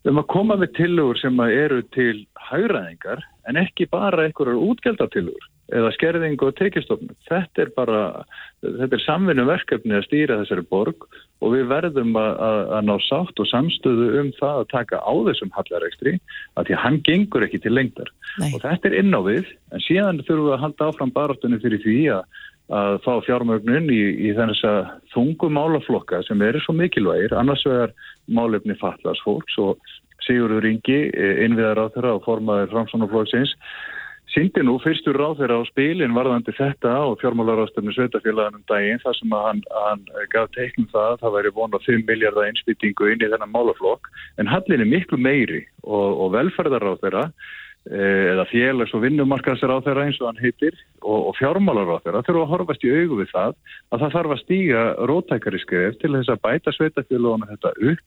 minnihlutans 0.00 0.10
um 0.10 0.18
að 0.18 0.30
koma 0.32 0.56
við 0.56 0.74
tilugur 0.76 1.18
sem 1.18 1.40
eru 1.40 1.82
til 1.92 2.26
hægræðingar 2.50 3.24
en 3.48 3.56
ekki 3.56 3.88
bara 3.90 4.24
einhverjar 4.24 4.56
útgjaldartilugur 4.56 5.48
eða 5.70 5.92
skerðingu 5.94 6.48
og 6.48 6.56
tekistofnum. 6.58 7.14
Þetta 7.28 7.62
er 7.62 7.68
bara, 7.76 8.24
þetta 8.64 8.96
er 8.96 9.02
samvinnu 9.04 9.44
verkefni 9.46 9.94
að 9.94 10.06
stýra 10.08 10.38
þessari 10.40 10.64
borg 10.66 11.06
og 11.40 11.54
við 11.54 11.68
verðum 11.70 12.16
að, 12.18 12.32
að, 12.42 12.58
að 12.74 12.88
ná 12.88 12.94
sátt 13.06 13.38
og 13.38 13.48
samstöðu 13.48 14.08
um 14.20 14.32
það 14.40 14.62
að 14.62 14.70
taka 14.72 14.98
á 14.98 15.12
þessum 15.28 15.52
hallarekstri 15.54 16.16
að 16.58 16.66
því 16.66 16.74
að 16.74 16.82
hann 16.84 16.98
gengur 17.06 17.46
ekki 17.46 17.62
til 17.62 17.74
lengdar. 17.76 18.10
Nei. 18.42 18.50
Og 18.50 18.64
þetta 18.64 18.90
er 18.90 18.98
inn 18.98 19.14
á 19.14 19.20
við, 19.22 19.54
en 19.70 19.86
síðan 19.86 20.22
þurfum 20.24 20.48
við 20.48 20.56
að 20.56 20.64
halda 20.64 20.90
áfram 20.90 21.14
barátunni 21.14 21.62
fyrir 21.62 21.84
því 21.86 21.98
að, 22.18 22.42
að 22.70 22.98
fá 23.04 23.12
fjármögnun 23.26 23.90
í, 23.90 24.02
í 24.28 24.34
þess 24.36 24.66
að 24.66 24.80
þungu 25.14 25.50
málaflokka 25.54 26.22
sem 26.26 26.42
eru 26.46 26.60
svo 26.62 26.74
mikilvægir, 26.78 27.34
annars 27.34 27.64
vegar 27.66 27.94
málefni 28.30 28.78
fallast 28.80 29.24
fólks 29.26 29.58
og 29.58 29.78
Sigurður 30.20 30.68
Ingi, 30.68 30.98
innviðar 31.46 31.80
á 31.80 31.86
þeirra 31.94 32.16
og 32.18 32.26
formaður 32.26 32.74
Framssonarflóksins 32.74 33.56
Sýndi 34.30 34.62
nú 34.62 34.76
fyrstur 34.78 35.16
ráð 35.18 35.40
þeirra 35.40 35.56
á 35.58 35.62
spilin 35.66 36.12
varðandi 36.14 36.52
þetta 36.54 36.90
á 37.02 37.06
fjármálarástöfnu 37.18 37.90
sveitafélaganum 37.96 38.62
daginn 38.70 39.00
þar 39.02 39.16
sem 39.18 39.32
að 39.34 39.46
hann, 39.48 39.62
hann 39.74 40.04
gaf 40.30 40.52
teiknum 40.54 40.86
það 40.92 41.08
að 41.08 41.16
það 41.22 41.34
væri 41.36 41.52
vonað 41.56 41.86
5 41.88 42.04
miljardar 42.06 42.46
einspýtingu 42.46 43.08
inn 43.10 43.24
í 43.26 43.30
þennan 43.32 43.50
málaflokk. 43.56 44.06
En 44.38 44.50
hallin 44.52 44.84
er 44.84 44.90
miklu 44.92 45.18
meiri 45.18 45.64
og, 45.82 46.22
og 46.22 46.30
velferðaráð 46.36 47.02
þeirra 47.02 47.24
eh, 47.26 47.34
eða 47.88 48.44
félags- 48.50 48.92
og 48.94 49.02
vinnumarkaðsar 49.06 49.72
á 49.72 49.80
þeirra 49.80 50.04
eins 50.04 50.20
og 50.20 50.28
hann 50.28 50.42
heitir 50.42 50.76
og, 51.00 51.30
og 51.30 51.34
fjármálar 51.38 51.96
á 51.96 52.02
þeirra 52.04 52.22
þurfa 52.26 52.44
að 52.44 52.52
horfast 52.52 52.84
í 52.84 52.92
augu 52.92 53.20
við 53.22 53.32
það 53.32 53.54
að 53.90 54.00
það 54.02 54.14
þarf 54.14 54.34
að 54.34 54.42
stíga 54.42 54.82
rótækari 55.08 55.60
skref 55.62 55.98
til 55.98 56.12
þess 56.12 56.28
að 56.28 56.42
bæta 56.44 56.74
sveitafélagunum 56.76 57.48
þetta 57.54 57.72
upp. 57.92 58.06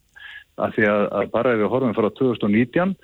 Að 0.54 0.76
því 0.76 0.84
að, 0.86 1.04
að 1.18 1.30
bara 1.34 1.54
ef 1.56 1.62
við 1.64 1.72
horfum 1.74 1.96
frá 1.98 2.10
2019 2.14 2.96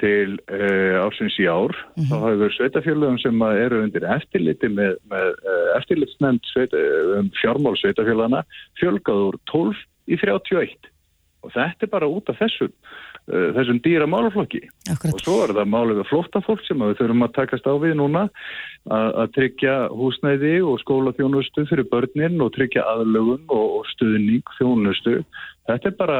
til 0.00 0.38
uh, 0.48 1.04
ársins 1.04 1.36
í 1.38 1.44
ár 1.44 1.76
mm 1.76 2.00
-hmm. 2.00 2.08
þá 2.08 2.16
hafur 2.24 2.54
sveitafélagum 2.56 3.18
sem 3.20 3.42
eru 3.42 3.82
undir 3.84 4.08
eftirliti 4.16 4.68
með, 4.72 4.96
með 5.12 5.28
uh, 5.44 5.76
eftirlitsnefnd 5.76 6.48
sveita, 6.50 6.80
um 7.20 7.28
fjármál 7.36 7.76
sveitafélagana 7.78 8.42
fjölgað 8.80 9.22
úr 9.28 9.36
12 9.52 9.76
í 10.08 10.16
31 10.18 10.90
og 11.44 11.52
þetta 11.52 11.84
er 11.84 11.92
bara 11.92 12.08
út 12.08 12.32
af 12.32 12.40
þessum 12.40 12.72
uh, 12.72 13.13
þessum 13.28 13.80
dýra 13.84 14.06
málaflokki 14.10 14.60
Akkurat. 14.92 15.14
og 15.14 15.22
svo 15.24 15.36
er 15.46 15.54
það 15.56 15.70
málið 15.72 16.00
við 16.00 16.08
flóttafólk 16.10 16.64
sem 16.66 16.82
við 16.84 16.98
þurfum 16.98 17.24
að 17.24 17.34
takast 17.38 17.68
á 17.68 17.74
við 17.80 17.94
núna 17.96 18.24
að 18.92 19.32
tryggja 19.38 19.76
húsnæði 19.96 20.54
og 20.68 20.80
skólaþjónustu 20.82 21.64
fyrir 21.70 21.88
börnin 21.88 22.44
og 22.44 22.52
tryggja 22.56 22.84
aðlögun 22.92 23.46
og, 23.48 23.66
og 23.80 23.88
stuðning 23.94 24.44
þjónustu 24.58 25.22
þetta 25.70 25.88
er 25.88 25.96
bara 25.96 26.18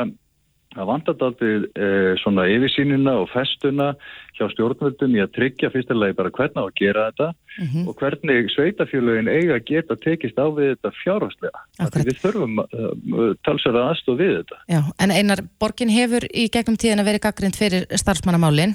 Það 0.74 0.88
vantar 0.90 1.22
aldrei 1.22 1.52
eh, 1.78 2.12
svona 2.22 2.46
yfirsýnina 2.50 3.14
og 3.22 3.28
festuna 3.30 3.92
hjá 4.34 4.48
stjórnvöldum 4.50 5.14
í 5.14 5.22
að 5.22 5.32
tryggja 5.36 5.70
fyrstulega 5.70 6.16
bara 6.18 6.32
hvernig 6.34 6.58
á 6.58 6.64
að 6.64 6.74
gera 6.80 7.06
þetta 7.08 7.28
mm 7.30 7.66
-hmm. 7.68 7.88
og 7.88 7.94
hvernig 8.00 8.50
sveitafjölugin 8.50 9.30
eiga 9.30 9.54
að 9.54 9.66
geta 9.70 9.96
tekist 9.96 10.38
á 10.38 10.46
við 10.50 10.74
þetta 10.74 10.90
fjárhastlega. 11.02 11.58
Við 11.78 12.18
þurfum 12.24 12.58
uh, 12.58 13.32
talsverða 13.46 13.88
aðstof 13.92 14.18
við 14.18 14.34
þetta. 14.40 14.56
Já, 14.68 14.80
en 14.98 15.10
einar, 15.10 15.44
borgin 15.60 15.94
hefur 15.94 16.26
í 16.34 16.48
gegnum 16.50 16.76
tíðan 16.76 17.04
að 17.04 17.10
vera 17.10 17.24
gaggrind 17.28 17.56
fyrir 17.56 17.86
starfsmannamálinn 17.94 18.74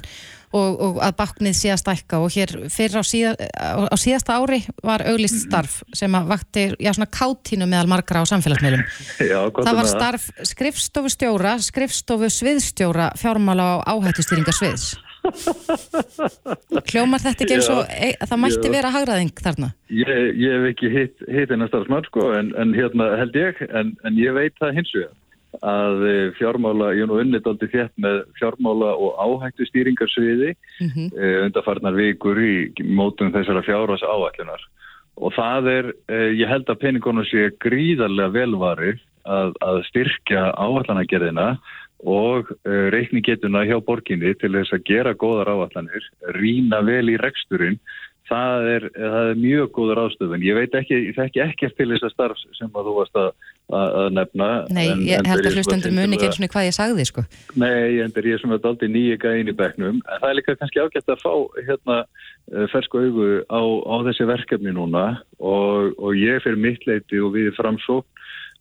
og, 0.56 0.80
og 0.82 1.02
að 1.04 1.16
baknið 1.20 1.58
sé 1.58 1.74
að 1.74 1.82
stækka 1.84 2.22
og 2.24 2.32
hér 2.34 2.54
fyrir 2.74 3.02
á, 3.02 3.04
síða, 3.06 3.34
á 3.90 3.96
síðasta 4.00 4.38
ári 4.40 4.62
var 4.86 5.04
auglist 5.10 5.44
starf 5.46 5.80
sem 5.96 6.16
að 6.18 6.32
vakti, 6.34 6.66
já 6.82 6.92
svona 6.96 7.10
káttínu 7.14 7.68
meðal 7.70 7.90
margra 7.92 8.24
á 8.24 8.30
samfélagsmiðlum. 8.30 8.86
Já, 9.30 9.40
það 9.54 9.76
var 9.78 9.90
starf 9.90 10.30
skrifstofustjóra, 10.48 11.58
skrifstofu 11.64 12.30
sviðstjóra 12.34 13.12
fjármála 13.20 13.68
á 13.84 13.94
áhættustýringar 13.94 14.56
sviðs. 14.56 14.96
Hljómar 16.90 17.22
þetta 17.22 17.44
ekki 17.44 17.58
eins 17.58 17.70
og 17.74 17.82
e, 17.92 18.14
það 18.24 18.40
mætti 18.40 18.70
já. 18.70 18.74
vera 18.74 18.92
hagraðing 18.94 19.42
þarna? 19.44 19.72
Ég, 19.92 20.12
ég 20.40 20.56
hef 20.56 20.68
ekki 20.72 20.92
hitt 20.94 21.52
hennar 21.52 21.70
starfsmann 21.72 22.08
sko 22.08 22.30
en, 22.38 22.54
en 22.60 22.72
hérna 22.78 23.12
held 23.20 23.36
ég 23.38 23.60
en, 23.68 23.92
en 24.08 24.20
ég 24.20 24.36
veit 24.38 24.56
það 24.62 24.80
hins 24.80 24.94
vegar 24.96 25.18
að 25.66 26.04
eh, 26.08 26.32
fjármála, 26.38 26.94
ég 26.96 27.04
er 27.04 27.10
nú 27.10 27.20
unnit 27.20 27.48
aldrei 27.48 27.70
þétt 27.74 27.96
með 28.00 28.22
fjármála 28.40 28.94
og 28.96 29.18
áhættu 29.20 29.68
stýringarsviði 29.68 30.54
mm 30.56 30.90
-hmm. 30.90 31.08
eh, 31.20 31.40
undarfarnar 31.46 31.96
vikur 31.96 32.40
í 32.40 32.72
mótum 32.84 33.34
þessara 33.34 33.64
fjárhás 33.64 34.04
áallunar 34.04 34.64
og 35.20 35.34
það 35.36 35.68
er, 35.68 35.86
e, 36.08 36.18
ég 36.40 36.48
held 36.48 36.70
að 36.70 36.80
peningunum 36.80 37.26
sé 37.28 37.52
gríðarlega 37.60 38.32
velvari 38.32 38.94
að, 39.28 39.52
að 39.60 39.84
styrkja 39.90 40.54
áallanagerðina 40.56 41.58
og 42.08 42.48
reikningetuna 42.64 43.66
hjá 43.68 43.84
borginni 43.84 44.32
til 44.40 44.54
þess 44.56 44.72
að 44.72 44.86
gera 44.88 45.12
góðar 45.14 45.52
áallanir, 45.52 46.06
rína 46.40 46.80
vel 46.88 47.10
í 47.12 47.18
reksturinn 47.20 47.76
Það 48.30 48.68
er, 48.70 48.84
það 48.94 49.28
er 49.32 49.40
mjög 49.40 49.70
góður 49.74 50.02
ástöðun. 50.04 50.44
Ég 50.46 50.58
veit 50.58 50.76
ekki, 50.78 50.98
ég 51.08 51.16
þekki 51.18 51.42
ekkert 51.48 51.76
til 51.80 51.88
þess 51.90 52.06
að 52.06 52.12
starf 52.14 52.42
sem 52.58 52.70
að 52.70 52.90
þú 52.90 52.94
varst 53.00 53.18
að, 53.18 53.30
að 53.80 54.10
nefna. 54.18 54.50
Nei, 54.76 54.84
en, 54.86 55.02
ég 55.08 55.30
held 55.30 55.50
að 55.50 55.58
hlustundur 55.58 55.96
muni 55.96 56.18
ekki 56.18 56.28
eins 56.28 56.38
og 56.38 56.54
hvað 56.54 56.68
ég 56.68 56.76
sagði, 56.78 57.06
sko. 57.10 57.24
Nei, 57.58 57.98
en 58.04 58.14
það 58.14 58.30
er 58.30 58.44
svona 58.44 58.60
aldrei 58.70 58.92
nýja 58.94 59.18
gæðin 59.24 59.50
í 59.50 59.56
begnum. 59.58 59.98
En 60.06 60.22
það 60.22 60.30
er 60.30 60.38
líka 60.38 60.58
kannski 60.60 60.84
ágætt 60.84 61.10
að 61.16 61.24
fá 61.24 61.34
hérna 61.58 61.98
eh, 62.06 62.68
fersku 62.76 63.02
augu 63.02 63.30
á, 63.50 63.62
á 63.66 63.96
þessi 64.10 64.30
verkefni 64.30 64.76
núna 64.78 65.06
og, 65.42 65.98
og 65.98 66.18
ég 66.20 66.46
fyrir 66.46 66.62
mitt 66.62 66.86
leiti 66.86 67.22
og 67.24 67.34
við 67.34 67.50
framsók 67.58 68.06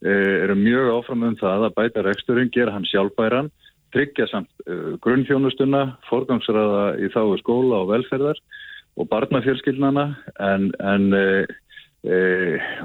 eh, 0.01 0.45
erum 0.47 0.65
mjög 0.65 0.95
áfram 0.97 1.27
um 1.29 1.37
það 1.37 1.69
að 1.69 1.77
bæta 1.77 2.05
reksturinn, 2.09 2.53
gera 2.55 2.73
hann 2.73 2.89
sjálfbæran, 2.89 3.53
tryggja 3.93 4.27
samt 4.29 4.49
uh, 4.69 4.95
grunnfjónustuna, 5.01 5.79
forgangsraða 6.09 6.83
í 7.01 7.07
þáu 7.09 7.39
skóla 7.41 7.79
og 7.83 7.93
velferðar 7.93 8.37
og 8.99 9.07
barnafjölskyldnana 9.09 10.05
en, 10.43 10.69
en 10.79 11.13
e, 11.15 11.25
e, 12.03 12.17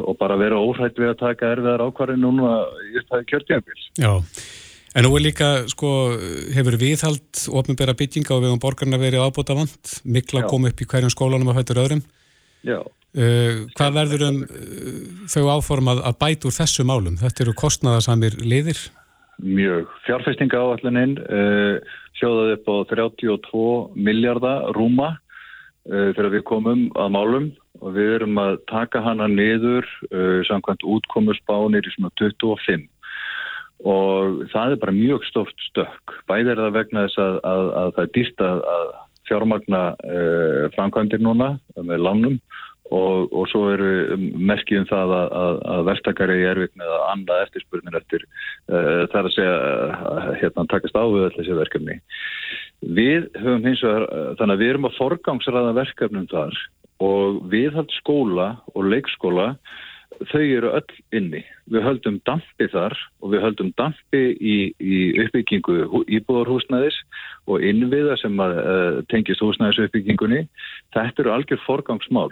og 0.03 0.18
bara 0.20 0.38
vera 0.40 0.61
óhætt 0.61 0.98
við 1.00 1.12
að 1.12 1.22
taka 1.22 1.55
erfiðar 1.55 1.87
ákvarðin 1.88 2.22
núna 2.24 2.59
í 2.90 2.98
upphafi 3.03 3.31
kjörtjafils. 3.33 3.87
Já, 3.98 4.12
en 4.94 5.07
nú 5.07 5.14
er 5.18 5.24
líka, 5.27 5.53
sko, 5.70 5.92
hefur 6.55 6.79
viðhald 6.81 7.46
ofnbæra 7.61 7.96
bygginga 7.98 8.37
og 8.37 8.44
við 8.44 8.55
um 8.55 8.62
borgarna 8.62 9.00
verið 9.03 9.27
ábúta 9.27 9.57
vant, 9.59 9.96
mikla 10.07 10.46
kom 10.50 10.68
upp 10.70 10.85
í 10.85 10.90
hverjum 10.90 11.14
skólanum 11.14 11.50
að 11.53 11.62
hættur 11.62 11.83
öðrum. 11.85 12.05
Já. 12.64 12.79
Uh, 13.14 13.66
hvað 13.79 13.98
verður 13.98 14.22
um 14.27 14.38
uh, 14.42 14.94
þau 15.31 15.44
áformað 15.55 16.00
að 16.09 16.16
bæta 16.22 16.48
úr 16.48 16.55
þessu 16.57 16.87
málum? 16.88 17.18
Þetta 17.20 17.44
eru 17.44 17.53
kostnaðarsamir 17.61 18.40
liðir? 18.42 18.81
Mjög. 19.38 19.92
Fjárfestinga 20.07 20.59
áalluninn 20.59 21.12
uh, 21.22 21.77
sjóðaði 22.18 22.57
upp 22.57 22.70
á 22.70 22.74
32 22.90 23.62
miljardar 24.09 24.66
rúma 24.74 25.12
þegar 25.85 26.31
við 26.33 26.42
komum 26.49 26.87
að 26.97 27.12
málum 27.12 27.47
og 27.83 27.94
við 27.97 28.11
erum 28.16 28.38
að 28.40 28.59
taka 28.70 29.03
hana 29.05 29.29
niður 29.29 29.87
uh, 30.11 30.40
samkvæmt 30.49 30.87
útkomusbánir 30.88 31.85
í 31.85 31.94
svona 31.97 32.12
25 32.20 32.87
og 33.85 34.44
það 34.53 34.75
er 34.75 34.81
bara 34.81 34.94
mjög 34.97 35.25
stóft 35.29 35.59
stökk. 35.66 36.14
Bæði 36.31 36.55
er 36.55 36.61
það 36.62 36.77
vegna 36.79 37.03
þess 37.05 37.20
að, 37.20 37.35
að, 37.51 37.64
að 37.81 37.90
það 37.97 38.05
er 38.05 38.12
dýrt 38.14 38.44
að, 38.47 38.62
að 38.75 38.87
fjármagna 39.29 39.83
uh, 39.92 40.62
framkvæmdir 40.77 41.25
núna 41.25 41.51
með 41.77 42.05
lánum 42.07 42.38
og, 42.94 43.33
og 43.33 43.48
svo 43.50 43.64
eru 43.72 44.18
merkið 44.18 44.83
um 44.83 44.88
það 44.90 45.14
að, 45.18 45.61
að 45.74 45.85
verktakari 45.88 46.37
er 46.42 46.52
erfitt 46.54 46.76
með 46.80 46.92
að 46.96 47.07
anda 47.12 47.38
eftirspurnir 47.44 47.98
eftir 48.00 48.26
uh, 48.26 49.04
þar 49.12 49.30
að 49.30 49.35
segja 49.37 49.57
uh, 49.57 50.28
hérna 50.40 50.66
takast 50.72 50.98
á 50.98 51.04
við 51.04 51.26
allir 51.28 51.38
þessi 51.38 51.59
verkefni. 51.61 51.98
Við 52.85 53.30
höfum 53.40 53.66
hins 53.70 53.83
vegar, 53.85 54.07
uh, 54.09 54.28
þannig 54.38 54.57
að 54.57 54.62
við 54.64 54.74
erum 54.74 54.90
að 54.90 55.00
forgangsraða 55.00 55.78
verkefnum 55.80 56.28
þar 56.33 56.61
og 57.04 57.40
viðhald 57.50 57.90
skóla 57.98 58.52
og 58.74 58.87
leikskóla 58.92 59.54
þau 60.30 60.42
eru 60.44 60.70
öll 60.78 60.98
inni. 61.16 61.42
Við 61.72 61.85
höldum 61.88 62.20
dampi 62.28 62.68
þar 62.70 62.94
og 63.24 63.33
við 63.33 63.44
höldum 63.44 63.72
dampi 63.80 64.22
í, 64.38 64.57
í 64.78 64.98
uppbyggingu 65.24 66.04
íbúðarhúsnæðis 66.20 67.00
og 67.50 67.64
innviða 67.66 68.16
sem 68.22 68.38
að, 68.40 68.59
uh, 68.62 68.98
tengist 69.11 69.42
húsnæðis 69.42 69.88
uppbyggingunni. 69.88 70.44
Þetta 70.94 71.24
eru 71.24 71.35
algjör 71.35 71.64
forgangsmál. 71.66 72.30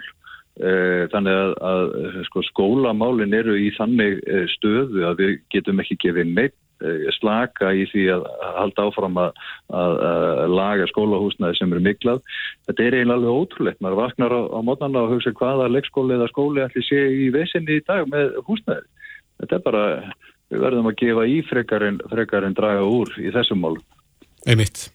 Uh, 0.53 1.09
þannig 1.09 1.33
að, 1.33 1.51
að 1.65 2.17
sko, 2.27 2.43
skólamálin 2.45 3.33
eru 3.33 3.55
í 3.57 3.71
þannig 3.73 4.19
uh, 4.21 4.43
stöðu 4.51 5.01
að 5.09 5.23
við 5.23 5.31
getum 5.49 5.81
ekki 5.81 5.97
gefið 6.03 6.27
neitt 6.29 6.59
Eh, 6.83 7.07
slaka 7.15 7.69
í 7.71 7.85
því 7.87 8.01
að 8.11 8.23
halda 8.57 8.85
áfram 8.89 9.19
að, 9.21 9.37
að, 9.71 9.93
að 10.03 10.55
laga 10.57 10.87
skólahúsnaði 10.89 11.55
sem 11.55 11.71
eru 11.71 11.83
miklað. 11.85 12.19
Þetta 12.67 12.83
er 12.83 12.97
eiginlega 12.97 13.19
alveg 13.19 13.37
ótrúlegt. 13.39 13.79
Maður 13.83 13.99
vaknar 14.01 14.35
á, 14.35 14.41
á 14.51 14.59
mótnarna 14.67 15.03
og 15.05 15.13
hugsa 15.13 15.31
hvaða 15.37 15.69
leikskóli 15.71 16.17
eða 16.17 16.27
skóli 16.33 16.63
ætli 16.65 16.83
sé 16.83 16.99
í 17.23 17.29
vesinni 17.35 17.79
í 17.79 17.85
dag 17.87 18.03
með 18.11 18.35
húsnaði. 18.49 18.83
Þetta 19.39 19.59
er 19.59 19.63
bara, 19.69 19.83
við 20.51 20.65
verðum 20.65 20.89
að 20.91 20.97
gefa 21.03 21.27
í 21.29 21.37
frekarinn 21.47 22.01
frekar 22.11 22.49
draga 22.57 22.83
úr 22.83 23.13
í 23.21 23.31
þessum 23.35 23.63
mál. 23.63 23.77
Einmitt. 24.43 24.89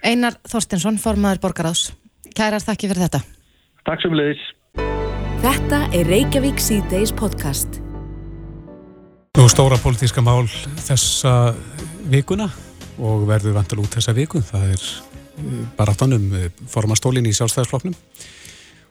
Einar 0.00 0.38
Þorstinsson, 0.48 1.02
formadur 1.02 1.42
Borgarás. 1.44 1.90
Kærar, 2.32 2.64
þakki 2.64 2.88
fyrir 2.88 3.04
þetta. 3.04 3.20
Takk 3.84 4.06
sem 4.06 4.16
leiðis. 4.16 4.46
Þetta 4.76 5.78
er 5.94 6.08
Reykjavík 6.10 6.60
C-Days 6.60 7.12
podcast. 7.16 7.78
Nú 9.38 9.46
stóra 9.48 9.78
pólitíska 9.78 10.20
mál 10.24 10.48
þessa 10.82 11.54
vikuna 12.10 12.48
og 12.98 13.28
verður 13.28 13.54
vantal 13.56 13.78
út 13.84 13.94
þessa 13.94 14.14
viku. 14.16 14.42
Það 14.42 14.72
er 14.74 14.82
eh, 14.82 15.60
baráttanum 15.78 16.26
eh, 16.34 16.50
formastólin 16.68 17.28
í 17.28 17.34
sjálfstæðisfloknum 17.38 17.94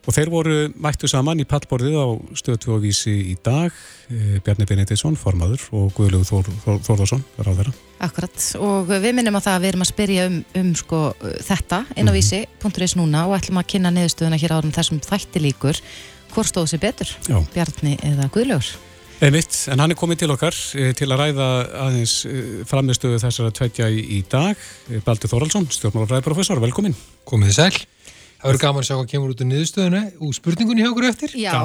og 0.07 0.15
þeir 0.15 0.31
voru 0.31 0.55
mættu 0.79 1.09
saman 1.11 1.41
í 1.43 1.45
pallborðið 1.47 1.97
á 1.99 2.07
stöðtu 2.39 2.73
og 2.77 2.83
vísi 2.85 3.13
í 3.33 3.35
dag 3.43 3.67
eh, 4.07 4.39
Bjarni 4.43 4.67
Benediktsson, 4.69 5.17
formaður 5.19 5.65
og 5.75 5.91
Guðlegu 5.97 6.27
Þór, 6.29 6.49
Þór, 6.63 6.81
Þórðarsson 6.87 7.23
var 7.35 7.51
á 7.51 7.57
þeirra. 7.59 7.75
Akkurat 8.07 8.47
og 8.63 8.91
við 8.93 9.15
minnum 9.17 9.39
á 9.39 9.41
það 9.43 9.57
að 9.57 9.63
við 9.65 9.71
erum 9.73 9.85
að 9.85 9.91
spyrja 9.91 10.27
um, 10.29 10.41
um 10.61 10.73
sko, 10.79 11.01
þetta 11.49 11.83
inn 11.95 12.07
á 12.07 12.13
mhm. 12.13 12.17
vísi.is 12.17 12.97
núna 12.99 13.27
og 13.27 13.37
ætlum 13.39 13.59
að 13.59 13.71
kynna 13.75 13.93
niðurstöðuna 13.95 14.41
hér 14.41 14.57
árum 14.57 14.75
þessum 14.75 15.03
þætti 15.03 15.43
líkur. 15.43 15.81
Hvor 16.31 16.47
stóðu 16.47 16.73
sér 16.73 16.83
betur? 16.83 17.15
Já. 17.27 17.39
Bjarni 17.53 17.97
eða 18.05 18.29
Guðlegur? 18.31 18.75
Einmitt, 19.17 19.55
en 19.73 19.81
hann 19.81 19.89
er 19.89 19.97
komið 19.97 20.19
til 20.21 20.31
okkar 20.35 20.55
eh, 20.77 20.91
til 20.93 21.07
að 21.09 21.23
ræða 21.23 21.45
aðeins 21.87 22.19
eh, 22.29 22.49
framistöðu 22.69 23.17
þessara 23.23 23.53
tveitja 23.59 23.89
í, 23.89 24.03
í 24.19 24.23
dag. 24.29 24.55
Baldur 25.07 25.31
Þóraldsson, 25.31 25.65
stjórnmálafræðiprofessor, 25.73 26.61
velkomin. 26.61 26.93
Komið 27.27 27.55
sæl. 27.57 27.71
Það 28.37 28.51
verður 28.51 28.61
gaman 28.61 28.83
að 28.83 28.85
sjá 28.87 28.95
hvað 28.97 29.07
kemur 29.11 29.31
út 29.33 29.39
úr 29.41 29.47
niðurstöðuna 29.49 29.99
og 30.21 30.33
spurningunni 30.37 30.83
hjá 30.83 30.89
okkur 30.91 31.05
eftir. 31.07 31.31
Já, 31.41 31.53
Já, 31.57 31.61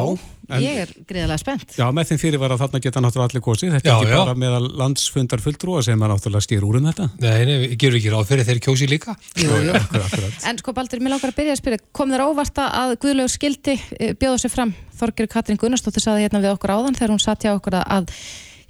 en- 0.56 0.62
ég 0.64 0.78
er 0.82 0.92
greiðilega 1.04 1.38
spennt. 1.42 1.74
Já, 1.76 1.84
með 1.92 2.06
þeim 2.08 2.20
fyrir 2.22 2.40
var 2.40 2.54
að 2.54 2.62
þarna 2.62 2.80
geta 2.86 3.02
náttúrulega 3.04 3.28
allir 3.28 3.42
kosið. 3.44 3.74
Þetta 3.76 3.90
Já, 3.90 3.92
er 3.92 4.06
ekki 4.06 4.14
já. 4.16 4.22
bara 4.24 4.34
meðal 4.40 4.70
landsfundar 4.80 5.42
fulltrúa 5.44 5.82
sem 5.84 6.00
er 6.06 6.08
náttúrulega 6.14 6.46
stýr 6.46 6.64
úr 6.64 6.78
um 6.80 6.88
þetta. 6.88 7.08
Nei, 7.20 7.44
nei, 7.44 7.58
við 7.66 7.74
gerum 7.82 7.98
ekki 8.00 8.12
ráð 8.14 8.24
fyrir 8.32 8.48
þeir 8.48 8.60
kjósi 8.64 8.88
líka. 8.88 9.16
Jú, 9.36 9.50
jú. 9.52 9.74
Akkurat, 9.76 10.06
akkurat. 10.08 10.38
En 10.48 10.58
sko 10.62 10.72
Baldur, 10.72 11.02
mér 11.04 11.12
langar 11.12 11.34
að 11.34 11.36
byrja 11.42 11.52
að 11.52 11.60
spyrja, 11.60 11.82
kom 11.92 12.08
þér 12.16 12.24
óvart 12.24 12.62
að 12.64 12.96
Guðlaugur 13.04 13.34
skildi 13.36 13.76
eh, 14.00 14.14
bjóða 14.16 14.40
sér 14.40 14.54
fram? 14.56 14.72
Þorgir 14.96 15.28
Katrín 15.28 15.60
Gunnarsdóttir 15.60 16.00
saði 16.08 16.24
hérna 16.24 16.40
við 16.40 16.56
okkur 16.56 16.72
áðan 16.72 16.96
þegar 16.96 17.12
hún 17.12 17.20
satt 17.20 17.44
hjá 17.44 17.52
okkur 17.52 17.76
að, 17.82 17.84
að 18.00 18.16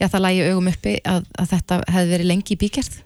já, 0.03 0.09
það 0.11 0.25
lægi 0.27 0.45
augum 0.51 0.71
uppi 0.75 0.99
að, 1.07 1.25
að 1.39 1.51
þetta 1.55 1.81
hefði 1.87 2.15
verið 2.17 2.31
lengi 2.35 2.55
í 2.57 2.61
bígerð. 2.67 3.01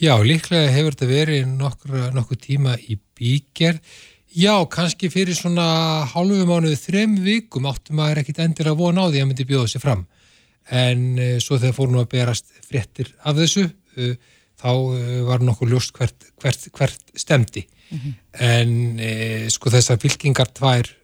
Já, 0.00 0.14
líklega 0.24 0.70
hefur 0.72 0.94
þetta 0.96 1.10
verið 1.10 1.48
nokkur, 1.60 1.96
nokkur 2.16 2.38
tíma 2.40 2.78
í 2.88 2.96
bígerð. 3.20 3.84
Já, 4.30 4.54
kannski 4.70 5.08
fyrir 5.10 5.34
svona 5.34 6.06
hálfu 6.12 6.44
mánuðu 6.46 6.76
þrem 6.78 7.16
vikum 7.24 7.66
áttum 7.66 7.98
maður 7.98 8.20
ekkit 8.22 8.44
endur 8.44 8.68
að 8.70 8.78
vona 8.78 9.02
á 9.02 9.10
því 9.10 9.22
að 9.22 9.26
myndi 9.26 9.46
bjóða 9.48 9.70
sér 9.72 9.82
fram. 9.82 10.04
En 10.70 11.00
uh, 11.18 11.32
svo 11.42 11.58
þegar 11.58 11.74
fór 11.74 11.90
nú 11.90 11.98
að 11.98 12.12
berast 12.12 12.52
fréttir 12.68 13.10
af 13.26 13.34
þessu, 13.40 13.64
uh, 13.66 14.12
þá 14.60 14.70
uh, 14.70 15.00
var 15.26 15.42
nokkur 15.42 15.72
ljóst 15.72 15.90
hvert, 15.96 16.28
hvert, 16.38 16.68
hvert 16.78 17.10
stemdi. 17.18 17.64
En 18.38 18.70
uh, 19.02 19.50
sko 19.50 19.74
þessar 19.74 19.98
fylkingar 20.02 20.54
tvær 20.54 20.96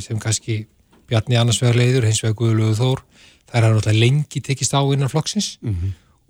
sem 0.00 0.16
kannski 0.16 0.62
Bjarni 1.10 1.36
annars 1.36 1.58
vegar 1.60 1.76
leiður, 1.76 2.06
hins 2.06 2.22
vegar 2.22 2.36
Guðlögu 2.38 2.76
Þór, 2.78 3.00
er 3.50 3.64
hann 3.66 3.74
náttúrulega 3.74 4.00
lengi 4.00 4.40
tekist 4.40 4.72
á 4.72 4.80
innan 4.80 5.10
flokksins 5.10 5.48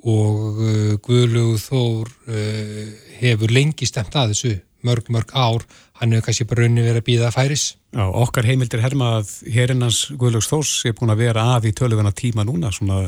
og 0.03 0.62
uh, 0.64 0.95
Guðlögu 1.05 1.59
Þór 1.61 2.11
hefur 3.21 3.53
lengi 3.55 3.87
stemt 3.87 4.16
að 4.16 4.33
þessu 4.33 4.55
mörg, 4.87 5.09
mörg 5.12 5.33
ár, 5.37 5.64
hann 6.01 6.12
hefur 6.14 6.26
kannski 6.28 6.47
bara 6.51 6.64
raunni 6.64 6.85
verið 6.85 7.01
að 7.03 7.07
býða 7.11 7.28
að 7.31 7.37
færis. 7.39 7.64
Já, 7.97 8.05
okkar 8.22 8.47
heimildir 8.49 8.83
herma 8.85 9.12
að 9.18 9.33
herinnans 9.55 10.01
Guðlaugs 10.20 10.51
Þórs 10.51 10.72
er 10.89 10.95
búin 10.99 11.12
að 11.14 11.22
vera 11.26 11.47
að 11.57 11.70
í 11.70 11.74
tölugana 11.81 12.12
tíma 12.16 12.45
núna, 12.47 12.70
svona 12.74 13.01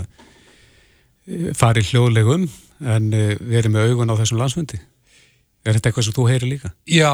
eh, 1.27 1.53
farið 1.59 1.93
hljóðlegum 1.93 2.49
en 2.83 3.13
eh, 3.15 3.37
verið 3.39 3.75
með 3.77 3.93
augun 3.93 4.13
á 4.13 4.19
þessum 4.21 4.41
landsfundi. 4.43 4.81
Er 5.63 5.77
þetta 5.77 5.93
eitthvað 5.93 6.09
sem 6.09 6.17
þú 6.17 6.25
heyrir 6.27 6.51
líka? 6.51 6.73
Já, 6.91 7.13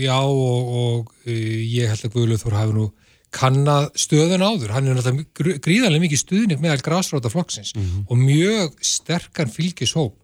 já 0.00 0.16
og, 0.24 0.70
og 0.80 1.10
uh, 1.28 1.32
ég 1.68 1.90
held 1.92 2.06
að 2.08 2.14
Guðlögu 2.14 2.40
Þór 2.46 2.56
hafi 2.56 2.76
nú 2.78 2.86
kannad 3.30 3.92
stöðun 4.00 4.42
áður, 4.42 4.72
hann 4.74 4.88
er 4.88 4.96
náttúrulega 4.96 5.26
gr- 5.38 5.58
gríðarlega 5.62 6.02
mikið 6.02 6.20
stuðning 6.24 6.62
meðal 6.64 6.80
grásróta 6.82 7.30
flokksins 7.30 7.74
og 7.78 8.16
mjög 8.18 8.72
sterkan 8.82 9.52
fylgishóp 9.54 10.16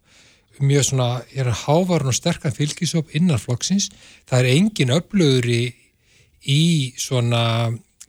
mjög 0.63 0.89
svona, 0.91 1.09
er 1.35 1.51
hann 1.51 1.61
hávarun 1.65 2.13
og 2.13 2.17
sterkan 2.17 2.55
fylgishóp 2.55 3.13
innan 3.17 3.41
flokksins. 3.41 3.91
Það 4.29 4.43
er 4.43 4.53
engin 4.55 4.95
öflöður 4.97 5.51
í, 5.51 6.63
svona 7.01 7.43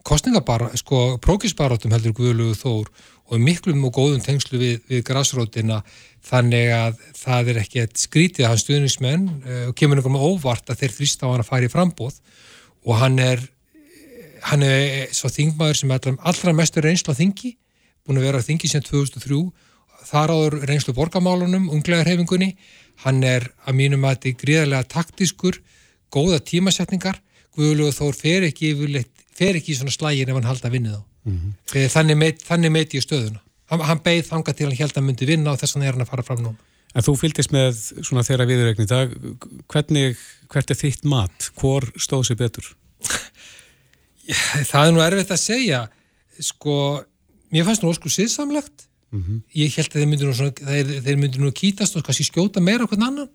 kostningabara, 0.06 0.70
sko, 0.78 1.18
prókisbarátum 1.24 1.92
heldur 1.92 2.16
Guðlögu 2.16 2.56
Þór 2.56 2.90
og 3.28 3.42
miklum 3.44 3.84
og 3.84 3.92
góðum 3.92 4.22
tengslu 4.24 4.60
við, 4.60 4.78
við 4.88 5.04
grásrótina 5.04 5.82
þannig 6.24 6.72
að 6.72 7.02
það 7.16 7.50
er 7.52 7.60
ekki 7.62 7.84
skrítið 8.00 8.46
að 8.46 8.52
hann 8.52 8.62
stuðningsmenn 8.62 9.26
uh, 9.28 9.62
og 9.68 9.76
kemur 9.76 10.00
einhverjum 10.00 10.20
óvart 10.20 10.72
að 10.72 10.82
þeir 10.82 10.96
þrýsta 10.96 11.28
á 11.28 11.32
hann 11.32 11.44
að 11.44 11.50
fara 11.50 11.68
í 11.68 11.72
frambóð 11.72 12.18
og 12.88 13.00
hann 13.02 13.18
er 13.22 13.44
hann 14.48 14.62
er 14.64 15.12
svo 15.16 15.30
þingmaður 15.32 15.80
sem 15.80 15.92
allra, 15.92 16.14
allra 16.30 16.54
mestur 16.56 16.86
reynslu 16.86 17.12
á 17.12 17.20
þingi 17.20 17.56
búin 18.06 18.20
að 18.20 18.28
vera 18.28 18.44
þingi 18.44 18.70
sem 18.70 18.84
2003 18.84 19.40
þar 20.08 20.32
áður 20.34 20.58
reynslu 20.68 20.94
borgamálunum 20.96 21.68
unglega 21.74 22.06
hreifingunni, 22.06 22.54
hann 23.04 23.20
er 23.26 23.50
að 23.66 23.78
mínum 23.78 24.06
að 24.06 24.16
þetta 24.16 24.30
er 24.30 24.38
gríðarlega 24.42 24.88
taktískur 24.94 25.60
góða 26.14 26.40
tímasetningar. 26.44 27.20
Guðlúð 27.58 27.96
Þór 27.96 28.16
fer 28.16 28.46
ekki 28.46 28.72
yfirleitt, 28.72 29.10
fer 29.34 29.58
ekki 29.58 29.74
í 29.74 29.78
svona 29.78 29.92
slægin 29.94 30.30
ef 30.30 30.38
hann 30.38 30.48
halda 30.48 30.68
að 30.68 30.76
vinna 30.76 30.96
þá. 30.96 31.02
Mm 31.28 31.36
þannig, 31.92 32.16
meit, 32.16 32.42
þannig 32.46 32.72
meiti 32.72 32.98
ég 32.98 33.04
stöðuna. 33.04 33.42
Hann, 33.68 33.80
hann 33.84 34.00
beigð 34.04 34.30
þanga 34.30 34.54
til 34.54 34.66
hann 34.66 34.78
held 34.78 34.96
að 34.96 35.04
myndi 35.04 35.28
vinna 35.28 35.52
og 35.52 35.60
þess 35.60 35.76
vegna 35.76 35.88
er 35.88 35.96
hann 35.96 36.06
að 36.06 36.10
fara 36.12 36.22
fram 36.24 36.42
núna. 36.42 36.56
En 36.94 37.04
þú 37.04 37.14
fylgist 37.20 37.52
með 37.52 37.76
svona 38.00 38.24
þeirra 38.24 38.46
viðurregni 38.48 38.86
í 38.86 38.88
dag, 38.88 39.12
hvernig, 39.68 40.16
hvert 40.48 40.70
er 40.70 40.78
þitt 40.78 41.04
mat? 41.04 41.50
Hvor 41.60 41.84
stóð 42.00 42.24
sér 42.30 42.38
betur? 42.40 42.70
það 44.70 44.86
er 44.86 44.94
nú 44.96 45.04
erfitt 45.04 45.34
að 45.34 45.42
segja. 45.42 45.82
Sko, 46.40 47.04
mér 47.52 47.68
fannst 47.68 47.84
nú 47.84 47.92
ósku 49.08 49.24
siðsamlegt 49.24 49.54
ég 49.56 49.76
held 49.76 49.88
að 49.88 50.00
þeir 50.00 50.08
myndu 50.08 50.26
nú, 50.28 50.34
þeir, 50.60 51.40
nú 51.40 51.52
kýtast 51.52 51.96
og 51.96 52.04
kannski 52.04 52.24
skjóta 52.28 52.60
meira 52.60 52.86
hvern 52.86 53.06
annan. 53.06 53.28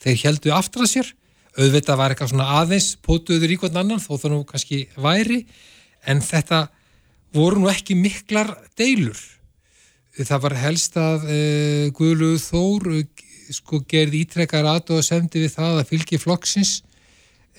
Þeir 0.00 0.22
heldu 0.24 0.52
aftur 0.54 0.82
að 0.82 0.92
sér. 0.92 1.14
Auðvitað 1.58 1.98
var 1.98 2.12
eitthvað 2.12 2.30
svona 2.30 2.52
aðeins 2.60 2.96
pótuður 3.02 3.50
í 3.50 3.58
hvern 3.58 3.76
annan 3.76 4.00
þó 4.00 4.16
það 4.16 4.30
nú 4.32 4.44
kannski 4.46 4.88
væri. 4.96 5.46
En 6.06 6.20
þetta 6.20 6.68
voru 7.34 7.60
nú 7.60 7.68
ekki 7.68 7.94
miklar 7.98 8.54
deilur. 8.78 9.18
Það 10.18 10.42
var 10.42 10.54
helst 10.58 10.96
að 10.98 11.26
uh, 11.28 11.90
Guðluð 11.94 12.40
Þór 12.42 12.88
uh, 12.96 13.02
sko 13.54 13.82
gerði 13.88 14.24
ítrekkar 14.24 14.66
aðtóð 14.66 15.02
og 15.02 15.06
semdi 15.06 15.44
við 15.44 15.54
það 15.54 15.82
að 15.82 15.90
fylgi 15.92 16.18
flokksins 16.20 16.78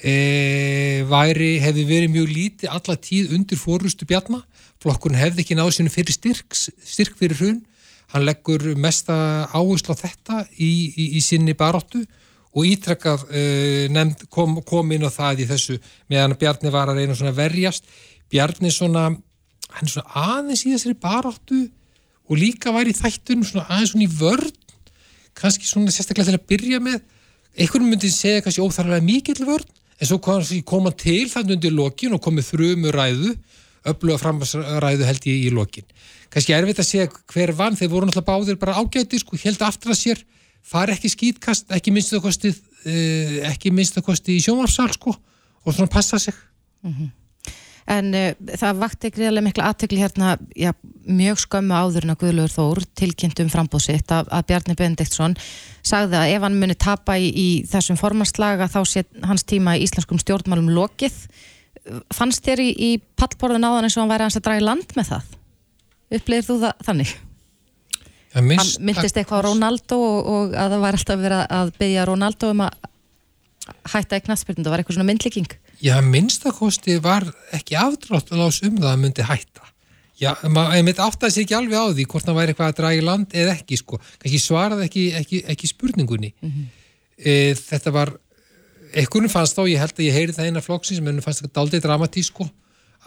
e, 0.03 1.03
væri, 1.09 1.57
hefði 1.63 1.85
verið 1.87 2.13
mjög 2.13 2.29
lítið 2.33 2.71
alla 2.73 2.95
tíð 2.99 3.33
undir 3.35 3.59
fórustu 3.59 4.07
bjarna. 4.09 4.41
Flokkurinn 4.79 5.19
hefði 5.19 5.43
ekki 5.43 5.57
náðu 5.59 5.75
sinu 5.75 5.91
fyrir 5.93 6.15
styrk, 6.15 6.55
styrk 6.55 7.17
fyrir 7.19 7.39
hrun. 7.39 7.59
Hann 8.13 8.25
leggur 8.25 8.63
mesta 8.79 9.15
áherslu 9.53 9.93
á 9.93 10.01
þetta 10.01 10.43
í, 10.57 10.71
í, 10.95 11.09
í 11.19 11.21
sinni 11.21 11.53
baróttu 11.57 12.01
og 12.57 12.65
ítrekkað 12.65 13.27
e, 13.29 14.05
kom, 14.33 14.57
kom 14.65 14.95
inn 14.95 15.05
á 15.05 15.11
það 15.13 15.43
í 15.43 15.49
þessu 15.51 15.75
meðan 16.09 16.37
Bjarni 16.39 16.71
var 16.73 16.89
að 16.89 17.03
reyna 17.03 17.17
svona 17.17 17.35
verjast. 17.37 17.85
Bjarni 18.31 18.71
svona 18.73 19.11
hann 19.75 19.91
svona 19.91 20.09
aðeins 20.17 20.65
í 20.65 20.73
þessari 20.73 20.97
baróttu 20.97 21.67
og 22.29 22.39
líka 22.39 22.73
væri 22.73 22.95
þættunum 22.97 23.45
svona 23.45 23.67
aðeins 23.69 23.93
svona 23.93 24.07
í 24.07 24.15
vörn 24.17 24.55
kannski 25.37 25.69
svona 25.69 25.93
sérstaklega 25.93 26.31
til 26.31 26.39
að 26.39 26.47
byrja 26.49 26.79
með. 26.83 27.03
Einhvern 27.59 27.85
myndi 27.89 28.09
segja 28.13 28.41
kannski 28.41 28.63
óþarlega 28.65 29.05
mikill 29.05 29.45
vörn 29.45 29.69
en 29.99 30.07
svo 30.07 30.19
kom, 30.23 30.85
hann 30.87 30.97
til 30.97 31.27
þannig 31.31 31.57
undir 31.57 31.75
lokin 31.75 32.15
og 32.15 32.23
komið 32.23 32.53
þrjumu 32.53 32.93
ræðu 32.95 33.35
öfluga 33.89 34.19
framræðu 34.19 35.07
held 35.07 35.27
ég 35.29 35.45
í 35.47 35.53
lokin. 35.55 35.87
Kannski 36.29 36.55
erfitt 36.55 36.81
að 36.83 36.89
segja 36.89 37.11
hver 37.33 37.53
vann 37.57 37.77
þeir 37.79 37.91
voru 37.93 38.09
náttúrulega 38.09 38.27
báðir 38.27 38.59
bara 38.61 38.77
ágæti 38.79 39.19
sko, 39.21 39.39
held 39.39 39.61
aftur 39.65 39.93
að 39.95 40.01
sér, 40.01 40.23
far 40.61 40.91
ekki 40.93 41.09
skýtkast 41.11 41.71
ekki 41.75 41.93
minnst 41.95 42.13
það 42.13 42.25
kosti 42.27 42.51
uh, 42.51 43.37
ekki 43.49 43.71
minnst 43.73 43.95
það 43.97 44.07
kosti 44.11 44.35
í 44.35 44.43
sjónvarsal 44.43 44.91
sko 44.93 45.15
og 45.15 45.73
svona 45.73 45.91
passa 45.91 46.19
sig 46.19 46.35
En 47.89 48.09
uh, 48.13 48.31
það 48.59 48.81
vakti 48.83 49.11
greiðarlega 49.13 49.45
mikla 49.45 49.69
aðtökli 49.69 50.01
hérna, 50.01 50.33
já, 50.57 50.71
mjög 51.05 51.43
skömmu 51.45 51.77
áður 51.77 52.07
en 52.07 52.13
að 52.13 52.19
Guðlaugur 52.23 52.53
Þór 52.53 52.83
tilkynnt 52.99 53.39
um 53.43 53.51
frambóðsitt 53.53 54.11
að, 54.13 54.29
að 54.35 54.45
Bjarni 54.51 54.75
Benediktsson 54.79 55.37
sagði 55.85 56.19
að 56.19 56.33
ef 56.35 56.45
hann 56.45 56.59
muni 56.59 56.75
tapa 56.77 57.15
í, 57.17 57.29
í 57.29 57.47
þessum 57.69 57.99
formarslaga 57.99 58.69
þá 58.69 58.81
sé 58.85 59.05
hans 59.25 59.47
tíma 59.47 59.77
í 59.77 59.85
íslenskum 59.87 60.21
stjórnmálum 60.21 60.69
lokið. 60.75 61.15
Fannst 62.13 62.45
þér 62.45 62.65
í, 62.65 62.69
í 62.73 62.91
pallborðin 63.17 63.65
áðan 63.65 63.87
eins 63.87 63.97
og 63.97 64.03
hann 64.03 64.13
væri 64.13 64.27
hans 64.27 64.37
að 64.37 64.45
draga 64.49 64.61
í 64.61 64.67
land 64.67 64.93
með 64.99 65.13
það? 65.13 65.33
Upplegir 66.19 66.45
þú 66.45 66.59
það 66.65 66.85
þannig? 66.85 67.15
Hann 68.35 68.45
myndist 68.45 69.17
eitthvað 69.17 69.41
á 69.41 69.45
Ronaldo 69.47 69.97
og, 69.97 70.27
og 70.29 70.53
að 70.53 70.75
það 70.75 70.83
var 70.83 70.97
alltaf 70.99 71.21
verið 71.23 71.43
að 71.57 71.71
byggja 71.79 72.05
Ronaldo 72.05 72.51
um 72.53 72.61
að 72.67 72.89
hætta 73.89 74.19
í 74.19 74.23
knastbyrjum, 74.25 74.65
það 74.65 74.73
var 74.73 74.83
eitthvað 74.83 74.97
svona 74.99 75.09
myndlíking. 75.09 75.49
Já, 75.79 75.95
minnstakosti 76.03 76.97
var 77.03 77.23
ekki 77.55 77.77
afdráttalás 77.79 78.59
um 78.67 78.77
það 78.81 78.91
að 78.91 79.01
myndi 79.03 79.25
hætta. 79.25 79.67
Já, 80.19 80.33
maður 80.51 80.81
myndi 80.83 80.99
átt 80.99 81.21
að 81.23 81.31
sé 81.31 81.43
ekki 81.45 81.55
alveg 81.55 81.79
á 81.79 81.87
því 81.95 82.05
hvort 82.11 82.25
það 82.27 82.39
væri 82.41 82.51
eitthvað 82.51 82.71
að 82.71 82.79
draga 82.79 82.99
í 82.99 83.03
land 83.07 83.35
eða 83.39 83.53
ekki, 83.55 83.77
sko. 83.79 83.99
Kanski 84.19 84.39
svaraði 84.43 84.87
ekki, 84.89 85.03
ekki, 85.15 85.39
ekki 85.53 85.69
spurningunni. 85.71 86.33
e, 87.15 87.35
þetta 87.55 87.93
var, 87.95 88.11
einhvern 88.91 89.31
fannst 89.31 89.55
þá, 89.55 89.63
ég 89.71 89.79
held 89.79 89.95
að 89.95 90.07
ég 90.09 90.17
heyri 90.17 90.35
það 90.35 90.49
eina 90.49 90.65
flokksins, 90.65 90.99
menn 91.05 91.23
fannst 91.23 91.45
þetta 91.45 91.63
aldrei 91.63 91.79
dramatísk, 91.79 92.33
sko, 92.33 92.49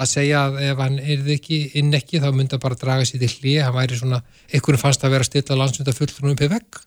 að 0.00 0.08
segja 0.08 0.46
að 0.46 0.56
ef 0.70 0.80
hann 0.80 0.96
erði 0.98 1.36
ekki 1.36 1.58
inn 1.76 1.92
ekki, 1.92 2.22
þá 2.24 2.30
myndi 2.32 2.56
hann 2.56 2.64
bara 2.64 2.80
draga 2.80 3.04
sér 3.04 3.20
til 3.20 3.32
hlið, 3.34 3.60
hann 3.66 3.76
væri 3.76 4.00
svona, 4.00 4.22
einhvern 4.48 4.80
fannst 4.80 5.04
að 5.04 5.12
vera 5.12 5.26
að 5.26 5.30
stilla 5.34 5.60
landsmynda 5.60 5.96
fulltrúnum 5.98 6.32
upp 6.32 6.46
í 6.46 6.52
vegg. 6.54 6.80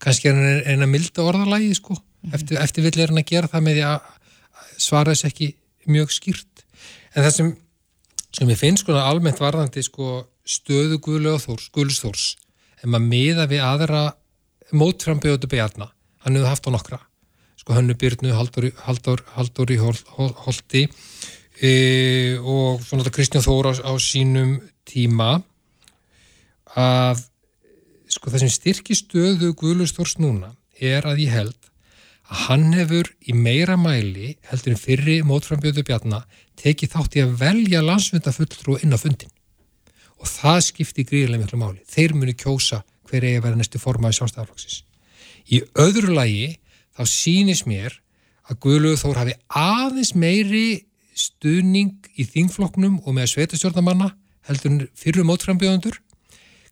Kanski 0.00 0.30
er 0.30 0.38
hann 0.38 0.64
eina 0.64 0.88
milda 0.88 1.28
orðalagi, 1.28 1.74
sko. 1.76 1.98
Eftir, 2.32 2.56
eftir 2.62 2.88
svara 4.78 5.14
þess 5.14 5.28
ekki 5.28 5.52
mjög 5.90 6.12
skýrt. 6.14 6.64
En 7.14 7.24
það 7.24 7.34
sem, 7.34 7.52
sem 8.36 8.52
ég 8.52 8.60
finnst 8.60 8.84
sko 8.84 8.96
almennt 9.00 9.40
varðandi 9.42 9.82
sko 9.84 10.22
stöðu 10.48 11.00
Guðlega 11.04 11.42
Þórs, 11.42 11.68
Guðlusþórs 11.74 12.26
en 12.82 12.92
maður 12.92 13.10
miða 13.10 13.46
við 13.50 13.62
aðra 13.64 14.02
mótframbjöðu 14.76 15.50
bejarna, 15.50 15.90
hann 16.24 16.36
hefur 16.38 16.52
haft 16.52 16.68
á 16.68 16.70
nokkra. 16.72 16.98
Sko 17.58 17.74
hannu 17.76 17.96
Byrnu 17.98 18.34
Halldóri, 18.36 18.70
Halldóri, 18.84 19.24
Halldóri 19.34 19.78
Hol, 19.80 19.96
Hol, 20.16 20.30
Holti 20.44 20.84
e, 20.86 21.72
og 22.38 22.84
svona 22.84 23.02
þetta 23.02 23.14
Kristján 23.16 23.44
Þóra 23.44 23.74
á, 23.74 23.90
á 23.90 23.92
sínum 24.00 24.58
tíma. 24.88 25.40
Að 26.78 27.24
sko 28.08 28.30
það 28.30 28.44
sem 28.44 28.54
styrki 28.54 28.96
stöðu 28.96 29.52
Guðlusþórs 29.58 30.16
núna 30.22 30.54
er 30.78 31.08
að 31.08 31.24
ég 31.26 31.34
held 31.34 31.67
hann 32.28 32.72
hefur 32.76 33.08
í 33.24 33.32
meira 33.32 33.78
mæli 33.80 34.34
heldur 34.50 34.74
en 34.74 34.80
fyrri 34.80 35.16
mótframbjöðu 35.24 35.84
bjarna 35.88 36.22
tekið 36.60 36.92
þátt 36.92 37.16
í 37.16 37.22
að 37.24 37.34
velja 37.40 37.82
landsfundafulltrú 37.84 38.76
inn 38.82 38.92
á 38.92 38.98
fundin 39.00 39.32
og 40.18 40.28
það 40.28 40.58
skipti 40.66 41.04
gríðilega 41.06 41.44
miklu 41.44 41.60
máli. 41.60 41.80
Þeir 41.88 42.16
muni 42.18 42.34
kjósa 42.36 42.82
hver 43.08 43.24
eigi 43.24 43.38
að 43.38 43.46
vera 43.46 43.60
næstu 43.60 43.80
formaði 43.80 44.18
sjálfstæðarflokksins. 44.18 44.82
Í 45.54 45.62
öðru 45.78 46.16
lagi 46.16 46.58
þá 46.98 47.02
sýnis 47.08 47.64
mér 47.68 47.94
að 48.48 48.60
Guðluður 48.64 49.00
Þór 49.04 49.20
hafi 49.22 49.36
aðeins 49.48 50.12
meiri 50.18 50.66
stuðning 51.18 52.10
í 52.18 52.26
þingflokknum 52.28 53.00
og 53.04 53.16
með 53.16 53.32
sveitastjórnamanna 53.32 54.12
heldur 54.48 54.84
fyrir 54.98 55.26
mótframbjöðundur 55.28 55.98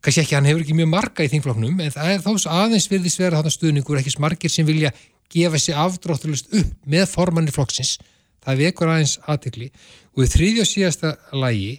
kannski 0.04 0.22
ekki, 0.22 0.36
hann 0.36 0.46
hefur 0.46 0.62
ekki 0.62 0.76
mjög 0.76 0.90
marga 0.92 1.24
í 1.24 1.30
þingflokknum 1.32 1.80
en 1.82 1.92
það 1.94 2.12
er 2.12 2.22
þá 2.22 2.48
aðeins 2.52 2.86
virðist 2.90 3.20
vera 3.20 3.40
þarna 3.40 3.52
stuðningur 3.54 4.00
ekki 4.00 4.12
smargir 4.14 4.52
sem 4.52 4.66
vilja 4.68 4.92
gefa 5.32 5.60
sér 5.62 5.80
afdróttulust 5.84 6.52
upp 6.54 6.76
með 6.86 7.08
formanni 7.10 7.54
flokksins 7.54 7.96
það 8.44 8.62
vekur 8.62 8.92
aðeins 8.92 9.16
aðtikli 9.26 9.70
og 10.14 10.24
í 10.24 10.30
þriðja 10.32 10.64
og 10.64 10.70
síðasta 10.70 11.12
lægi 11.34 11.74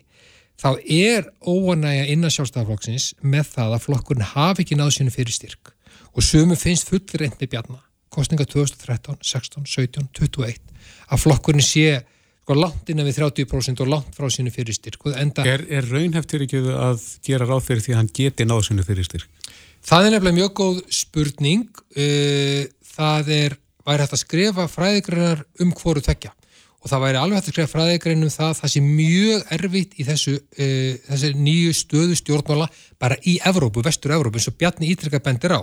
þá 0.57 0.69
er 0.83 1.29
óanægja 1.45 2.07
innan 2.13 2.33
sjálfstæðarflokksins 2.33 3.11
með 3.21 3.51
það 3.55 3.77
að 3.77 3.83
flokkurinn 3.85 4.31
hafi 4.33 4.65
ekki 4.65 4.77
náðu 4.79 4.97
sinu 4.97 5.13
fyrir 5.13 5.35
styrk 5.35 5.73
og 6.13 6.25
sömu 6.25 6.57
finnst 6.57 6.89
fullir 6.89 7.23
reynd 7.23 7.37
með 7.39 7.53
bjarna 7.53 7.81
kostninga 8.13 8.47
2013, 8.49 9.19
16, 9.21 9.67
17, 9.69 10.07
21 10.17 10.61
að 11.13 11.23
flokkurinn 11.23 11.63
sé 11.63 11.99
sko 12.47 12.55
langt 12.55 12.87
innan 12.87 13.03
við 13.03 13.17
30% 13.19 13.81
og 13.83 13.89
langt 13.91 14.13
frá 14.15 14.29
sínu 14.31 14.53
fyrir 14.55 14.71
styrk. 14.71 15.01
Enda... 15.19 15.43
Er, 15.43 15.65
er 15.67 15.83
raunheftur 15.91 16.45
ekki 16.45 16.61
að 16.71 17.01
gera 17.27 17.43
ráð 17.43 17.65
fyrir 17.65 17.83
því 17.83 17.91
að 17.91 17.99
hann 17.99 18.11
geti 18.15 18.45
náðu 18.47 18.69
sínu 18.69 18.85
fyrir 18.87 19.03
styrk? 19.03 19.49
Það 19.87 20.05
er 20.05 20.13
nefnilega 20.15 20.37
mjög 20.37 20.53
góð 20.55 20.77
spurning. 20.95 21.65
Uh, 21.91 22.63
það 22.97 23.31
er, 23.37 23.55
væri 23.87 24.03
hægt 24.03 24.17
að 24.17 24.23
skrifa 24.23 24.67
fræðigreinar 24.71 25.45
um 25.63 25.73
hvoru 25.77 26.03
tvekja 26.03 26.33
og 26.77 26.91
það 26.91 27.03
væri 27.03 27.19
alveg 27.19 27.37
hægt 27.39 27.47
að 27.49 27.53
skrifa 27.55 27.71
fræðigrein 27.73 28.23
um 28.23 28.31
það 28.31 28.51
það 28.59 28.71
sé 28.73 28.81
mjög 28.85 29.53
erfitt 29.57 29.95
í 29.97 30.05
þessu, 30.07 30.33
uh, 30.37 30.91
þessu 31.09 31.31
nýju 31.35 31.75
stöðu 31.75 32.17
stjórnmála 32.19 32.67
bara 33.01 33.17
í 33.27 33.37
Evrópu, 33.49 33.83
vestur 33.85 34.13
Evrópu 34.15 34.39
eins 34.39 34.49
og 34.51 34.57
Bjarni 34.59 34.91
Ítrika 34.93 35.21
bendir 35.23 35.55
á. 35.57 35.61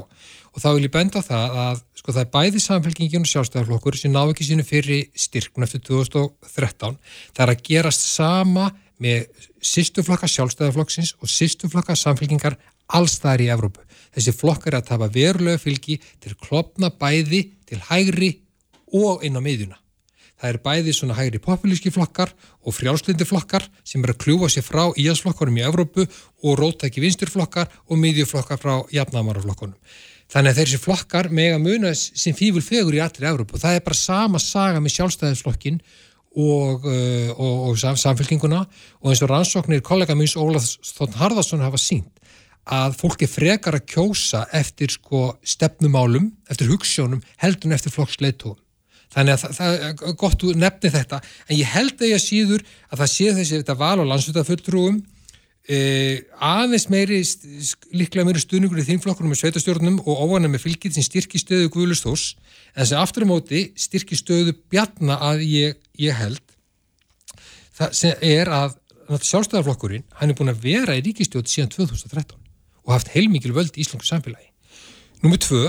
Og 0.55 0.63
þá 0.63 0.69
vil 0.75 0.87
ég 0.87 0.95
benda 0.95 1.23
það 1.25 1.57
að 1.65 1.83
sko 1.99 2.13
það 2.13 2.21
er 2.25 2.33
bæði 2.35 2.61
samfélkingin 2.63 3.25
og 3.25 3.31
sjálfstæðarflokkur 3.31 3.97
sem 3.99 4.13
ná 4.13 4.21
ekki 4.27 4.47
sínu 4.47 4.67
fyrir 4.67 5.07
styrkun 5.17 5.67
eftir 5.67 5.81
2013 5.89 6.99
það 7.33 7.45
er 7.47 7.53
að 7.55 7.65
gerast 7.71 8.05
sama 8.05 8.69
með 9.03 9.25
sýstuflokka 9.65 10.29
sjálfstæðarflokksins 10.31 11.15
og 11.19 11.33
sýstuflokka 11.33 11.97
samfélkingar 11.99 12.59
allstæðar 12.93 13.43
í 13.43 13.51
Evrópu. 13.55 13.81
Þessi 14.15 14.35
flokkar 14.39 14.79
að 14.79 14.91
tafa 14.91 15.11
verulega 15.13 15.61
fylgi 15.63 15.99
til 16.23 16.35
klopna 16.41 16.91
bæði 16.91 17.45
til 17.69 17.81
hægri 17.89 18.31
og 18.95 19.25
inn 19.27 19.39
á 19.39 19.43
miðjuna. 19.43 19.79
Það 20.35 20.51
er 20.51 20.59
bæði 20.65 20.93
svona 20.93 21.17
hægri 21.17 21.41
populíski 21.43 21.93
flokkar 21.95 22.33
og 22.67 22.75
frjálslindi 22.75 23.27
flokkar 23.27 23.65
sem 23.87 24.03
er 24.05 24.13
að 24.13 24.21
kljúfa 24.25 24.51
sér 24.53 24.67
frá 24.67 24.83
íhalsflokkarum 24.93 25.61
í 25.61 25.65
Evrópu 25.65 26.05
og 26.05 26.59
rótæki 26.59 27.03
vinsturflokkar 27.05 27.71
og 27.89 28.01
miðjuflokkar 28.03 28.61
frá 28.61 28.75
jafnamaraflokkunum. 28.93 29.79
Þannig 30.33 30.55
að 30.55 30.61
þessi 30.61 30.81
flokkar 30.83 31.31
með 31.31 31.55
að 31.55 31.65
muna 31.65 31.93
sem 31.95 32.37
fýfur 32.37 32.65
fegur 32.65 32.97
í 32.97 33.03
allri 33.05 33.29
Európa 33.29 33.57
og 33.57 33.63
það 33.63 33.79
er 33.79 33.87
bara 33.87 33.99
sama 33.99 34.41
saga 34.43 34.83
með 34.83 34.97
sjálfstæðisflokkin 34.97 35.79
og, 36.35 36.87
uh, 36.89 37.31
og, 37.39 37.55
og 37.71 37.79
samfélkinguna 37.79 38.65
og 38.65 39.13
eins 39.13 39.23
og 39.23 39.31
rannsóknir 39.31 39.85
kollega 39.87 40.17
minns 40.19 40.35
Ólaf 40.41 40.67
Þórn 40.97 41.19
Harðarsson 41.21 41.63
hafa 41.63 41.79
sínt 41.79 42.24
að 42.65 42.99
fólki 43.01 43.29
frekar 43.29 43.77
að 43.79 43.89
kjósa 43.93 44.45
eftir 44.57 44.93
sko 44.95 45.35
stefnumálum, 45.45 46.31
eftir 46.49 46.71
hugssjónum 46.73 47.25
heldur 47.43 47.71
en 47.71 47.77
eftir 47.77 47.93
flokksleitóum. 47.93 48.61
Þannig 49.15 49.35
að 49.37 49.57
það, 49.59 49.75
er 49.87 50.15
gott 50.19 50.43
að 50.43 50.57
nefni 50.59 50.91
þetta 50.91 51.21
en 51.23 51.59
ég 51.59 51.69
held 51.71 52.01
að 52.01 52.09
ég 52.11 52.23
síður 52.23 52.65
að 52.91 53.03
það 53.03 53.11
sé 53.13 53.27
þessi 53.37 53.61
þetta 53.61 53.77
val 53.79 53.99
á 54.03 54.11
landsvitaðfulltrúum 54.11 55.03
Uh, 55.65 56.19
aðeins 56.45 56.91
meiri 56.93 57.23
líklega 57.97 58.27
meiri 58.29 58.41
stuðningur 58.43 58.83
í 58.83 58.85
þínflokkurum 58.85 59.31
með 59.33 59.39
sveitastjórnum 59.41 59.95
og 60.03 60.19
óana 60.21 60.51
með 60.53 60.67
fylgið 60.67 60.99
sem 60.99 61.07
styrkir 61.07 61.41
stöðu 61.41 61.71
Guðlustós 61.73 62.25
en 62.77 62.85
sem 62.91 63.01
aftur 63.01 63.25
á 63.25 63.33
móti 63.33 63.63
styrkir 63.81 64.21
stöðu 64.21 64.53
bjarna 64.69 65.17
að 65.25 65.47
ég, 65.49 65.79
ég 65.97 66.21
held 66.21 66.43
það 67.79 67.97
sem 67.97 68.29
er 68.29 68.53
að 68.53 68.77
sjálfstæðarflokkurinn 69.09 70.05
hann 70.21 70.35
er 70.35 70.37
búin 70.37 70.53
að 70.53 70.61
vera 70.67 70.99
í 71.01 71.05
ríkistjóð 71.07 71.49
síðan 71.49 71.73
2013 71.73 72.44
og 72.85 72.95
haft 72.97 73.11
heilmikil 73.15 73.55
völd 73.57 73.75
í 73.75 73.85
Íslands 73.85 74.11
samfélagi. 74.11 74.51
Númið 75.25 75.43
tvö 75.47 75.65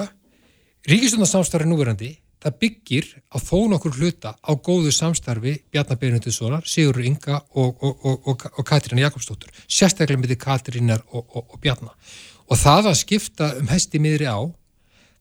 ríkistjóðnarsamstæðar 0.91 1.65
er 1.65 1.71
núverandi 1.71 2.11
það 2.45 2.57
byggir 2.61 3.07
á 3.33 3.37
þó 3.41 3.57
nokkur 3.71 3.95
hluta 3.97 4.35
á 4.37 4.51
góðu 4.53 4.91
samstarfi 4.93 5.55
Bjarnar 5.73 5.97
Beinundussonar, 6.01 6.67
Sigur 6.67 7.01
Inga 7.01 7.39
og, 7.57 7.81
og, 7.81 8.05
og, 8.05 8.45
og 8.45 8.67
Katrín 8.67 9.01
Jakobsdóttur 9.01 9.49
sérstaklega 9.65 10.21
með 10.21 10.35
því 10.35 10.37
Katrínar 10.43 11.01
og 11.15 11.57
Bjarnar 11.63 11.95
og 12.45 12.59
það 12.61 12.91
að 12.91 12.99
skipta 13.01 13.49
um 13.57 13.71
hesti 13.71 14.01
miðri 14.03 14.29
á 14.29 14.37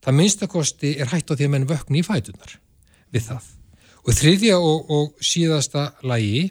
það 0.05 0.18
minnstakosti 0.18 0.92
er 1.01 1.09
hægt 1.14 1.32
á 1.32 1.36
því 1.36 1.49
að 1.49 1.55
menn 1.55 1.68
vöknu 1.70 2.01
í 2.01 2.05
fætunar 2.05 2.59
við 3.14 3.28
það. 3.30 3.49
Og 4.05 4.18
þriðja 4.18 4.57
og 4.61 5.14
síðasta 5.24 5.86
lægi 6.05 6.51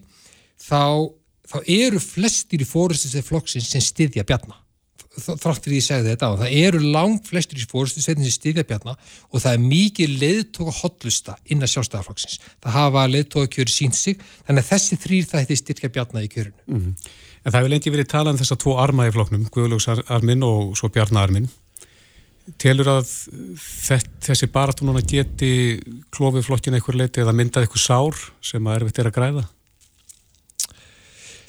þá, 0.58 1.06
þá 1.46 1.58
eru 1.70 2.02
flestir 2.02 2.64
í 2.64 2.68
fórustislega 2.68 3.28
flokksins 3.28 3.70
sem 3.70 3.84
styðja 3.84 4.26
Bjarnar 4.26 4.63
þrátt 5.14 5.62
fyrir 5.62 5.68
því 5.68 5.74
að 5.74 5.78
ég 5.78 5.86
segði 5.86 6.10
þetta 6.14 6.30
á, 6.30 6.40
það 6.42 6.56
eru 6.58 6.80
langt 6.96 7.28
flestur 7.30 7.60
í 7.62 7.68
fórstu 7.70 8.02
svetin 8.02 8.26
sem 8.26 8.34
stiðja 8.34 8.66
bjarna 8.66 8.96
og 9.30 9.44
það 9.44 9.58
er 9.58 9.66
mikið 9.68 10.16
leðtóka 10.24 10.74
hotlusta 10.80 11.36
innan 11.54 11.70
sjálfstæðarflokksins. 11.70 12.40
Það 12.64 12.78
hafa 12.80 13.04
leðtóka 13.12 13.52
kjöru 13.54 13.74
sínt 13.74 13.98
sig, 13.98 14.24
þannig 14.48 14.66
að 14.66 14.72
þessi 14.72 15.00
þrýr 15.04 15.30
það 15.30 15.44
heiti 15.44 15.60
styrkja 15.62 15.92
bjarna 15.94 16.26
í 16.26 16.32
kjörunu. 16.34 16.66
Mm 16.66 16.82
-hmm. 16.82 17.12
En 17.44 17.52
það 17.52 17.60
hefur 17.60 17.74
lengi 17.74 17.92
verið 17.94 18.10
talað 18.10 18.34
um 18.34 18.40
þess 18.40 18.56
að 18.56 18.62
tvo 18.64 18.78
arma 18.80 19.08
í 19.08 19.12
floknum, 19.14 19.48
Guðlúksarmin 19.52 20.46
og 20.48 20.78
svo 20.80 20.90
Bjarnarmin. 20.90 21.50
Telur 22.60 22.88
að 22.88 23.10
þessi 24.24 24.48
baratununa 24.52 25.04
geti 25.08 25.80
klófið 26.12 26.48
flokkin 26.48 26.74
eitthvað 26.76 27.00
leiti 27.00 27.22
eða 27.24 27.36
myndað 27.36 27.68
eitthvað 27.68 27.84
sár 27.84 28.24
sem 28.42 28.68
að 28.68 28.80
erfitt 28.80 29.00
er 29.00 29.10
að 29.12 29.18
græða? 29.18 29.44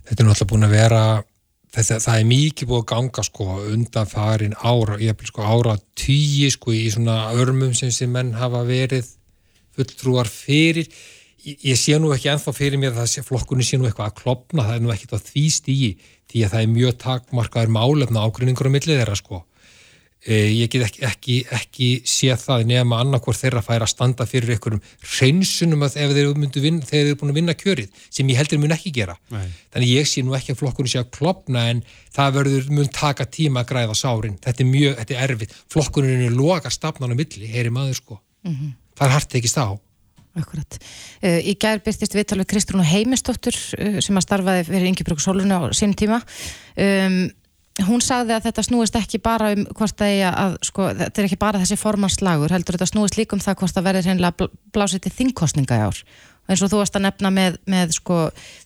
Þetta 0.04 0.20
er 0.20 0.28
náttúrulega 0.28 0.50
búin 0.50 0.66
að 0.68 0.76
vera 0.76 1.02
þetta, 1.74 1.98
það 2.04 2.20
er 2.20 2.28
mikið 2.30 2.70
búið 2.70 2.82
að 2.82 2.88
ganga 2.92 3.24
sko 3.26 3.48
undan 3.72 4.10
farin 4.10 4.56
ára, 4.62 5.00
ég 5.02 5.12
hef 5.12 5.28
sko 5.30 5.44
ára 5.44 5.76
tíi 5.98 6.50
sko 6.54 6.74
í 6.74 6.86
svona 6.94 7.18
örmum 7.34 7.74
sem 7.76 7.92
sem 7.94 8.10
menn 8.10 8.34
hafa 8.38 8.62
verið 8.68 9.10
fulltrúar 9.74 10.30
fyrir. 10.30 10.90
Ég, 11.44 11.58
ég 11.72 11.78
sé 11.78 11.98
nú 12.00 12.12
ekki 12.14 12.30
enþá 12.32 12.54
fyrir 12.56 12.80
mér 12.80 12.96
að 12.96 13.18
flokkunni 13.26 13.66
sé 13.66 13.78
nú 13.78 13.88
eitthvað 13.88 14.12
að 14.12 14.20
klopna, 14.22 14.68
það 14.68 14.76
er 14.76 14.84
nú 14.84 14.94
ekkit 14.94 15.16
á 15.16 15.18
því 15.18 15.46
stígi 15.58 15.90
því 16.30 16.44
að 16.44 16.54
það 16.54 16.62
er 16.62 16.70
mjög 16.72 16.94
takmarkaður 17.02 17.74
málefna 17.74 18.22
ágrinningur 18.24 18.70
á 18.70 18.74
millið 18.74 19.02
þeirra 19.02 19.18
sko 19.18 19.42
ég 20.24 20.70
get 20.72 20.86
ekki, 20.86 21.02
ekki, 21.04 21.34
ekki 21.52 21.88
séð 22.08 22.40
það 22.46 22.62
nefn 22.70 22.94
að 22.96 23.02
annarkor 23.04 23.36
þeirra 23.36 23.62
færa 23.64 23.84
að 23.84 23.92
standa 23.92 24.26
fyrir 24.28 24.54
einhverjum 24.54 24.80
hreinsunum 25.04 25.84
að 25.84 25.98
ef 26.00 26.14
þeir 26.16 26.22
eru 26.22 26.62
vinna, 26.64 26.88
þeir 26.88 27.02
eru 27.02 27.18
búin 27.20 27.32
að 27.34 27.40
vinna 27.40 27.56
kjörið 27.60 28.04
sem 28.08 28.32
ég 28.32 28.40
heldur 28.40 28.62
mun 28.62 28.72
ekki 28.76 28.92
gera 28.96 29.18
Nei. 29.34 29.44
þannig 29.74 29.92
ég 29.92 30.08
sé 30.08 30.24
nú 30.24 30.36
ekki 30.38 30.54
að 30.54 30.62
flokkurinn 30.62 30.94
sé 30.94 31.02
að 31.02 31.10
klopna 31.18 31.66
en 31.74 31.82
það 32.14 32.38
verður 32.38 32.70
mun 32.78 32.92
taka 32.94 33.28
tíma 33.28 33.64
að 33.64 33.72
græða 33.74 33.98
sárin, 34.00 34.38
þetta 34.40 34.64
er 34.64 34.70
mjög, 34.70 34.96
þetta 35.02 35.18
er 35.18 35.34
erfitt 35.34 35.56
flokkurinn 35.74 36.28
er 36.30 36.38
loka 36.38 36.72
stafnan 36.72 37.12
á 37.12 37.16
milli 37.20 37.50
heyri 37.50 37.74
maður 37.74 38.00
sko, 38.00 38.20
mm 38.48 38.54
-hmm. 38.54 38.76
það 38.96 39.10
er 39.10 39.16
hart 39.18 39.36
ekki 39.40 39.52
stá 39.52 39.66
Akkurat. 40.34 40.80
Uh, 41.22 41.38
í 41.46 41.54
gær 41.54 41.78
byrstist 41.84 42.14
viðtalið 42.16 42.48
Kristrún 42.50 42.82
Heimistóttur 42.82 43.54
uh, 43.54 44.00
sem 44.02 44.16
að 44.18 44.24
starfaði 44.26 44.64
fyrir 44.66 44.88
Ingebrug 44.90 45.20
Soluna 45.22 45.60
á 45.62 45.70
sín 45.70 45.94
tíma 45.94 46.18
um, 46.74 47.28
hún 47.82 48.02
sagði 48.04 48.36
að 48.36 48.44
þetta 48.46 48.62
snúist 48.68 48.96
ekki 48.98 49.18
bara 49.22 49.50
um 49.54 49.64
hvort 49.74 49.96
það 49.98 50.12
er 50.20 50.36
að, 50.38 50.52
sko, 50.68 50.86
þetta 50.94 51.20
er 51.20 51.26
ekki 51.26 51.40
bara 51.42 51.60
þessi 51.62 51.78
formanslagur, 51.80 52.54
heldur 52.54 52.78
þetta 52.78 52.90
snúist 52.92 53.18
líka 53.18 53.34
um 53.34 53.42
það 53.42 53.58
hvort 53.62 53.74
það 53.74 53.88
verður 53.88 54.08
hreinlega 54.08 54.48
blásið 54.76 55.02
til 55.02 55.14
þingkostninga 55.16 55.80
í 55.80 55.84
ár. 55.88 56.02
Eins 56.44 56.62
og 56.62 56.70
þú 56.70 56.80
varst 56.82 56.98
að 56.98 57.06
nefna 57.06 57.32
með, 57.34 57.58
með 57.72 57.96
sko, 57.96 58.18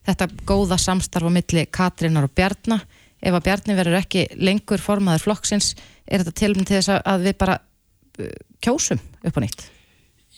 þetta 0.05 0.29
góða 0.45 0.81
samstarf 0.83 1.31
á 1.31 1.33
milli 1.33 1.65
Katrínar 1.73 2.27
og 2.29 2.35
Bjarnar 2.37 2.85
ef 3.19 3.35
að 3.35 3.45
Bjarni 3.47 3.79
verður 3.79 3.99
ekki 4.03 4.27
lengur 4.37 4.83
formaður 4.83 5.25
flokksins, 5.25 5.73
er 6.07 6.23
þetta 6.23 6.37
tilmynd 6.43 6.69
til 6.69 6.79
þess 6.79 7.01
að 7.01 7.27
við 7.27 7.39
bara 7.41 7.59
uh, 7.59 8.33
kjósum 8.65 9.01
upp 9.25 9.41
á 9.41 9.43
nýtt? 9.43 9.65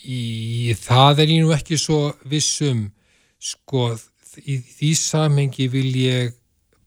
Í, 0.00 0.72
það 0.80 1.24
er 1.24 1.34
ég 1.34 1.42
nú 1.44 1.54
ekki 1.56 1.76
svo 1.80 2.14
vissum 2.28 2.86
sko, 3.40 3.90
í 4.40 4.60
því 4.62 4.92
samhengi 4.96 5.66
vil 5.72 5.90
ég 6.00 6.36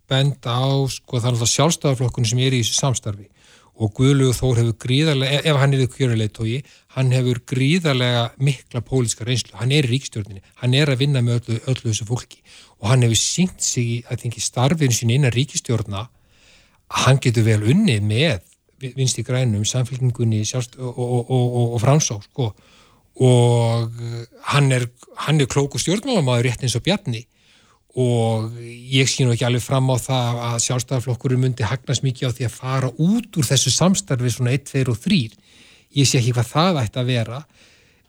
benda 0.10 0.56
á 0.58 0.68
sko 0.92 1.22
þannig 1.24 1.46
að 1.46 1.54
sjálfstæðarflokkun 1.54 2.28
sem 2.28 2.42
er 2.44 2.56
í 2.56 2.62
þessu 2.64 2.80
samstarfi. 2.80 3.30
Og 3.74 3.90
Guðlugur 3.98 4.36
Þór 4.38 4.60
hefur 4.62 4.76
gríðarlega, 4.84 5.40
ef 5.50 5.58
hann 5.58 5.72
er 5.74 5.82
í 5.82 5.88
kjöruleitói, 5.90 6.60
hann 6.94 7.10
hefur 7.16 7.40
gríðarlega 7.50 8.28
mikla 8.38 8.84
pólíska 8.86 9.26
reynslu, 9.26 9.56
hann 9.58 9.74
er 9.74 9.88
í 9.88 9.96
ríkstjórnini, 9.96 10.44
hann 10.62 10.76
er 10.78 10.92
að 10.94 11.02
vinna 11.02 11.24
með 11.26 11.40
öllu, 11.40 11.58
öllu 11.72 11.88
þessu 11.88 12.06
fólki. 12.06 12.44
Og 12.84 12.92
hann 12.92 13.06
hefur 13.08 13.18
syngt 13.18 13.66
sig 13.66 14.04
að 14.06 14.28
þengi 14.28 14.46
starfinu 14.46 14.94
sín 14.94 15.16
innan 15.16 15.34
ríkstjórna 15.34 16.06
að 16.06 17.02
hann 17.08 17.22
getur 17.24 17.48
vel 17.48 17.64
unnið 17.74 18.06
með 18.06 18.94
vinst 18.94 19.18
í 19.18 19.26
grænum, 19.26 19.66
samfélkingunni 19.66 20.44
og, 20.54 20.78
og, 20.94 21.34
og, 21.34 21.74
og 21.74 21.82
framsá 21.82 22.20
sko. 22.28 22.52
Og 23.24 24.02
hann 24.52 24.72
er, 24.74 24.86
hann 25.26 25.42
er 25.42 25.50
klóku 25.50 25.82
stjórnmálamæður 25.82 26.50
rétt 26.50 26.66
eins 26.66 26.78
og 26.78 26.86
Bjarni 26.86 27.26
og 27.94 28.56
ég 28.58 29.12
nú 29.22 29.36
ekki 29.36 29.46
alveg 29.46 29.62
fram 29.62 29.92
á 29.94 29.98
það 30.02 30.40
að 30.48 30.56
sjálfstæðarflokkurinn 30.66 31.44
myndi 31.44 31.68
hagnast 31.68 32.02
mikið 32.06 32.32
á 32.34 32.36
því 32.36 32.48
að 32.48 32.56
fara 32.58 32.90
út 32.98 33.38
úr 33.38 33.46
þessu 33.46 33.74
samstarfi 33.74 34.32
svona 34.34 34.56
1, 34.56 34.66
2 34.72 34.90
og 34.90 34.98
3 35.04 35.20
ég 35.94 36.10
sé 36.10 36.20
ekki 36.20 36.34
hvað 36.34 36.50
það 36.50 36.82
ætti 36.84 37.02
að 37.02 37.12
vera. 37.12 37.44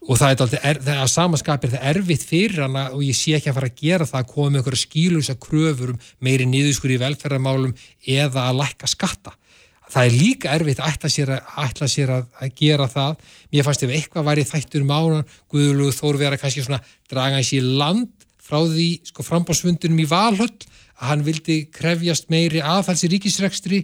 Og 0.04 0.18
það 0.20 0.32
er 0.34 0.58
er, 0.58 0.80
það 0.84 0.90
er 0.94 1.00
að 1.00 1.12
samanskapir 1.14 1.70
það 1.72 1.86
erfitt 1.90 2.24
fyrir 2.28 2.64
hana 2.66 2.88
og 2.92 3.04
ég 3.04 3.16
sé 3.16 3.36
ekki 3.36 3.48
að 3.52 3.56
fara 3.58 3.70
að 3.70 3.78
gera 3.80 4.08
það 4.08 4.20
að 4.20 4.32
koma 4.32 4.50
með 4.50 4.60
einhverja 4.60 4.82
skílusa 4.82 5.36
kröfur 5.40 5.94
um 5.94 6.02
meiri 6.20 6.48
niðurskur 6.48 6.92
í 6.92 6.98
velferðarmálum 7.00 7.72
eða 8.16 8.50
að 8.50 8.58
lækka 8.60 8.90
skatta. 8.92 9.32
Það 9.94 10.08
er 10.08 10.18
líka 10.18 10.52
erfitt 10.56 10.80
að 10.80 10.92
ætla 10.92 11.10
sér 11.12 11.32
að, 11.36 11.48
ætla 11.64 11.88
sér 11.88 12.12
að, 12.12 12.28
að 12.40 12.52
gera 12.60 12.88
það. 12.92 13.24
Mér 13.52 13.66
fannst 13.66 13.84
ef 13.84 13.94
eitthvað 13.96 14.28
var 14.28 14.40
í 14.40 14.46
þættur 14.48 14.84
um 14.84 14.92
ána 14.92 15.24
Guðlugu 15.52 15.96
Þór 15.96 16.20
vera 16.20 16.40
kannski 16.40 16.64
svona 16.64 16.80
draga 17.08 17.40
eins 17.40 17.52
í 17.56 17.60
land 17.64 18.23
frá 18.44 18.60
því 18.60 18.88
sko 19.08 19.24
frambásfundunum 19.24 20.02
í 20.04 20.08
Valhöll 20.08 20.52
að 20.94 21.08
hann 21.10 21.24
vildi 21.26 21.58
krefjast 21.74 22.30
meiri 22.32 22.62
aðfalls 22.62 23.04
í 23.06 23.10
ríkisrekstri 23.14 23.80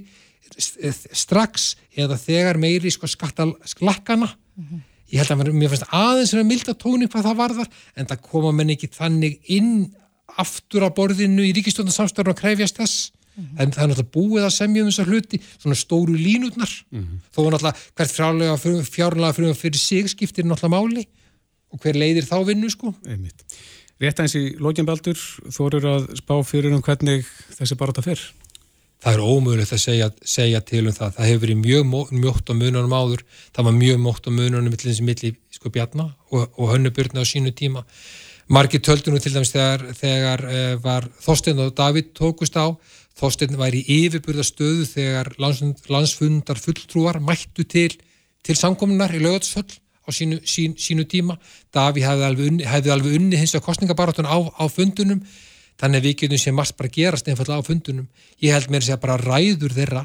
strax 0.58 1.74
eða 1.96 2.18
þegar 2.20 2.58
meiri 2.61 2.90
sko 2.92 3.08
skattalækana 3.11 4.26
mm 4.28 4.64
-hmm. 4.64 4.82
ég 5.12 5.22
held 5.22 5.30
að 5.30 5.52
mér 5.52 5.70
finnst 5.72 5.88
aðeins 5.92 6.34
að 6.34 6.50
milda 6.50 6.74
tóni 6.74 7.08
hvað 7.08 7.28
það 7.28 7.40
varðar 7.42 7.68
en 7.96 8.06
það 8.06 8.26
koma 8.30 8.52
menn 8.52 8.74
ekki 8.74 8.90
þannig 8.92 9.38
inn 9.46 9.72
aftur 10.38 10.86
á 10.86 10.90
borðinu 10.90 11.46
í 11.46 11.54
ríkistjónarsamstörn 11.56 12.32
og 12.32 12.38
krefjast 12.38 12.76
þess 12.76 13.11
mm 13.11 13.44
-hmm. 13.44 13.62
en 13.62 13.72
það 13.72 13.82
er 13.82 13.88
náttúrulega 13.88 14.16
búið 14.16 14.44
að 14.44 14.58
semja 14.58 14.82
um 14.82 14.90
þessar 14.90 15.11
hluti 15.11 15.40
svona 15.58 15.76
stóru 15.76 16.14
línutnar 16.14 16.72
mm 16.90 17.00
-hmm. 17.00 17.18
þó 17.34 17.40
náttúrulega 17.50 17.76
hvert 17.96 18.12
fjárlega 18.90 19.32
fyrir, 19.32 19.54
fyrir 19.54 19.78
sig 19.78 20.11
skiptir 20.11 20.44
náttúrulega 20.44 20.76
máli 20.76 21.06
og 21.72 21.80
hver 21.80 21.96
leiðir 21.96 22.26
þá 22.26 22.44
vinnu 22.46 22.70
sko 22.70 22.94
Einmitt. 23.06 23.44
Rétt 24.01 24.20
eins 24.22 24.32
í 24.38 24.55
lókjumbaldur, 24.57 25.18
þú 25.53 25.66
eru 25.68 25.88
að 25.90 26.05
spá 26.22 26.38
fyrir 26.48 26.72
um 26.72 26.80
hvernig 26.84 27.26
þessi 27.53 27.76
baróta 27.76 28.01
fyrr? 28.05 28.22
Það 29.01 29.16
er 29.16 29.22
ómögulegt 29.24 29.74
að 29.76 29.80
segja, 29.80 30.09
segja 30.24 30.61
til 30.64 30.82
um 30.86 30.96
það. 30.96 31.12
Það 31.16 31.28
hefur 31.28 31.42
verið 31.44 31.59
mjög 31.61 32.14
mjótt 32.20 32.53
á 32.53 32.55
mununum 32.57 32.96
áður. 32.96 33.22
Það 33.57 33.68
var 33.68 33.76
mjög 33.76 34.01
mjótt 34.05 34.28
á 34.28 34.30
mununum 34.32 34.76
þessi 34.76 35.05
milli 35.05 35.30
sko 35.53 35.72
bjarnar 35.72 36.11
og, 36.32 36.48
og 36.57 36.72
hönnuburna 36.72 37.24
á 37.24 37.28
sínu 37.28 37.53
tíma. 37.57 37.84
Marki 38.48 38.80
töldu 38.80 39.12
nú 39.12 39.20
til 39.20 39.32
dæmis 39.32 39.53
þegar, 39.53 39.84
þegar 39.96 40.44
uh, 40.48 40.74
var 40.84 41.09
Þorstein 41.20 41.61
og 41.64 41.74
David 41.76 42.12
tókust 42.16 42.57
á. 42.57 42.72
Þorstein 43.20 43.57
var 43.61 43.76
í 43.76 43.84
yfirburðastöðu 43.84 44.88
þegar 44.88 45.32
lands, 45.40 45.84
landsfundar 45.92 46.61
fulltrúar 46.61 47.20
mættu 47.24 47.68
til, 47.68 47.92
til 48.44 48.57
samkominnar 48.57 49.12
í 49.16 49.20
lögatsföll 49.20 49.76
á 50.07 50.09
sínu, 50.12 50.40
sín, 50.44 50.76
sínu 50.78 51.07
tíma. 51.09 51.38
Daví 51.74 52.05
hefði 52.05 52.26
alveg 52.26 52.51
unni, 52.53 52.66
hefði 52.68 52.94
alveg 52.94 53.18
unni 53.18 53.40
hins 53.40 53.55
vegar 53.55 53.66
kostningabaráttun 53.68 54.28
á, 54.28 54.38
á 54.38 54.64
fundunum. 54.70 55.20
Þannig 55.80 56.01
að 56.01 56.07
við 56.09 56.16
getum 56.22 56.40
sem 56.40 56.57
margt 56.57 56.76
bara 56.76 56.92
gerast 56.92 57.28
einfallega 57.28 57.61
á 57.61 57.68
fundunum. 57.68 58.09
Ég 58.42 58.53
held 58.53 58.70
mér 58.70 58.82
að 58.82 58.88
segja 58.88 59.03
bara 59.03 59.20
ræður 59.20 59.76
þeirra 59.76 60.05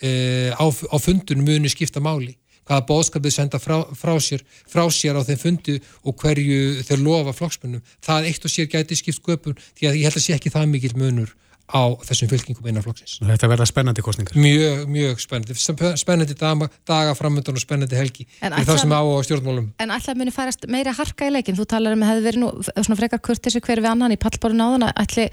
e, 0.00 0.10
á, 0.56 0.64
á 0.64 0.96
fundunum 1.00 1.44
muni 1.44 1.72
skipta 1.72 2.00
máli. 2.00 2.36
Hvaða 2.68 2.86
bóðskapið 2.86 3.34
senda 3.34 3.58
frá, 3.58 3.80
frá, 3.98 4.12
sér, 4.22 4.44
frá 4.68 4.84
sér 4.94 5.18
á 5.18 5.26
þeim 5.26 5.40
fundu 5.40 5.76
og 6.06 6.16
hverju 6.20 6.84
þeir 6.86 7.00
lofa 7.02 7.32
flokksmunum 7.34 7.82
það 8.04 8.28
eitt 8.30 8.44
og 8.46 8.52
sér 8.52 8.68
gæti 8.70 8.98
skipt 8.98 9.18
sköpun 9.18 9.56
því 9.58 9.88
að 9.88 9.96
ég 9.98 10.06
held 10.06 10.20
að 10.20 10.24
sé 10.26 10.36
ekki 10.36 10.52
það 10.54 10.68
mikil 10.70 10.92
munur 11.00 11.32
á 11.70 11.82
þessum 12.02 12.30
fylkingum 12.30 12.66
einar 12.66 12.84
flokksins. 12.84 13.20
Þetta 13.22 13.48
verða 13.52 13.66
spennandi 13.68 14.02
kostningar. 14.04 14.36
Mjög, 14.38 14.82
mjög 14.90 15.22
spennandi. 15.22 15.56
Spennandi 16.00 16.36
daga, 16.38 16.68
daga 16.88 17.14
framöndan 17.18 17.58
og 17.58 17.62
spennandi 17.62 17.98
helgi. 17.98 18.26
En 18.42 18.56
það 18.58 18.82
sem 18.82 18.94
á 18.94 19.02
stjórnmálum. 19.28 19.70
En 19.80 19.94
alltaf 19.94 20.18
muni 20.18 20.34
farast 20.34 20.66
meira 20.70 20.94
harka 20.96 21.28
í 21.28 21.34
leikin. 21.34 21.58
Þú 21.58 21.68
talar 21.70 21.94
um 21.94 22.02
að 22.02 22.10
það 22.10 22.18
hefði 22.18 22.28
verið 22.28 22.42
nú 22.42 22.50
svona 22.70 22.98
frekar 22.98 23.22
kurtisir 23.22 23.64
hver 23.64 23.82
við 23.84 23.90
annan 23.92 24.14
í 24.14 24.18
pallborun 24.20 24.64
áðan 24.66 24.88
að 24.88 25.02
ætli 25.04 25.28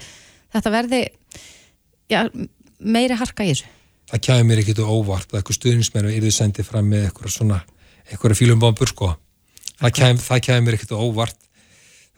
þetta 0.54 0.74
verði 0.74 1.02
já, 2.08 2.20
meira 2.78 3.18
harka 3.20 3.46
í 3.46 3.52
þessu. 3.52 3.72
Það 4.08 4.24
kæði 4.24 4.44
mér 4.48 4.62
ekkit 4.62 4.82
og 4.84 4.92
óvart 4.94 5.32
að 5.32 5.42
eitthvað 5.42 5.58
stuðnismennu 5.58 6.12
er 6.14 6.24
þið 6.24 6.36
sendið 6.38 6.68
fram 6.70 6.86
með 6.88 7.08
eitthvað 7.10 7.34
svona, 7.34 7.58
eitthvað 8.08 8.38
fílumbámbur 8.38 8.88
sko. 8.94 9.10
Það 9.82 10.38
kæði 10.46 10.62
mér 10.64 10.78
ekkit 10.78 10.94
og 10.96 11.02
óvart. 11.10 11.36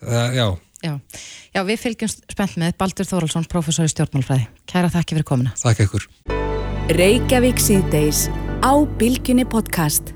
Það, 0.01 0.37
já, 0.37 0.45
Já. 0.81 0.95
Já, 1.53 1.61
við 1.67 1.77
fylgjum 1.77 2.09
spennt 2.09 2.57
með 2.57 2.73
Baldur 2.81 3.05
Þóraldsson, 3.05 3.45
professor 3.49 3.85
í 3.85 3.91
stjórnmálfræði. 3.91 4.47
Kæra 4.69 4.89
þakki 4.89 5.17
fyrir 5.17 5.27
komina. 5.29 5.53
Takk 5.61 5.83
ekkur. 5.85 6.07
Reykjavík 6.97 7.61
síðdeis 7.61 8.25
á 8.65 8.73
Bilginni 8.97 9.45
podcast. 9.45 10.15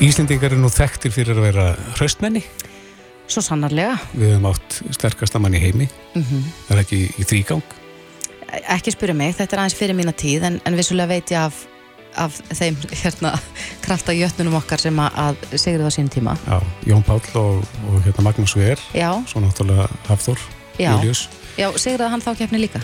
Íslendingar 0.00 0.54
eru 0.54 0.62
nú 0.64 0.70
þekktir 0.72 1.12
fyrir 1.12 1.36
að 1.36 1.46
vera 1.50 1.66
hraustmenni. 1.98 2.40
Svo 3.28 3.44
sannarlega. 3.44 3.98
Við 4.16 4.32
hefum 4.32 4.48
átt 4.50 4.78
sterkastamann 4.96 5.54
í 5.56 5.60
heimi. 5.60 5.88
Mm 6.14 6.24
-hmm. 6.24 6.48
Það 6.68 6.76
er 6.76 6.82
ekki 6.82 7.00
í 7.12 7.28
þrýgang. 7.28 7.76
Ekki 8.68 8.92
spyrja 8.92 9.14
mig, 9.14 9.36
þetta 9.36 9.56
er 9.56 9.60
aðeins 9.60 9.76
fyrir 9.76 9.96
mína 9.96 10.12
tíð 10.12 10.42
en, 10.44 10.60
en 10.64 10.76
vissulega 10.76 11.08
veit 11.08 11.30
ég 11.30 11.38
af 11.38 11.66
af 12.16 12.40
þeim 12.52 12.76
hérna 13.02 13.34
kraftajötnunum 13.84 14.58
okkar 14.60 14.80
sem 14.82 14.98
að 14.98 15.38
segir 15.54 15.80
það 15.82 15.88
á 15.88 15.96
sín 15.96 16.10
tíma. 16.12 16.36
Já, 16.46 16.58
Jón 16.86 17.04
Páll 17.06 17.22
og, 17.40 17.62
og 17.88 18.02
hérna 18.06 18.26
Magnús 18.28 18.56
Ver. 18.56 18.80
Svo 19.30 19.40
náttúrulega 19.44 19.88
Hafþór 20.08 20.40
Július 20.80 21.28
Já, 21.58 21.68
segir 21.76 22.00
það 22.00 22.12
hann 22.14 22.24
þá 22.24 22.32
keppni 22.38 22.62
líka? 22.62 22.80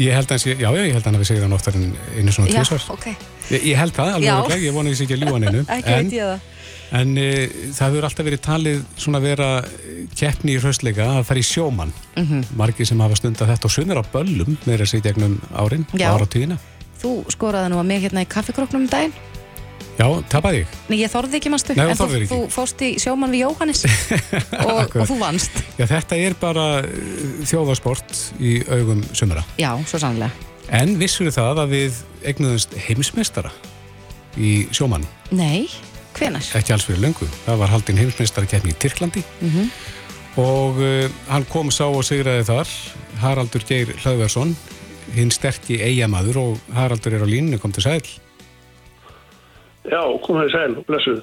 Ég 0.00 0.14
held 0.16 0.30
að 0.32 0.46
já, 0.46 0.54
já, 0.56 0.70
ég 0.86 0.94
held 0.94 1.02
að 1.02 1.08
hann 1.10 1.18
hefði 1.18 1.28
segið 1.28 1.42
það 1.44 1.54
oftar 1.58 1.76
en 1.76 1.88
einu 2.16 2.32
svona 2.32 2.52
tvísvar 2.54 2.86
okay. 2.94 3.16
ég, 3.50 3.66
ég 3.72 3.76
held 3.76 3.92
það, 3.96 4.14
alveg 4.16 4.30
verðilega, 4.30 4.64
ég 4.64 4.76
vona 4.76 4.92
því 4.92 5.04
ekki 5.04 5.16
að 5.18 5.24
ljúa 5.26 5.40
neinu. 5.42 5.64
Ég 5.82 6.14
það. 6.16 6.48
En 6.92 7.12
e, 7.16 7.28
það 7.72 7.86
hefur 7.86 8.06
alltaf 8.08 8.26
verið 8.26 8.40
talið 8.44 8.80
svona 9.00 9.20
að 9.20 9.26
vera 9.30 9.46
keppni 10.16 10.52
í 10.52 10.58
hraustleika 10.60 11.06
að 11.18 11.22
fara 11.28 11.40
í 11.40 11.46
sjómann. 11.48 11.92
Mm 12.16 12.26
-hmm. 12.28 12.56
margi 12.60 12.84
sem 12.88 13.00
hafa 13.00 13.16
stundar 13.16 13.48
þetta 13.48 13.68
og 13.68 13.72
sumir 13.72 14.00
á 14.00 14.04
böllum 14.12 14.56
með 14.64 14.72
þess 14.74 14.82
að 14.82 14.90
segja 14.92 15.06
gegnum 15.10 15.38
árin, 15.56 15.86
ára 16.00 16.28
tíðina 16.28 16.58
Þú 17.02 17.12
skoraði 17.34 17.72
nú 17.72 17.82
að 17.82 17.88
mig 17.88 18.02
hérna 18.04 18.22
í 18.22 18.30
kaffikróknum 18.30 18.84
um 18.84 18.90
daginn. 18.90 19.14
Já, 19.98 20.06
tapaði 20.32 20.62
ég. 20.62 20.76
Nei, 20.88 20.96
ég 21.02 21.10
þorði 21.12 21.36
ekki 21.38 21.50
mannstu, 21.52 21.74
en 21.76 21.92
þú, 21.98 22.06
þú 22.30 22.38
fóst 22.52 22.80
í 22.84 22.94
sjóman 23.02 23.32
við 23.32 23.42
Jóhannes 23.44 23.82
og, 24.64 24.94
og 24.96 25.04
þú 25.10 25.18
vannst. 25.20 25.58
Já, 25.76 25.84
þetta 25.90 26.18
er 26.18 26.36
bara 26.40 26.66
uh, 26.80 27.42
þjóðarsport 27.48 28.14
í 28.40 28.54
augum 28.72 29.02
sumara. 29.12 29.44
Já, 29.60 29.74
svo 29.90 30.00
sannlega. 30.00 30.32
En 30.72 30.94
vissur 31.00 31.28
það 31.34 31.64
að 31.66 31.74
við 31.76 32.00
egnuðumst 32.32 32.76
heimsmeistara 32.86 33.52
í 34.40 34.52
sjóman? 34.72 35.04
Nei, 35.34 35.68
hvenar? 36.16 36.46
Ekki 36.56 36.72
alls 36.72 36.86
fyrir 36.88 37.02
löngu. 37.02 37.28
Það 37.44 37.60
var 37.64 37.74
haldinn 37.74 38.00
heimsmeistara 38.00 38.48
í 38.62 38.76
Tyrklandi 38.80 39.24
-hmm. 39.42 39.72
og 40.40 40.80
uh, 40.80 41.10
hann 41.28 41.44
kom 41.52 41.70
sá 41.70 41.84
og 41.90 42.04
sigraði 42.06 42.48
þar 42.48 42.76
Haraldur 43.20 43.66
Geir 43.68 43.92
Hlaðversson 44.00 44.56
hinn 45.16 45.32
sterkki 45.34 45.78
eigamaður 45.82 46.40
og 46.42 46.74
Haraldur 46.76 47.16
er 47.16 47.24
á 47.24 47.28
línu, 47.28 47.58
kom 47.60 47.72
til 47.74 47.84
sæl. 47.84 48.02
Já, 49.88 50.02
kom 50.22 50.40
til 50.40 50.52
sæl, 50.52 50.76
blessuð. 50.86 51.22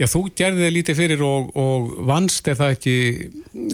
Já, 0.00 0.08
þú 0.08 0.22
gerði 0.34 0.64
þig 0.64 0.74
lítið 0.76 0.98
fyrir 0.98 1.24
og, 1.26 1.50
og 1.58 1.90
vannst 2.08 2.48
er 2.48 2.56
það 2.58 2.76
ekki 2.76 2.94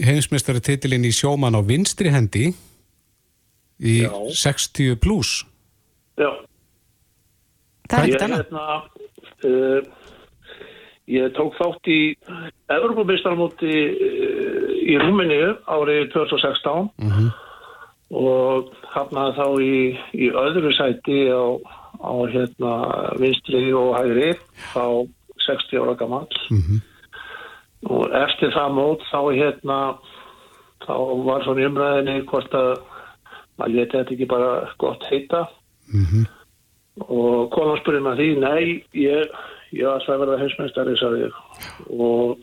heimsmeistari 0.04 0.62
titilinn 0.64 1.06
í 1.06 1.14
sjóman 1.14 1.56
á 1.56 1.62
vinstri 1.64 2.10
hendi 2.12 2.50
í 3.78 4.00
Já. 4.02 4.10
60 4.42 4.98
pluss. 5.00 5.44
Já. 6.18 6.32
Það 7.88 8.10
er 8.10 8.24
annað. 8.26 8.42
Hérna, 8.42 8.64
uh, 9.48 10.14
ég 11.08 11.32
tók 11.38 11.54
þátt 11.56 11.88
í 11.94 12.00
Evropameistarmóti 12.74 13.74
uh, 13.94 14.72
í 14.82 14.98
Rúmeníu 15.00 15.54
árið 15.70 16.10
2016 16.16 16.74
og 16.74 16.90
mm 16.98 17.12
-hmm 17.12 17.36
og 18.08 18.72
hafnaði 18.94 19.34
þá 19.36 19.46
í, 19.62 19.78
í 20.24 20.30
öðru 20.44 20.72
sæti 20.76 21.18
á, 21.28 21.44
á 22.00 22.12
hérna, 22.32 22.72
vinstri 23.20 23.72
og 23.76 23.96
hægri 23.98 24.30
á 24.76 24.86
60 25.48 25.82
ára 25.82 25.94
gammal 25.98 26.26
mm 26.50 26.62
-hmm. 26.62 26.80
og 27.90 28.04
eftir 28.24 28.52
það 28.52 28.76
mót 28.78 29.02
þá 29.12 29.20
hérna 29.40 29.78
þá 30.86 30.94
var 31.24 31.44
svona 31.44 31.66
umræðinni 31.68 32.24
hvort 32.30 32.54
að 32.54 32.80
maður 33.58 33.74
leti 33.74 33.96
þetta 33.96 34.14
ekki 34.14 34.26
bara 34.26 34.50
gott 34.78 35.04
heita 35.10 35.46
mm 35.92 36.04
-hmm. 36.04 36.24
og 37.08 37.50
konan 37.50 37.80
spurði 37.80 38.00
maður 38.00 38.22
því 38.22 38.30
nei, 38.40 38.84
ég, 38.92 39.28
ég 39.72 39.86
var 39.86 40.08
að 40.08 40.20
verða 40.20 40.38
heimsmeistari 40.38 41.30
og 41.90 42.38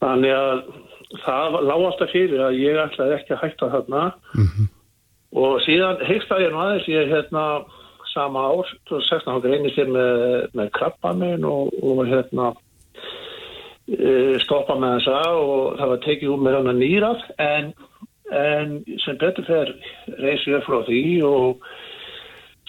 þannig 0.00 0.32
að 0.32 0.62
það 1.24 1.60
lág 1.68 1.84
alltaf 1.88 2.10
fyrir 2.10 2.40
að 2.40 2.58
ég 2.58 2.80
ætlaði 2.80 3.14
ekki 3.18 3.34
að 3.34 3.42
hætta 3.42 3.70
þarna 3.74 4.02
mm 4.34 4.46
-hmm. 4.46 4.66
Og 5.34 5.62
síðan 5.64 6.02
heikst 6.06 6.32
að 6.32 6.44
ég 6.46 6.52
nú 6.52 6.60
aðeins 6.62 6.90
ég 6.90 7.10
hérna 7.10 7.46
sama 8.14 8.44
ár 8.52 8.68
2016 8.88 9.32
hann 9.32 9.42
reynir 9.42 9.74
sér 9.74 9.90
með, 9.90 10.20
með 10.54 10.70
krabbamin 10.76 11.46
og, 11.48 11.72
og 11.82 12.04
hérna 12.06 12.52
e, 13.90 14.38
stoppa 14.44 14.76
með 14.78 15.00
þessa 15.00 15.22
og 15.40 15.80
það 15.80 15.90
var 15.94 16.04
tekið 16.04 16.34
úr 16.34 16.44
með 16.44 16.58
hann 16.60 16.78
nýrað. 16.78 17.24
En, 17.42 17.72
en 18.30 18.76
sem 19.02 19.18
betur 19.18 19.48
fer 19.48 19.74
reysi 20.22 20.54
ég 20.54 20.62
frá 20.66 20.84
því 20.86 21.02
og 21.26 21.66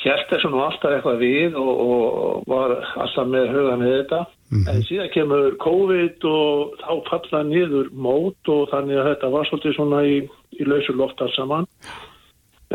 held 0.05 0.26
þessu 0.30 0.49
nú 0.53 0.59
alltaf 0.61 0.93
eitthvað 0.93 1.22
við 1.22 1.55
og, 1.57 1.70
og 1.86 2.49
var 2.49 2.76
alltaf 2.93 3.30
með 3.30 3.53
huga 3.53 3.78
með 3.82 3.93
þetta. 3.99 4.26
-hmm. 4.55 4.68
en 4.72 4.84
síðan 4.86 5.13
kemur 5.13 5.55
COVID 5.61 6.28
og 6.30 6.76
þá 6.82 6.91
falla 7.09 7.43
niður 7.47 7.89
mót 7.93 8.51
og 8.51 8.68
þannig 8.74 8.99
að 8.99 9.09
þetta 9.11 9.32
var 9.34 9.49
svolítið 9.49 9.78
svona 9.78 10.03
í, 10.05 10.18
í 10.59 10.68
lausu 10.68 10.95
loftar 10.97 11.32
saman 11.36 11.70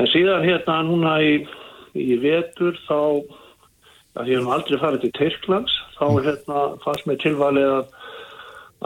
en 0.01 0.11
síðan 0.11 0.46
hérna 0.46 0.80
núna 0.88 1.14
í, 1.24 1.36
í 1.98 2.16
vetur 2.22 2.78
þá 2.86 2.98
að 4.18 4.32
ég 4.32 4.40
hef 4.40 4.51
aldrei 4.57 4.80
farið 4.82 5.05
til 5.05 5.12
Tyrklands 5.18 5.78
þá 5.98 6.05
mm. 6.09 6.20
hérna 6.26 6.66
fannst 6.84 7.09
mér 7.09 7.22
tilvalið 7.22 7.70
að, 7.76 7.94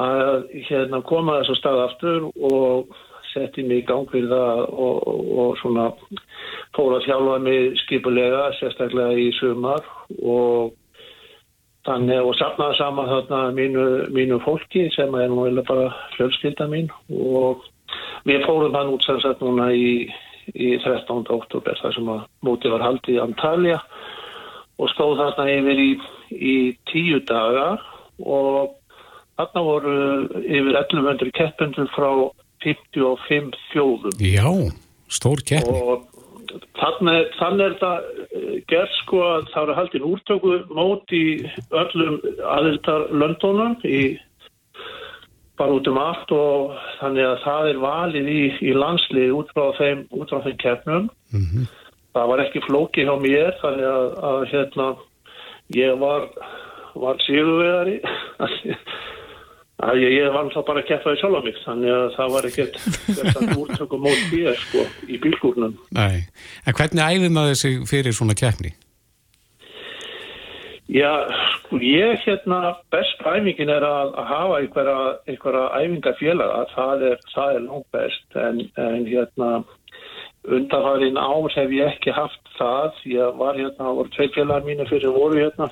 að 0.05 0.55
hérna 0.69 1.03
koma 1.09 1.41
þess 1.41 1.55
að 1.55 1.61
stað 1.63 1.83
aftur 1.87 2.31
og 2.35 2.95
setti 3.33 3.65
mig 3.67 3.83
í 3.83 3.87
gang 3.89 4.07
fyrir 4.13 4.31
það 4.31 4.65
og, 4.69 4.97
og, 5.11 5.21
og 5.43 5.59
svona 5.63 5.89
fór 6.77 6.99
að 6.99 7.07
þjálfa 7.09 7.39
mig 7.43 7.79
skipulega 7.83 8.49
sérstaklega 8.61 9.21
í 9.25 9.31
sumar 9.41 9.87
og 10.23 10.75
Þannig 11.85 12.25
og 12.25 12.37
sapnaði 12.39 12.79
saman 12.79 13.11
þarna 13.11 13.39
mínu, 13.53 13.83
mínu 14.17 14.39
fólki 14.41 14.87
sem 14.95 15.13
er 15.21 15.29
nú 15.29 15.43
eða 15.51 15.65
bara 15.69 15.89
fjölskylda 16.15 16.65
mín 16.73 16.87
og 17.13 17.67
við 18.25 18.47
fórum 18.47 18.77
hann 18.77 18.95
út 18.95 19.05
sem 19.05 19.19
sagt 19.21 19.43
núna 19.45 19.67
í, 19.77 20.09
í 20.53 20.75
13. 20.85 21.25
oktober 21.35 21.81
þar 21.81 21.97
sem 21.97 22.09
að 22.15 22.23
móti 22.47 22.73
var 22.73 22.85
haldið 22.85 23.17
í 23.17 23.23
Antalya 23.25 23.81
og 24.79 24.91
stóð 24.93 25.21
þarna 25.23 25.51
yfir 25.55 25.83
í, 25.83 25.91
í 26.35 26.57
tíu 26.91 27.21
dagar 27.29 27.83
og 28.21 28.75
þarna 29.39 29.67
voru 29.67 29.99
yfir 30.43 30.73
1100 30.75 31.35
keppendur 31.39 31.91
frá 31.95 32.11
55 32.65 33.55
þjóðum. 33.73 34.19
Já, 34.25 34.49
stór 35.13 35.43
keppni. 35.47 35.79
Og 35.85 36.11
Þannig, 36.79 37.33
er 37.65 37.73
það 37.81 38.05
eh, 38.37 38.59
gerð 38.71 38.93
sko 39.01 39.23
að 39.27 39.49
það 39.51 39.65
eru 39.65 39.77
haldin 39.79 40.07
úrtöku 40.07 40.53
mót 40.77 41.15
í 41.15 41.25
öllum 41.75 42.21
aðiltar 42.55 43.09
löndónum 43.11 43.75
í 43.83 44.03
bara 45.59 45.77
út 45.77 45.89
um 45.91 45.99
allt 46.03 46.35
og 46.35 46.75
þannig 46.99 47.29
að 47.29 47.41
það 47.45 47.71
er 47.71 47.81
valið 47.85 48.29
í, 48.33 48.43
í 48.71 48.75
landslið 48.75 49.35
út 49.39 49.55
frá 49.55 49.67
þeim, 49.79 50.05
út 50.11 50.31
frá 50.31 50.43
þeim 50.47 50.61
keppnum. 50.63 51.09
Mm 51.35 51.49
-hmm. 51.49 51.73
Það 52.15 52.31
var 52.31 52.45
ekki 52.45 52.67
flóki 52.67 53.07
hjá 53.07 53.15
mér 53.21 53.57
þannig 53.63 53.89
að, 53.91 54.07
að 54.31 54.45
hérna 54.53 54.89
ég 55.75 55.99
var, 55.99 56.29
var 56.95 57.19
síðuveðari 57.25 57.99
að 59.85 60.01
ég, 60.03 60.13
ég 60.21 60.31
var 60.31 60.45
alltaf 60.45 60.67
bara 60.69 60.83
að 60.83 60.89
keppa 60.93 61.15
í 61.15 61.21
sjálf 61.21 61.41
á 61.41 61.43
mig 61.45 61.59
þannig 61.65 61.95
að 61.95 62.07
það 62.15 62.35
var 62.35 62.49
ekkert 62.51 62.79
úrtökum 63.59 64.05
mót 64.07 64.23
bíða 64.31 64.55
sko 64.61 64.87
í 65.11 65.19
bílgúrnum 65.23 65.75
Nei, 65.97 66.25
en 66.65 66.79
hvernig 66.79 67.03
æfum 67.03 67.41
að 67.43 67.51
þessi 67.53 67.73
fyrir 67.91 68.17
svona 68.17 68.37
keppni? 68.39 68.75
Já, 70.89 71.29
sko 71.65 71.79
ég 71.81 72.21
hérna 72.27 72.75
best 72.93 73.23
æfingin 73.25 73.71
er 73.73 73.85
að, 73.89 74.11
að 74.21 74.27
hafa 74.29 74.57
einhverja, 74.61 74.99
einhverja 75.33 75.63
æfingafélaga. 75.81 76.67
Það 76.75 77.05
er, 77.09 77.23
það 77.33 77.55
er 77.55 77.65
langt 77.65 77.89
best 77.97 78.37
en, 78.37 78.61
en 78.77 79.07
hérna 79.09 79.49
undanfarið 80.45 81.17
ár 81.17 81.49
hef 81.57 81.73
ég 81.73 81.95
ekki 81.95 82.13
haft 82.13 82.53
það. 82.59 83.01
Ég 83.09 83.41
var 83.41 83.57
hérna, 83.57 83.95
voru 83.97 84.13
tvei 84.13 84.29
félagar 84.37 84.69
mínu 84.69 84.87
fyrir 84.91 85.17
voru 85.17 85.41
hérna 85.41 85.71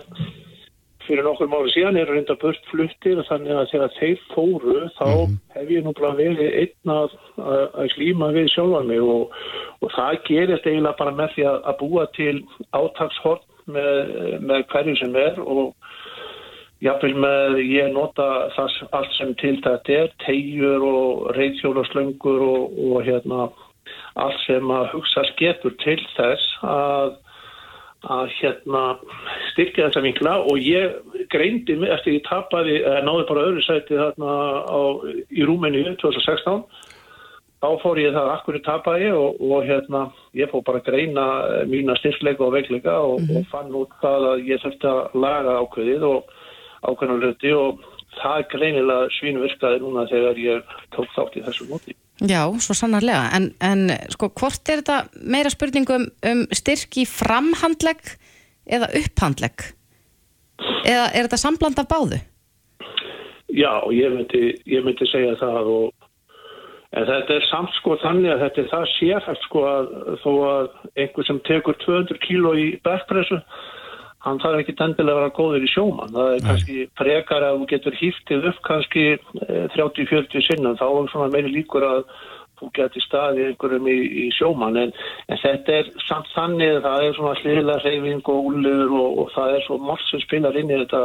fyrir 1.03 1.27
nokkur 1.27 1.49
máli 1.51 1.73
síðan 1.75 1.99
eru 1.99 2.17
reynda 2.17 2.39
burt 2.41 2.65
fluttir. 2.73 3.21
Og 3.21 3.29
þannig 3.29 3.53
að 3.53 3.71
þegar 3.75 3.95
þeir 4.01 4.27
fóru 4.33 4.81
þá 4.97 5.07
mm 5.13 5.23
-hmm. 5.29 5.39
hef 5.59 5.71
ég 5.77 5.85
nú 5.85 5.93
bara 6.01 6.17
verið 6.17 6.59
einn 6.65 6.97
að, 6.97 7.17
að 7.37 7.95
slíma 7.99 8.33
við 8.33 8.49
sjálfa 8.57 8.83
mig. 8.89 9.05
Og, 9.05 9.41
og 9.85 9.93
það 9.93 10.21
gerist 10.25 10.67
eiginlega 10.67 11.01
bara 11.05 11.17
með 11.21 11.35
því 11.37 11.49
að, 11.53 11.65
að 11.69 11.81
búa 11.85 12.11
til 12.17 12.37
átagshort 12.73 13.49
með, 13.71 14.15
með 14.43 14.65
hverju 14.73 14.97
sem 15.01 15.17
er 15.19 15.41
og 15.43 15.75
jáfnveil 16.83 17.19
með 17.23 17.59
ég 17.63 17.93
nota 17.95 18.29
það 18.57 18.79
allt 18.99 19.19
sem 19.19 19.35
til 19.43 19.57
þetta 19.63 19.99
er, 19.99 20.15
tegjur 20.25 20.87
og 20.87 21.29
reyðhjólaslöngur 21.37 22.47
og, 22.47 22.79
og 22.91 23.05
hérna 23.07 23.51
allt 24.19 24.41
sem 24.47 24.71
að 24.71 24.89
hugsa 24.97 25.25
sketur 25.33 25.77
til 25.83 26.01
þess 26.17 26.57
að 26.67 27.21
að 28.03 28.33
hérna 28.41 28.81
styrkja 29.53 29.89
þessa 29.89 30.01
vinkla. 30.03 30.33
Og 30.51 30.59
ég 30.59 31.27
greindi 31.31 31.77
eftir 31.87 32.17
ég 32.17 32.25
tapaði, 32.27 32.81
náði 33.07 33.27
bara 33.29 33.45
öðru 33.47 33.63
sæti 33.63 33.99
þarna 33.99 34.33
á, 34.67 34.81
í 35.31 35.47
Rúmeni 35.47 35.85
2016 36.03 36.65
þá 37.63 37.69
fór 37.83 38.01
ég 38.03 38.15
það 38.17 38.31
akkur 38.35 38.59
í 38.59 38.63
tapaði 38.67 39.09
og, 39.15 39.41
og 39.41 39.67
hérna 39.69 40.03
ég 40.39 40.51
fór 40.51 40.65
bara 40.67 40.83
að 40.83 40.89
greina 40.91 41.27
mína 41.71 41.97
styrkleika 42.01 42.47
og 42.47 42.55
veikleika 42.57 42.99
og, 42.99 43.21
mm 43.21 43.29
-hmm. 43.29 43.39
og 43.39 43.51
fann 43.53 43.75
út 43.79 43.93
það 44.03 44.29
að 44.33 44.47
ég 44.51 44.63
þurfti 44.65 44.89
að 44.91 45.19
laga 45.25 45.59
ákveðið 45.63 46.07
og 46.11 46.33
ákveðna 46.83 47.19
hluti 47.23 47.53
og 47.55 47.85
það 48.19 48.47
greinilega 48.55 49.13
svínvirkaði 49.19 49.83
núna 49.83 50.09
þegar 50.11 50.39
ég 50.39 50.75
tók 50.97 51.09
þátt 51.17 51.37
í 51.39 51.45
þessu 51.47 51.69
móti 51.71 51.97
Já, 52.23 52.43
svo 52.61 52.75
sannarlega, 52.77 53.31
en, 53.35 53.49
en 53.59 53.89
sko 54.13 54.29
hvort 54.29 54.69
er 54.69 54.83
þetta 54.83 55.09
meira 55.27 55.51
spurningum 55.51 56.05
um 56.07 56.43
styrk 56.55 56.99
í 57.03 57.07
framhandlegg 57.09 58.13
eða 58.69 58.91
upphandlegg? 59.01 59.65
Eða 60.87 61.09
er 61.11 61.27
þetta 61.27 61.41
sambland 61.41 61.81
af 61.83 61.89
báðu? 61.91 62.21
Já, 63.51 63.73
ég 63.91 64.15
myndi, 64.15 64.53
ég 64.71 64.85
myndi 64.85 65.09
segja 65.11 65.35
það 65.41 65.73
og 65.73 66.02
en 66.93 67.07
þetta 67.09 67.37
er 67.39 67.47
samt 67.49 67.77
sko 67.79 67.97
þannig 68.03 68.35
að 68.35 68.43
þetta 68.47 68.63
er 68.63 68.73
það 68.73 68.89
sérfælt 68.97 69.47
sko 69.47 69.63
að 69.69 69.93
þó 70.25 70.33
að 70.49 70.67
einhver 71.05 71.29
sem 71.29 71.39
tekur 71.49 71.79
200 71.85 72.21
kíló 72.27 72.53
í 72.59 72.67
bergpressu 72.85 73.41
hann 74.23 74.39
þarf 74.43 74.61
ekki 74.63 74.75
endilega 74.77 75.17
að 75.17 75.21
vera 75.21 75.37
góður 75.39 75.65
í 75.67 75.71
sjóman 75.73 76.13
það 76.15 76.29
er 76.29 76.43
Nei. 76.43 76.47
kannski 76.51 76.77
frekar 77.01 77.47
að 77.47 77.57
þú 77.59 77.69
getur 77.73 77.99
hýftið 77.99 78.47
upp 78.53 78.61
kannski 78.69 79.07
30-40 79.75 80.39
eh, 80.39 80.47
sinna 80.47 80.77
þá 80.79 80.87
er 80.91 81.11
svona 81.15 81.33
meiri 81.33 81.55
líkur 81.57 81.87
að 81.89 82.05
þú 82.61 82.71
getur 82.77 83.07
staðið 83.07 83.49
einhverjum 83.51 83.89
í, 83.91 83.99
í 84.23 84.27
sjóman 84.37 84.79
en, 84.79 84.93
en 85.27 85.43
þetta 85.43 85.79
er 85.81 85.91
samt 86.07 86.31
þannig 86.37 86.83
það 86.85 87.07
er 87.09 87.17
svona 87.19 87.39
slila 87.41 87.79
reyfing 87.83 88.31
og 88.31 88.51
úlur 88.53 88.99
og, 89.01 89.23
og 89.25 89.33
það 89.35 89.57
er 89.57 89.67
svo 89.67 89.81
margt 89.83 90.07
sem 90.11 90.23
spilar 90.23 90.61
inn 90.61 90.71
í 90.71 90.83
þetta 90.85 91.03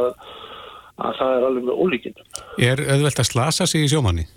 að 0.98 1.18
það 1.18 1.32
er 1.32 1.48
alveg 1.48 1.66
með 1.66 1.80
ólíkinn 1.82 2.26
Er 2.68 2.84
auðvelt 2.86 3.24
að 3.24 3.32
slasa 3.32 3.66
sig 3.70 3.88
í 3.88 3.90
sjómanni? 3.90 4.28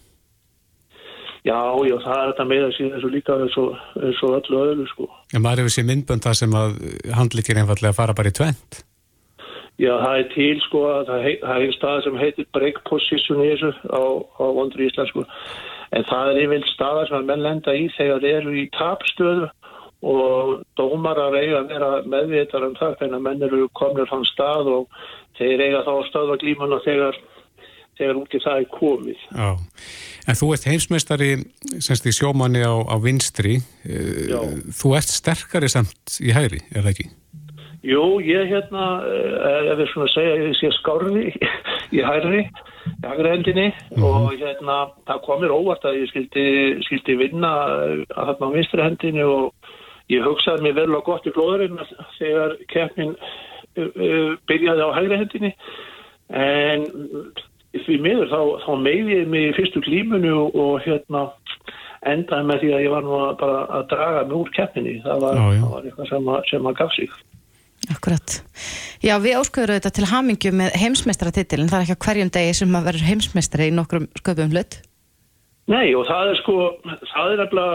Já, 1.41 1.57
já, 1.87 1.95
það 2.03 2.19
er 2.19 2.31
þetta 2.31 2.45
með 2.45 2.63
að 2.67 2.73
síðan 2.75 2.95
eins 2.95 3.05
og 3.07 3.13
líka 3.15 3.35
eins 3.41 3.57
og, 3.57 3.69
öllu 4.29 4.61
öðru 4.61 4.87
sko. 4.91 5.07
En 5.33 5.41
maður 5.41 5.63
hefur 5.63 5.73
sér 5.73 5.87
myndbönd 5.89 6.25
það 6.27 6.37
sem 6.37 6.55
að 6.59 6.75
handlikir 7.17 7.57
einfallega 7.57 7.97
fara 7.97 8.15
bara 8.17 8.29
í 8.29 8.35
tvent? 8.37 8.83
Já, 9.81 9.95
það 9.97 10.19
er 10.19 10.27
til 10.35 10.59
sko 10.61 10.81
að 10.91 11.07
það, 11.07 11.23
heit, 11.25 11.39
það 11.41 11.55
er 11.55 11.65
einn 11.65 11.73
stað 11.73 12.03
sem 12.05 12.19
heitir 12.21 12.47
break 12.53 12.81
position 12.85 13.41
í 13.41 13.47
þessu 13.55 13.71
á, 13.89 14.03
á 14.37 14.45
vondri 14.53 14.89
íslensku 14.91 15.25
en 15.97 16.05
það 16.07 16.29
er 16.31 16.41
yfir 16.43 16.67
staðar 16.69 17.09
sem 17.09 17.17
að 17.17 17.31
menn 17.31 17.43
lenda 17.45 17.73
í 17.75 17.87
þegar 17.95 18.21
þeir 18.21 18.37
eru 18.41 18.53
í 18.61 18.67
tapstöðu 18.77 19.49
og 20.11 20.53
dómar 20.79 21.19
að 21.21 21.35
reyga 21.37 21.57
að 21.59 21.73
vera 21.73 21.89
meðvitar 22.13 22.67
um 22.67 22.77
það 22.77 23.03
að 23.07 23.19
menn 23.25 23.43
eru 23.47 23.67
komnir 23.77 24.09
hann 24.09 24.25
stað 24.29 24.69
og 24.75 25.01
þeir 25.39 25.65
eiga 25.65 25.83
þá 25.85 25.93
stöðva 26.09 26.37
glíman 26.41 26.77
og 26.77 26.85
þegar 26.85 27.17
þegar 28.01 28.21
út 28.23 28.35
í 28.35 28.43
það 28.43 28.59
er 28.63 28.67
komið. 28.73 29.23
Já, 29.31 29.49
en 30.27 30.41
þú 30.41 30.51
ert 30.55 30.67
heimsmeistari 30.71 31.31
semst 31.77 32.09
í 32.09 32.15
sjómanni 32.17 32.65
á, 32.65 32.75
á 32.89 32.95
vinstri 33.01 33.59
Já. 33.85 34.41
þú 34.81 34.95
ert 34.99 35.13
sterkari 35.13 35.71
samt 35.71 36.19
í 36.21 36.33
hæri, 36.35 36.61
er 36.73 36.83
það 36.83 36.93
ekki? 36.95 37.09
Jú, 37.81 38.19
ég 38.21 38.45
hérna 38.51 39.01
ef 39.71 39.79
við 39.79 39.87
svona 39.89 40.09
segja, 40.13 40.33
ég 40.37 40.57
sé 40.59 40.69
skárði 40.75 41.31
í 41.97 42.03
hæri, 42.05 42.43
í 42.45 43.05
hægri 43.07 43.31
hendinni 43.31 43.67
mm 43.71 43.95
-hmm. 43.95 44.03
og 44.05 44.35
hérna 44.37 44.75
það 45.09 45.23
komir 45.25 45.53
óvart 45.55 45.85
að 45.89 45.97
ég 46.03 46.11
skildi, 46.11 46.45
skildi 46.85 47.17
vinna 47.17 47.49
að 47.49 48.05
þarna 48.13 48.45
á 48.45 48.55
vinstri 48.55 48.85
hendinni 48.85 49.23
og 49.25 49.53
ég 50.13 50.21
hugsaði 50.21 50.61
mér 50.61 50.77
vel 50.77 50.95
og 50.95 51.05
gott 51.05 51.25
í 51.25 51.33
blóðurinn 51.33 51.79
þegar 52.19 52.57
keppnin 52.69 53.15
byrjaði 54.47 54.81
á 54.85 54.89
hægri 54.93 55.17
hendinni 55.17 55.51
en 56.29 56.85
því 57.85 57.97
miður 58.03 58.31
þá, 58.31 58.41
þá 58.65 58.71
meðið 58.85 59.27
mig 59.31 59.49
í 59.49 59.55
fyrstu 59.57 59.81
klímunu 59.85 60.31
og, 60.35 60.55
og 60.59 60.85
hérna 60.85 61.25
endaði 62.11 62.47
með 62.49 62.63
því 62.63 62.71
að 62.75 62.85
ég 62.85 62.93
var 62.95 63.05
nú 63.05 63.17
að 63.19 63.33
bara 63.41 63.59
að 63.77 63.89
draga 63.91 64.21
mig 64.27 64.37
úr 64.39 64.53
keppinni 64.55 64.95
það 65.03 65.25
var, 65.25 65.37
já, 65.37 65.43
já. 65.45 65.61
Það 65.61 65.73
var 65.75 65.89
eitthvað 65.89 66.11
sem 66.11 66.31
að, 66.33 66.39
sem 66.49 66.69
að 66.71 66.77
gaf 66.79 66.95
sig. 66.97 67.17
Akkurat. 67.89 68.37
Já, 69.01 69.15
við 69.21 69.39
ásköðum 69.39 69.77
þetta 69.79 69.91
til 69.97 70.07
hamingju 70.11 70.53
með 70.53 70.77
heimsmeistaratitil 70.81 71.63
en 71.63 71.71
það 71.71 71.79
er 71.79 71.87
ekki 71.87 71.97
á 71.97 72.05
hverjum 72.05 72.31
degi 72.35 72.53
sem 72.59 72.77
að 72.77 72.87
vera 72.89 73.09
heimsmeistari 73.09 73.69
í 73.71 73.75
nokkrum 73.75 74.07
sköpum 74.19 74.53
hlut. 74.53 74.77
Nei, 75.71 75.93
og 75.97 76.05
það 76.09 76.31
er 76.31 76.39
sko 76.41 76.55
það 77.13 77.33
er 77.33 77.43
eflag 77.45 77.73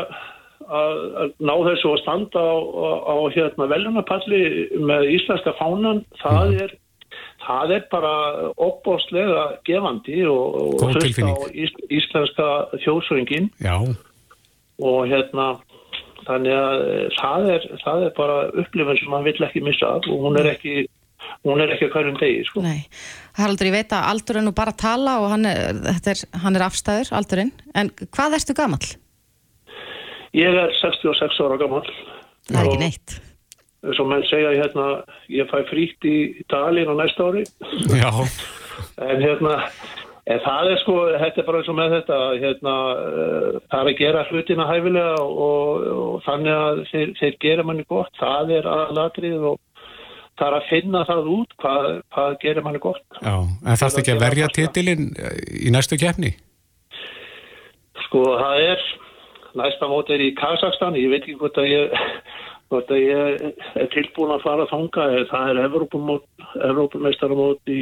að, 0.67 1.03
að 1.23 1.35
ná 1.49 1.55
þessu 1.69 1.93
að 1.93 2.03
standa 2.03 2.43
á, 2.43 2.57
á, 2.59 2.91
á 3.07 3.17
hérna 3.35 3.69
veljunapalli 3.71 4.43
með 4.91 5.11
íslenska 5.17 5.55
fánan, 5.59 6.03
það 6.23 6.43
mm. 6.47 6.61
er 6.65 6.77
það 7.47 7.77
er 7.77 7.87
bara 7.93 8.15
opbóstlega 8.57 9.47
gefandi 9.69 10.25
og 10.31 10.83
hlust 10.83 11.23
á 11.23 11.35
ís, 11.53 11.73
íslenska 11.91 12.49
þjóðsöngin 12.85 13.51
og 13.67 15.01
hérna 15.11 15.49
þannig 16.27 16.57
að 16.59 16.85
það 17.17 17.49
er, 17.55 17.67
það 17.85 18.05
er 18.09 18.15
bara 18.17 18.39
upplifin 18.63 19.01
sem 19.01 19.13
maður 19.13 19.31
vill 19.31 19.49
ekki 19.49 19.65
missa 19.65 19.97
og 20.01 20.27
hún 20.27 20.39
er 20.41 20.53
ekki 20.57 20.87
hún 21.47 21.63
er 21.63 21.73
ekki 21.75 21.89
hverjum 21.93 22.19
degi 22.21 22.45
sko. 22.49 22.63
Nei, 22.65 22.87
Haraldur, 23.39 23.71
ég 23.71 23.77
veit 23.77 23.95
að 23.95 24.09
Aldur 24.13 24.41
er 24.41 24.47
nú 24.47 24.53
bara 24.57 24.75
að 24.75 24.83
tala 24.83 25.17
og 25.23 25.31
hann 25.33 25.49
er, 25.49 25.81
er, 25.97 26.23
hann 26.43 26.59
er 26.59 26.67
afstæður, 26.67 27.13
Aldurinn, 27.19 27.53
en 27.79 27.93
hvað 28.05 28.39
erstu 28.41 28.57
gammal? 28.59 28.83
Ég 30.37 30.53
er 30.53 30.75
66 30.81 31.41
ára 31.45 31.59
gammal. 31.61 31.85
Það 32.51 32.61
er 32.61 32.69
ekki 32.69 32.83
neitt. 32.83 33.17
Svo 33.95 34.07
menn 34.09 34.25
segja 34.27 34.55
hérna, 34.57 34.87
ég 35.33 35.49
fæ 35.51 35.61
fríkt 35.71 36.07
í 36.09 36.17
Dalín 36.51 36.91
á 36.91 36.95
næsta 36.99 37.29
ári. 37.29 37.45
Já. 37.95 38.11
En 39.05 39.23
hérna, 39.23 39.55
en 40.27 40.41
það 40.45 40.73
er 40.73 40.81
sko, 40.83 40.97
þetta 41.23 41.43
er 41.43 41.47
bara 41.47 41.61
eins 41.61 41.71
og 41.73 41.79
með 41.79 41.95
þetta, 41.99 42.19
hérna, 42.43 42.75
uh, 42.97 43.61
það 43.71 43.79
er 43.83 43.93
að 43.93 44.01
gera 44.01 44.25
hlutina 44.31 44.67
hæfilega 44.71 45.15
og, 45.23 45.87
og 45.97 46.19
þannig 46.27 46.57
að 46.57 46.83
þeir, 46.91 47.15
þeir 47.21 47.39
gera 47.47 47.67
manni 47.69 47.87
gott, 47.89 48.13
það 48.21 48.53
er 48.59 48.69
aðlatrið 48.73 49.49
og 49.53 49.61
það 50.37 50.49
er 50.49 50.59
að 50.59 50.69
finna 50.71 51.05
það 51.09 51.31
út 51.37 51.57
hvað, 51.63 51.89
hvað 52.13 52.37
gerir 52.43 52.67
manni 52.67 52.83
gott. 52.83 53.07
Já, 53.23 53.37
en 53.41 53.73
er 53.73 54.01
ekki 54.03 54.17
að 54.17 54.25
verja 54.27 54.53
titilinn 54.53 55.09
í 55.63 55.73
næstu 55.73 55.99
kefni? 56.01 56.35
Sko, 58.07 58.23
það 58.39 58.65
er 58.67 58.87
næsta 59.57 59.89
mót 59.91 60.11
er 60.13 60.23
í 60.23 60.33
Kazakstan, 60.37 60.99
ég 61.01 61.11
veit 61.13 61.23
ekki 61.23 61.39
hvort 61.41 61.57
að 61.61 61.71
ég, 61.71 61.95
hvort 62.71 62.91
að 62.91 63.03
ég 63.03 63.43
er 63.79 63.89
tilbúin 63.95 64.35
að 64.35 64.45
fara 64.45 64.63
að 64.67 64.73
þanga, 64.73 65.03
það 65.31 65.45
er 65.51 65.57
Evrópumeistaramót 65.67 67.63
í, 67.71 67.73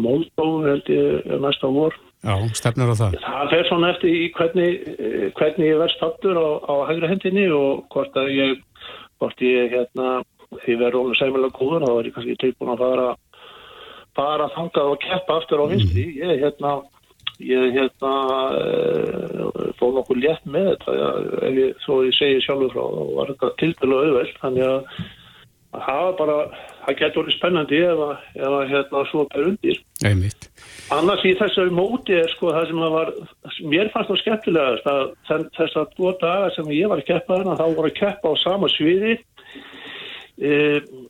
Moldó 0.00 0.46
held 0.64 0.86
ég 0.92 1.08
næsta 1.42 1.66
vor. 1.72 1.94
Já, 2.24 2.34
stefnir 2.58 2.90
á 2.90 2.94
það. 2.96 3.12
Það 3.26 3.50
fer 3.52 3.64
svona 3.68 3.90
eftir 3.92 4.10
í 4.14 4.16
hvernig, 4.36 4.70
hvernig 5.36 5.68
ég 5.68 5.80
verð 5.82 5.94
stattur 5.94 6.36
á, 6.40 6.48
á 6.64 6.74
hægra 6.88 7.12
hendinni 7.12 7.46
og 7.54 7.70
hvort 7.92 8.14
að 8.18 8.26
ég, 8.34 8.50
hvort 9.20 9.38
ég 9.44 9.62
hérna, 9.76 10.06
því 10.64 10.72
verður 10.80 10.96
rónu 10.96 11.14
sæmilag 11.20 11.52
góður, 11.54 11.86
þá 11.86 11.92
er 11.92 12.06
ég 12.08 12.14
kannski 12.16 12.40
tilbúin 12.40 12.74
að 12.74 12.82
fara 12.86 13.08
bara 14.16 14.42
að 14.48 14.54
þanga 14.56 14.80
og 14.90 14.96
keppa 15.04 15.32
aftur 15.40 15.60
á 15.60 15.64
vinstri. 15.68 16.04
Ég 16.16 16.28
er 16.32 16.38
hérna 16.46 16.70
ég 17.42 17.76
hérna 17.76 18.14
uh, 18.56 19.68
fóð 19.76 19.98
nokkuð 19.98 20.22
létt 20.22 20.48
með 20.48 20.72
þetta 20.72 20.96
ef 21.48 21.60
ég, 21.60 21.76
svo 21.84 22.00
ég 22.06 22.16
segi 22.16 22.42
sjálfur 22.44 22.72
frá 22.72 22.84
þá 22.86 23.02
var 23.18 23.32
þetta 23.32 23.52
tilbyrlu 23.60 23.98
auðveld 24.00 24.38
þannig 24.40 24.66
að 24.70 24.78
það 25.76 26.02
var 26.06 26.14
bara 26.20 26.36
það 26.86 26.98
getur 27.00 27.22
verið 27.26 27.36
spennandi 27.36 27.80
ef 27.84 28.02
að, 28.06 28.14
ef 28.40 28.56
að 28.58 28.70
hérna 28.72 29.02
svo 29.10 29.24
er 29.26 29.48
undir 29.50 29.80
Einmitt. 30.06 30.48
annars 30.96 31.26
í 31.28 31.34
þessu 31.40 31.66
móti 31.74 32.16
er 32.16 32.32
sko 32.32 32.54
það 32.54 32.70
sem 32.70 32.84
að 32.86 32.96
var 32.96 33.12
mér 33.74 33.92
fannst 33.92 34.12
það 34.12 34.22
skemmtilegast 34.22 34.90
að 34.92 35.44
þess 35.58 35.80
að 35.82 35.92
tvo 35.96 36.14
daga 36.22 36.52
sem 36.56 36.72
ég 36.76 36.92
var 36.92 37.02
að 37.02 37.10
keppa 37.10 37.40
þarna 37.40 37.58
þá 37.60 37.66
voru 37.66 37.92
að 37.92 37.98
keppa 38.00 38.32
á 38.32 38.34
sama 38.44 38.72
sviði 38.72 39.18
eða 40.36 41.05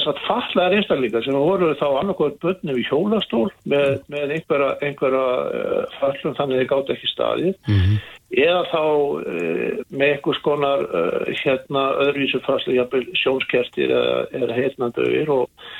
sem 0.00 0.12
sagt 0.12 0.26
fallaðar 0.26 0.76
einstaklingar 0.76 1.24
sem 1.24 1.36
voru 1.38 1.72
þá 1.78 1.86
annarkoður 2.00 2.36
börnum 2.42 2.78
í 2.80 2.84
hjólastól 2.86 3.46
með, 3.68 3.98
með 4.12 4.34
einhverja, 4.36 4.70
einhverja 4.84 5.24
uh, 5.46 5.96
fallum 6.00 6.36
þannig 6.38 6.56
að 6.56 6.62
þeir 6.62 6.70
gátt 6.72 6.92
ekki 6.94 7.10
staðið 7.10 7.52
mm 7.52 7.80
-hmm. 7.80 7.98
eða 8.46 8.62
þá 8.72 8.82
uh, 8.84 9.82
með 9.90 10.06
einhvers 10.12 10.42
konar 10.46 10.86
uh, 10.86 11.28
hérna 11.42 11.84
öðruvísu 12.06 12.42
fallu 12.46 13.04
sjónskertir 13.22 13.94
eða, 13.94 14.26
eða 14.40 14.58
heitnandauðir 14.60 15.32
og 15.36 15.70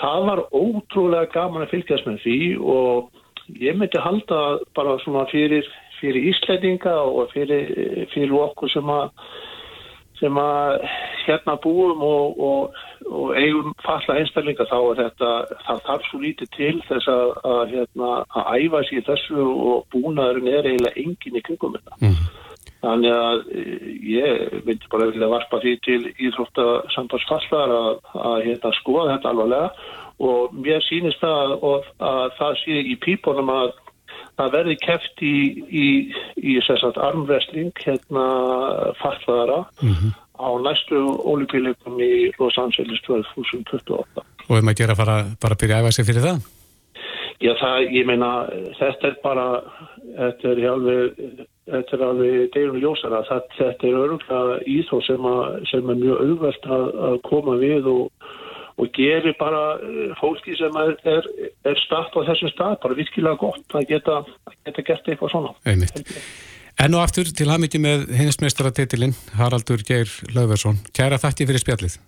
það 0.00 0.28
var 0.30 0.44
ótrúlega 0.50 1.32
gaman 1.32 1.66
að 1.66 1.74
fylgjast 1.76 2.08
með 2.08 2.20
því 2.26 2.40
og 2.60 3.10
ég 3.60 3.76
myndi 3.76 4.00
halda 4.00 4.42
bara 4.74 4.98
svona 5.02 5.24
fyrir, 5.30 5.66
fyrir 6.00 6.30
íslætinga 6.32 6.94
og 7.04 7.32
fyrir, 7.34 8.06
fyrir 8.14 8.38
okkur 8.48 8.70
sem 8.72 8.92
að 8.92 9.10
sem 10.22 10.38
að 10.38 10.84
hérna 11.26 11.56
búum 11.62 12.02
og, 12.06 12.40
og, 12.48 12.76
og 13.06 13.32
eigum 13.38 13.72
falla 13.84 14.18
einstaklinga 14.20 14.66
þá 14.70 14.78
er 14.80 15.00
þetta, 15.02 15.32
það 15.66 15.82
þarf 15.88 16.06
svo 16.08 16.20
lítið 16.22 16.52
til 16.56 16.76
þess 16.88 17.10
að, 17.12 17.34
að, 17.54 17.62
hérna, 17.74 18.12
að 18.40 18.62
æfa 18.62 18.84
sér 18.88 19.08
þessu 19.10 19.48
og 19.72 19.84
búnaðurinn 19.94 20.52
er 20.52 20.70
eiginlega 20.70 21.04
engin 21.04 21.38
í 21.40 21.44
kringum 21.48 21.76
þetta. 21.78 22.00
Mm. 22.02 22.22
Þannig 22.82 23.12
að 23.14 23.42
eh, 23.54 23.88
ég 24.10 24.54
myndi 24.66 24.88
bara 24.90 25.10
vilja 25.12 25.30
varpa 25.30 25.60
því 25.62 25.74
til 25.86 26.00
íþróttasambansfallar 26.12 27.76
að, 27.76 27.92
að 28.30 28.38
hérna, 28.48 28.72
skoða 28.80 29.12
þetta 29.14 29.30
alvarlega 29.34 29.68
og 30.22 30.52
mér 30.54 30.82
sýnist 30.86 31.22
það 31.22 31.56
að 31.62 32.34
það 32.38 32.58
sé 32.62 32.82
í 32.92 32.98
pípunum 33.02 33.50
að 33.50 33.72
það 34.38 34.52
verði 34.56 34.76
keft 34.82 35.22
í, 35.24 35.36
í, 35.68 35.86
í 36.40 36.56
armwrestling 36.62 37.72
hérna 37.84 38.26
fallaðara 39.00 39.62
mm 39.82 39.94
-hmm. 39.94 40.12
Á 40.38 40.48
næstu 40.64 40.98
olimpíuleikum 41.32 42.00
í 42.02 42.32
Los 42.38 42.58
Angeles 42.58 43.00
2028. 43.06 44.26
Og 44.48 44.56
er 44.56 44.66
maður 44.66 44.74
að 44.74 44.82
gera 44.82 44.98
fara, 44.98 45.16
bara 45.42 45.56
að 45.56 45.62
byrja 45.62 45.78
að 45.78 45.86
æfa 45.86 45.96
sig 45.96 46.08
fyrir 46.08 46.26
það? 46.26 46.44
Já, 47.42 47.52
það, 47.58 47.88
ég 47.90 48.06
meina, 48.06 48.28
þetta 48.78 49.08
er 49.08 49.16
bara, 49.24 49.46
þetta 50.18 50.52
er 50.52 50.62
alveg, 50.70 51.24
þetta 51.72 51.96
er 51.96 52.04
alveg 52.06 52.44
deilum 52.54 52.78
ljósara, 52.84 53.24
þetta 53.58 53.88
er 53.88 53.98
öruglega 53.98 54.60
íþó 54.70 55.00
sem, 55.08 55.26
sem 55.70 55.90
er 55.90 56.00
mjög 56.04 56.22
auðvelt 56.26 56.70
að, 56.78 56.86
að 57.08 57.18
koma 57.26 57.58
við 57.62 57.90
og 57.90 58.30
og 58.80 58.88
gerir 58.96 59.34
bara 59.38 59.76
eh, 59.76 60.12
fólki 60.20 60.56
sem 60.56 60.76
er, 60.80 60.94
er, 61.04 61.26
er 61.68 61.80
start 61.84 62.16
á 62.16 62.20
þessum 62.30 62.52
stað 62.52 62.78
bara 62.82 62.96
virkilega 62.98 63.40
gott 63.40 63.76
að 63.76 63.88
geta, 63.90 64.22
geta 64.66 64.86
gert 64.88 65.10
eitthvað 65.12 65.34
svona. 65.34 65.52
Einmitt. 65.68 66.00
Enn 66.80 66.96
og 66.96 67.02
aftur 67.04 67.28
til 67.28 67.50
hafmyggi 67.52 67.80
með 67.82 68.06
heinismestaratetilinn 68.16 69.14
Haraldur 69.36 69.82
Geir 69.86 70.08
Löfversson. 70.32 70.80
Kæra 70.96 71.20
þakki 71.20 71.46
fyrir 71.50 71.62
spjallið. 71.62 71.98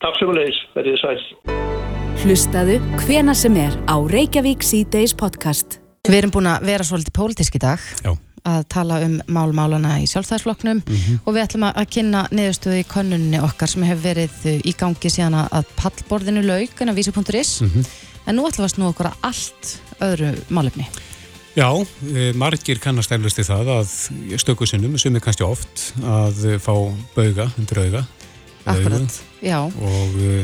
Takk 0.00 0.18
sem 0.18 0.32
að 0.32 0.40
leiðis, 0.40 0.60
verðið 0.74 1.00
sæl. 1.02 1.18
Hlustaðu 2.24 2.78
hvena 3.04 3.34
sem 3.36 3.56
er 3.60 3.74
á 3.84 3.96
Reykjavík 4.00 4.64
C-Days 4.64 5.14
podcast. 5.18 5.80
Við 6.08 6.22
erum 6.22 6.32
búin 6.34 6.48
að 6.48 6.68
vera 6.70 6.86
svolítið 6.86 7.16
pólitísk 7.16 7.58
í 7.58 7.64
dag. 7.64 7.82
Já 8.04 8.14
að 8.44 8.64
tala 8.68 8.98
um 9.04 9.14
málmálana 9.32 9.94
í 10.02 10.08
sjálfstæðsflokknum 10.10 10.82
mm 10.82 10.96
-hmm. 10.96 11.20
og 11.24 11.34
við 11.34 11.44
ætlum 11.44 11.64
að 11.64 11.86
kynna 11.96 12.26
niðurstöðu 12.30 12.80
í 12.82 12.88
konunni 12.88 13.40
okkar 13.40 13.68
sem 13.68 13.82
hefur 13.82 14.04
verið 14.04 14.60
í 14.60 14.74
gangi 14.76 15.10
síðan 15.10 15.38
að 15.48 15.64
pallborðinu 15.80 16.42
laug 16.44 16.68
en 16.80 16.88
að 16.92 16.98
vísi.is 16.98 17.60
mm 17.60 17.68
-hmm. 17.68 17.84
en 18.26 18.36
nú 18.36 18.44
ætlum 18.44 18.64
við 18.64 18.70
að 18.70 18.74
snú 18.74 18.88
okkur 18.88 19.06
að 19.06 19.16
allt 19.22 19.80
öðru 20.00 20.30
málefni. 20.50 20.86
Já, 21.54 21.68
e, 22.10 22.32
margir 22.34 22.80
kannast 22.82 23.12
eflust 23.14 23.38
í 23.38 23.44
það 23.46 23.68
að 23.76 23.92
stökusinnum, 24.42 24.96
sem 24.98 25.14
er 25.14 25.22
kannski 25.22 25.46
oft 25.46 25.92
að 26.02 26.58
fá 26.62 26.72
bauga 27.14 27.46
undir 27.60 27.84
auga 27.84 28.02
Akkurat, 28.64 29.20
já 29.44 29.60
og 29.62 30.16
e, 30.18 30.40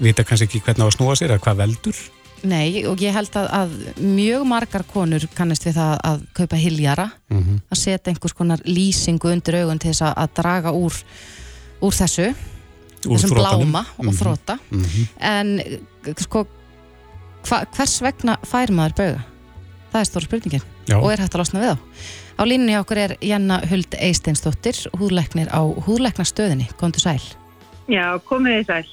vita 0.00 0.24
kannski 0.24 0.48
ekki 0.48 0.62
hvernig 0.64 0.86
á 0.86 0.88
að 0.88 0.96
snúa 0.96 1.16
sér 1.18 1.34
eða 1.34 1.44
hvað 1.44 1.60
veldur 1.64 2.00
Nei 2.40 2.86
og 2.88 3.02
ég 3.04 3.12
held 3.12 3.34
að, 3.36 3.48
að 3.52 3.74
mjög 4.00 4.46
margar 4.48 4.84
konur 4.88 5.26
kannast 5.36 5.66
við 5.66 5.76
það 5.76 5.98
að 6.08 6.22
kaupa 6.38 6.60
hiljara, 6.60 7.10
mm 7.28 7.42
-hmm. 7.42 7.58
að 7.68 7.80
setja 7.82 8.12
einhvers 8.12 8.36
konar 8.36 8.62
lýsingu 8.64 9.28
undir 9.28 9.58
augun 9.60 9.78
til 9.78 9.90
þess 9.90 10.06
að, 10.08 10.14
að 10.16 10.30
draga 10.40 10.72
úr, 10.72 10.94
úr 11.84 11.98
þessu, 11.98 12.30
úr 13.04 13.18
þessum 13.18 13.34
þrótanum. 13.34 13.58
bláma 13.60 13.84
og 13.98 14.04
mm 14.04 14.10
-hmm. 14.10 14.20
þróta. 14.22 14.58
Mm 14.70 14.84
-hmm. 14.84 15.06
En 15.20 16.16
sko, 16.16 16.46
hva, 17.44 17.66
hvers 17.76 18.00
vegna 18.00 18.38
fær 18.42 18.72
maður 18.72 18.96
bauga? 18.96 19.24
Það 19.90 20.00
er 20.00 20.08
stóra 20.08 20.28
spurningin 20.28 20.64
Já. 20.86 20.96
og 21.00 21.10
er 21.10 21.22
hægt 21.24 21.34
að 21.34 21.42
losna 21.42 21.62
við 21.62 21.74
á. 21.74 21.76
Á 22.40 22.42
línunni 22.46 22.78
okkur 22.78 23.00
er 23.02 23.16
Janna 23.20 23.58
Huld 23.66 23.96
Eisteinsdóttir, 23.98 24.78
húðleiknir 24.96 25.50
á 25.50 25.60
húðleiknarstöðinni. 25.60 26.70
Góndu 26.78 27.02
sæl. 27.02 27.20
Já, 27.90 28.14
komið 28.24 28.62
í 28.62 28.64
sæl. 28.68 28.86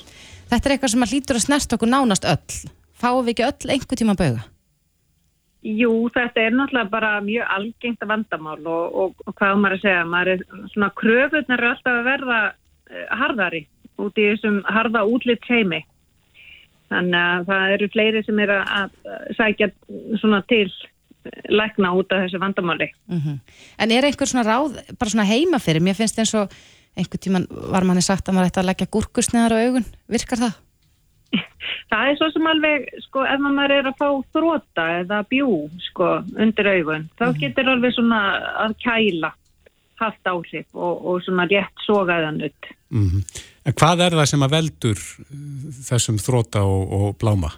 Þetta 0.49 0.63
er 0.63 0.73
eitthvað 0.75 0.93
sem 0.93 1.05
að 1.05 1.13
lítur 1.13 1.37
að 1.37 1.45
snert 1.45 1.73
okkur 1.77 1.91
nánast 1.91 2.25
öll. 2.27 2.59
Fáum 2.97 3.25
við 3.27 3.35
ekki 3.35 3.45
öll 3.47 3.73
einhver 3.75 3.99
tíma 3.99 4.15
að 4.17 4.23
bauga? 4.23 4.45
Jú, 5.67 5.91
þetta 6.13 6.43
er 6.47 6.53
náttúrulega 6.55 6.89
bara 6.91 7.11
mjög 7.25 7.49
algengt 7.55 8.05
vandamál 8.07 8.59
og, 8.61 8.97
og, 9.01 9.23
og 9.25 9.35
hvað 9.35 9.57
maður 9.59 9.77
að 9.77 9.83
segja, 9.83 10.03
maður 10.07 10.31
er 10.33 10.43
svona 10.73 10.89
kröfunar 10.95 11.63
er 11.63 11.69
alltaf 11.71 11.97
að 11.97 12.07
verða 12.07 12.37
uh, 12.47 13.05
harðari 13.21 13.63
út 13.97 14.21
í 14.21 14.27
þessum 14.29 14.59
harða 14.69 15.03
útlitt 15.09 15.49
heimi. 15.49 15.81
Þannig 16.87 17.19
að 17.19 17.49
það 17.49 17.73
eru 17.75 17.89
fleiri 17.93 18.23
sem 18.23 18.39
er 18.39 18.53
að, 18.55 18.69
að 18.79 19.33
sækja 19.39 19.67
svona 20.21 20.41
til 20.47 20.69
lækna 21.51 21.91
út 21.97 22.11
af 22.11 22.23
þessu 22.23 22.39
vandamáli. 22.39 22.87
Mm 23.07 23.19
-hmm. 23.19 23.39
En 23.79 23.91
er 23.91 24.05
einhver 24.05 24.27
svona 24.27 24.47
ráð, 24.47 24.79
bara 24.99 25.09
svona 25.09 25.23
heima 25.23 25.59
fyrir? 25.59 25.81
Mér 25.81 25.95
finnst 25.95 26.19
eins 26.19 26.33
og 26.33 26.51
einhver 26.97 27.19
tíman 27.19 27.47
var 27.49 27.83
manni 27.83 28.01
sagt 28.01 28.29
að 28.29 28.35
maður 28.35 28.49
ætti 28.49 28.59
að 28.59 28.69
leggja 28.69 28.93
gúrkusniðar 28.95 29.53
á 29.55 29.63
augun. 29.65 29.85
Virkar 30.09 30.39
það? 30.43 30.53
Það 31.91 32.09
er 32.09 32.15
svo 32.17 32.29
sem 32.31 32.47
alveg, 32.47 32.87
sko, 33.07 33.23
ef 33.23 33.39
maður 33.39 33.71
er 33.71 33.85
að 33.87 33.99
fá 33.99 34.09
þróta 34.33 34.85
eða 35.01 35.23
bjú, 35.29 35.69
sko, 35.89 36.23
undir 36.39 36.67
augun, 36.67 37.09
þá 37.19 37.25
mhm. 37.27 37.39
getur 37.39 37.69
alveg 37.69 37.93
svona 37.93 38.21
að 38.65 38.75
kæla 38.83 39.31
haft 39.97 40.29
áhrif 40.29 40.67
og, 40.73 41.05
og 41.05 41.21
svona 41.25 41.47
rétt 41.49 41.85
sogaðan 41.85 42.43
upp. 42.45 42.65
Mm 42.89 43.07
-hmm. 43.09 43.21
En 43.67 43.75
hvað 43.75 44.03
er 44.05 44.15
það 44.15 44.29
sem 44.31 44.43
að 44.45 44.53
veldur 44.55 44.99
þessum 45.89 46.19
þróta 46.23 46.63
og, 46.63 46.91
og 46.97 47.07
bláma? 47.19 47.51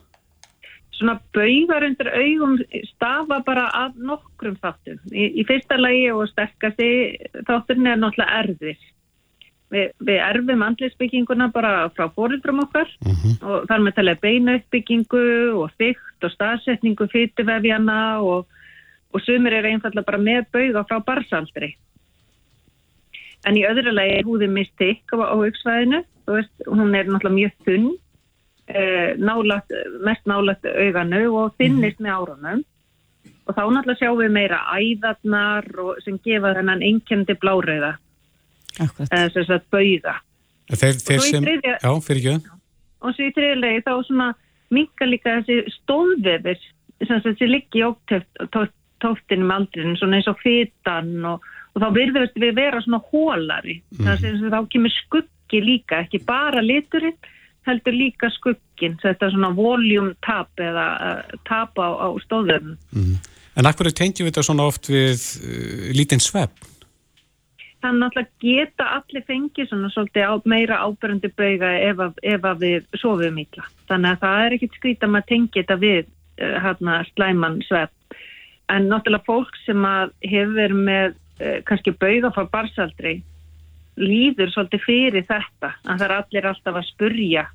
Svona 0.97 1.20
baugar 1.36 1.86
undir 1.86 2.10
augum 2.12 2.57
stafa 2.89 3.39
bara 3.45 3.70
af 3.86 3.93
nokkrum 3.95 4.57
þáttum. 4.60 4.97
Í, 5.14 5.30
í 5.39 5.45
fyrsta 5.47 5.78
lagi 5.80 6.10
og 6.12 6.26
sterkasti 6.32 6.89
þátturinn 7.47 7.91
er 7.93 8.01
náttúrulega 8.01 8.41
erðir 8.43 8.88
Við, 9.70 9.91
við 10.01 10.18
erfum 10.26 10.64
andlisbygginguna 10.66 11.51
bara 11.53 11.74
frá 11.93 12.07
fórildrum 12.16 12.64
okkar 12.64 12.89
og 13.05 13.68
þar 13.70 13.84
með 13.86 13.99
talið 13.99 14.22
beina 14.24 14.55
uppbyggingu 14.57 15.26
og 15.62 15.76
þygt 15.78 16.26
og 16.26 16.34
staðsetningu 16.34 17.05
fytuvefjana 17.12 17.99
og, 18.26 18.47
og 19.14 19.24
sumir 19.28 19.60
er 19.60 19.70
einfallega 19.70 20.07
bara 20.07 20.22
með 20.24 20.47
bauga 20.55 20.84
frá 20.89 20.97
barsaldri. 21.05 21.76
En 23.48 23.56
í 23.56 23.64
öðru 23.64 23.94
lagi 23.96 24.18
er 24.20 24.28
húðin 24.28 24.52
mist 24.56 24.74
þykk 24.82 25.16
á, 25.16 25.18
á 25.32 25.36
auksvæðinu, 25.40 26.02
hún 26.68 26.96
er 26.98 27.08
náttúrulega 27.08 27.38
mjög 27.38 27.54
þunn, 27.68 27.88
eh, 28.68 29.14
nálægt, 29.18 29.72
mest 30.04 30.26
nálægt 30.28 30.66
auganu 30.68 31.22
og 31.40 31.56
þinnist 31.58 32.02
með 32.04 32.16
árunum. 32.18 32.64
Og 33.48 33.56
þá 33.56 33.62
náttúrulega 33.64 34.00
sjáum 34.02 34.20
við 34.20 34.32
meira 34.36 34.60
æðarnar 34.76 35.70
og, 35.80 35.96
sem 36.04 36.20
gefa 36.20 36.54
þennan 36.58 36.84
blárauða, 37.40 37.96
Akkurat. 38.80 39.10
eða 39.10 39.32
sem 39.34 39.46
sagt 39.46 39.70
bauða. 39.72 40.16
Þeir, 40.70 41.00
þeir 41.02 41.20
sem, 41.20 41.44
þriðja- 41.44 41.80
já, 41.82 41.92
fyrir 42.06 42.24
ekki. 42.36 42.52
Og 43.02 43.16
svo 43.16 43.24
í 43.24 43.34
þriðilegi 43.34 43.84
þá 43.88 43.94
svona 44.06 44.36
minka 44.70 45.06
líka 45.06 45.40
þessi 45.40 45.72
stóðvefir 45.80 46.60
sem 47.08 47.22
þessi 47.24 47.48
liggi 47.48 47.80
í 47.80 47.88
óttóftinum 47.88 49.54
aldrin, 49.56 49.96
svona 49.98 50.20
eins 50.20 50.28
og 50.28 50.38
fytan 50.44 51.26
og, 51.26 51.42
og 51.80 51.84
þá 51.86 51.90
virðast 51.96 52.40
við 52.44 52.56
vera 52.60 52.82
svona 52.84 53.00
hólari, 53.10 53.80
mm. 53.96 54.06
þess 54.06 54.44
að 54.44 54.56
þá 54.58 54.60
kemur 54.76 54.96
skuggi 54.98 55.62
líka, 55.64 56.04
ekki 56.04 56.20
bara 56.28 56.62
liturinn 56.66 57.16
heldur 57.68 57.96
líka 57.96 58.30
skuggin 58.36 58.98
þetta 59.02 59.30
svona 59.32 59.50
voljum 59.56 60.12
tap 60.26 60.60
eða 60.60 60.86
uh, 61.00 61.38
tap 61.48 61.78
á, 61.80 61.88
á 61.96 62.08
stóðvefum 62.26 62.76
En 63.60 63.68
akkur 63.68 63.90
tengjum 63.92 64.28
við 64.28 64.32
þetta 64.34 64.46
svona 64.48 64.68
oft 64.70 64.88
við 64.92 65.24
uh, 65.44 65.90
lítinn 65.96 66.22
svepp? 66.24 66.56
þannig 67.80 68.02
náttúrulega 68.04 68.44
geta 68.44 68.86
allir 68.98 69.24
fengið 69.28 69.70
svona 69.70 69.90
svolítið 69.94 70.26
á, 70.28 70.34
meira 70.52 70.80
ábyrjandi 70.84 71.30
bauga 71.40 71.70
ef, 71.80 72.02
að- 72.04 72.18
ef 72.28 72.48
að 72.50 72.64
við 72.66 72.98
sofum 73.00 73.38
ítla. 73.40 73.64
Þannig 73.88 74.10
að 74.12 74.20
það 74.26 74.42
er 74.46 74.56
ekkit 74.58 74.76
skrít 74.76 75.06
að 75.06 75.14
maður 75.14 75.30
tengi 75.30 75.62
þetta 75.62 75.78
við 75.80 76.02
uh, 76.10 76.58
hérna 76.66 76.98
slæman 77.14 77.56
svepp. 77.68 78.18
En 78.70 78.90
náttúrulega 78.92 79.26
fólk 79.30 79.56
sem 79.64 79.86
að 79.88 80.12
hefur 80.28 80.76
með 80.76 81.16
kannski 81.68 81.94
bauga 81.96 82.32
frá 82.36 82.46
barsaldri 82.52 83.20
líður 84.00 84.52
svolítið 84.54 84.84
fyrir 84.86 85.26
þetta. 85.28 85.74
Að 85.86 86.02
það 86.02 86.06
er 86.06 86.16
allir 86.16 86.48
alltaf 86.50 86.80
að 86.80 86.90
spurja 86.90 87.46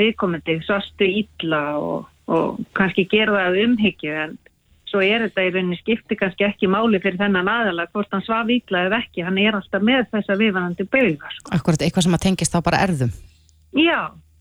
viðkomandi, 0.00 0.60
svarstu 0.64 1.08
ítla 1.08 1.62
og, 1.80 2.08
og 2.30 2.60
kannski 2.76 3.06
af 3.24 3.58
umhyggju 3.64 4.14
en 4.24 4.38
svo 4.90 5.02
er 5.04 5.26
þetta 5.26 5.44
í 5.46 5.50
rauninni 5.54 5.78
skipti 5.78 6.16
kannski 6.18 6.46
ekki 6.48 6.70
máli 6.70 6.98
fyrir 7.02 7.20
þennan 7.20 7.48
aðalega 7.50 7.92
hvort 7.94 8.10
hann 8.14 8.24
svaf 8.26 8.50
ítla 8.50 8.86
eða 8.88 9.02
ekki, 9.04 9.22
hann 9.26 9.38
er 9.38 9.58
alltaf 9.58 9.84
með 9.86 10.08
þessa 10.14 10.36
viðvanandi 10.40 10.86
bauga 10.90 11.30
sko. 11.36 11.52
Akkurat, 11.54 11.84
eitthvað 11.86 12.08
sem 12.08 12.16
að 12.18 12.24
tengist 12.26 12.54
þá 12.54 12.60
bara 12.66 12.80
erðum. 12.86 13.12
Já, 13.78 14.00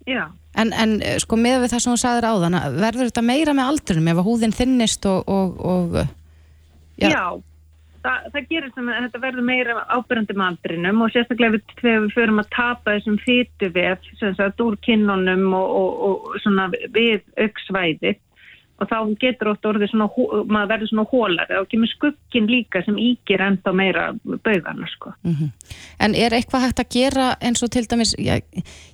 já. 0.09 0.23
En, 0.57 0.71
en 0.73 0.95
eh, 1.05 1.19
sko 1.21 1.37
með 1.37 1.63
við 1.63 1.75
það 1.75 1.83
sem 1.83 1.93
þú 1.93 2.01
sagðir 2.01 2.29
áðan, 2.31 2.57
verður 2.79 3.11
þetta 3.11 3.25
meira 3.27 3.53
með 3.57 3.73
aldrinum 3.73 4.09
ef 4.09 4.21
að 4.21 4.29
húðin 4.31 4.57
þinnist 4.57 5.05
og, 5.09 5.29
og, 5.29 5.61
og 5.61 5.99
Já, 6.99 7.13
Já. 7.13 7.25
Þa, 7.99 8.13
það 8.31 8.47
gerir 8.49 8.71
sem 8.75 8.89
að 8.89 9.01
þetta 9.05 9.21
verður 9.25 9.47
meira 9.49 9.75
ábyrjandi 9.91 10.35
með 10.37 10.47
aldrinum 10.47 11.01
og 11.03 11.11
sérstaklega 11.11 11.55
við, 11.57 11.75
þegar 11.81 12.01
við 12.05 12.15
förum 12.15 12.41
að 12.43 12.49
tapa 12.55 12.95
þessum 12.95 13.19
fytuvef 13.25 14.09
sem 14.21 14.37
sagt 14.37 14.63
úr 14.63 14.77
kinnunum 14.85 15.45
og, 15.57 15.75
og, 15.81 15.99
og 16.09 16.41
svona 16.45 16.69
við 16.95 17.25
auksvæði 17.35 18.15
og 18.79 18.87
þá 18.87 18.97
getur 19.19 19.51
ótt 19.51 19.67
orðið 19.67 19.91
svona, 19.91 20.07
maður 20.47 20.71
verður 20.71 20.91
svona 20.91 21.05
hólari 21.11 21.57
og 21.59 21.67
kemur 21.71 21.91
skuggin 21.91 22.47
líka 22.49 22.81
sem 22.85 22.95
ígir 23.01 23.43
ennþá 23.43 23.73
meira 23.75 24.05
baugana 24.23 24.87
sko. 24.93 25.13
Mhm. 25.27 25.51
En 25.99 26.15
er 26.15 26.35
eitthvað 26.37 26.67
hægt 26.67 26.83
að 26.83 26.93
gera 26.95 27.27
eins 27.41 27.63
og 27.63 27.71
til 27.73 27.85
dæmis, 27.89 28.15
ég, 28.15 28.47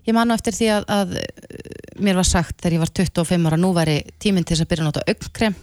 ég 0.07 0.17
manu 0.17 0.33
eftir 0.33 0.57
því 0.57 0.71
að, 0.79 0.89
að 0.89 1.15
mér 2.01 2.17
var 2.17 2.29
sagt 2.29 2.57
þegar 2.61 2.77
ég 2.77 2.83
var 2.85 2.93
25 2.97 3.47
ára, 3.47 3.61
nú 3.61 3.73
væri 3.77 4.01
tíminn 4.19 4.45
til 4.45 4.55
þess 4.55 4.65
að 4.65 4.71
byrja 4.73 4.85
að 4.85 4.91
nota 4.91 5.07
augkrem. 5.13 5.55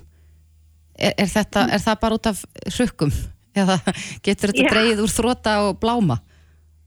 Er, 1.03 1.17
er, 1.19 1.31
þetta, 1.31 1.67
er 1.75 1.83
það 1.83 2.03
bara 2.05 2.19
út 2.19 2.29
af 2.31 2.45
hrukkum? 2.77 3.15
Eða 3.53 3.81
getur 4.25 4.53
þetta 4.53 4.69
Já. 4.69 4.71
dreigið 4.71 5.03
úr 5.03 5.11
þróta 5.13 5.57
og 5.67 5.81
bláma? 5.83 6.23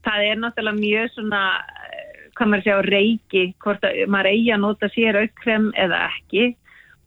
það 0.06 0.28
er 0.28 0.38
náttúrulega 0.40 0.80
mjög 0.80 1.14
svona, 1.14 1.42
eh, 1.86 2.28
hvað 2.36 2.52
maður 2.52 2.66
segja, 2.66 2.78
á 2.78 2.90
reiki, 2.90 3.42
hvort 3.64 3.82
að 3.86 4.06
maður 4.12 4.30
eigi 4.32 4.52
að 4.54 4.62
nota 4.62 4.92
sér 4.94 5.20
aukkrem 5.22 5.72
eða 5.74 6.00
ekki 6.10 6.44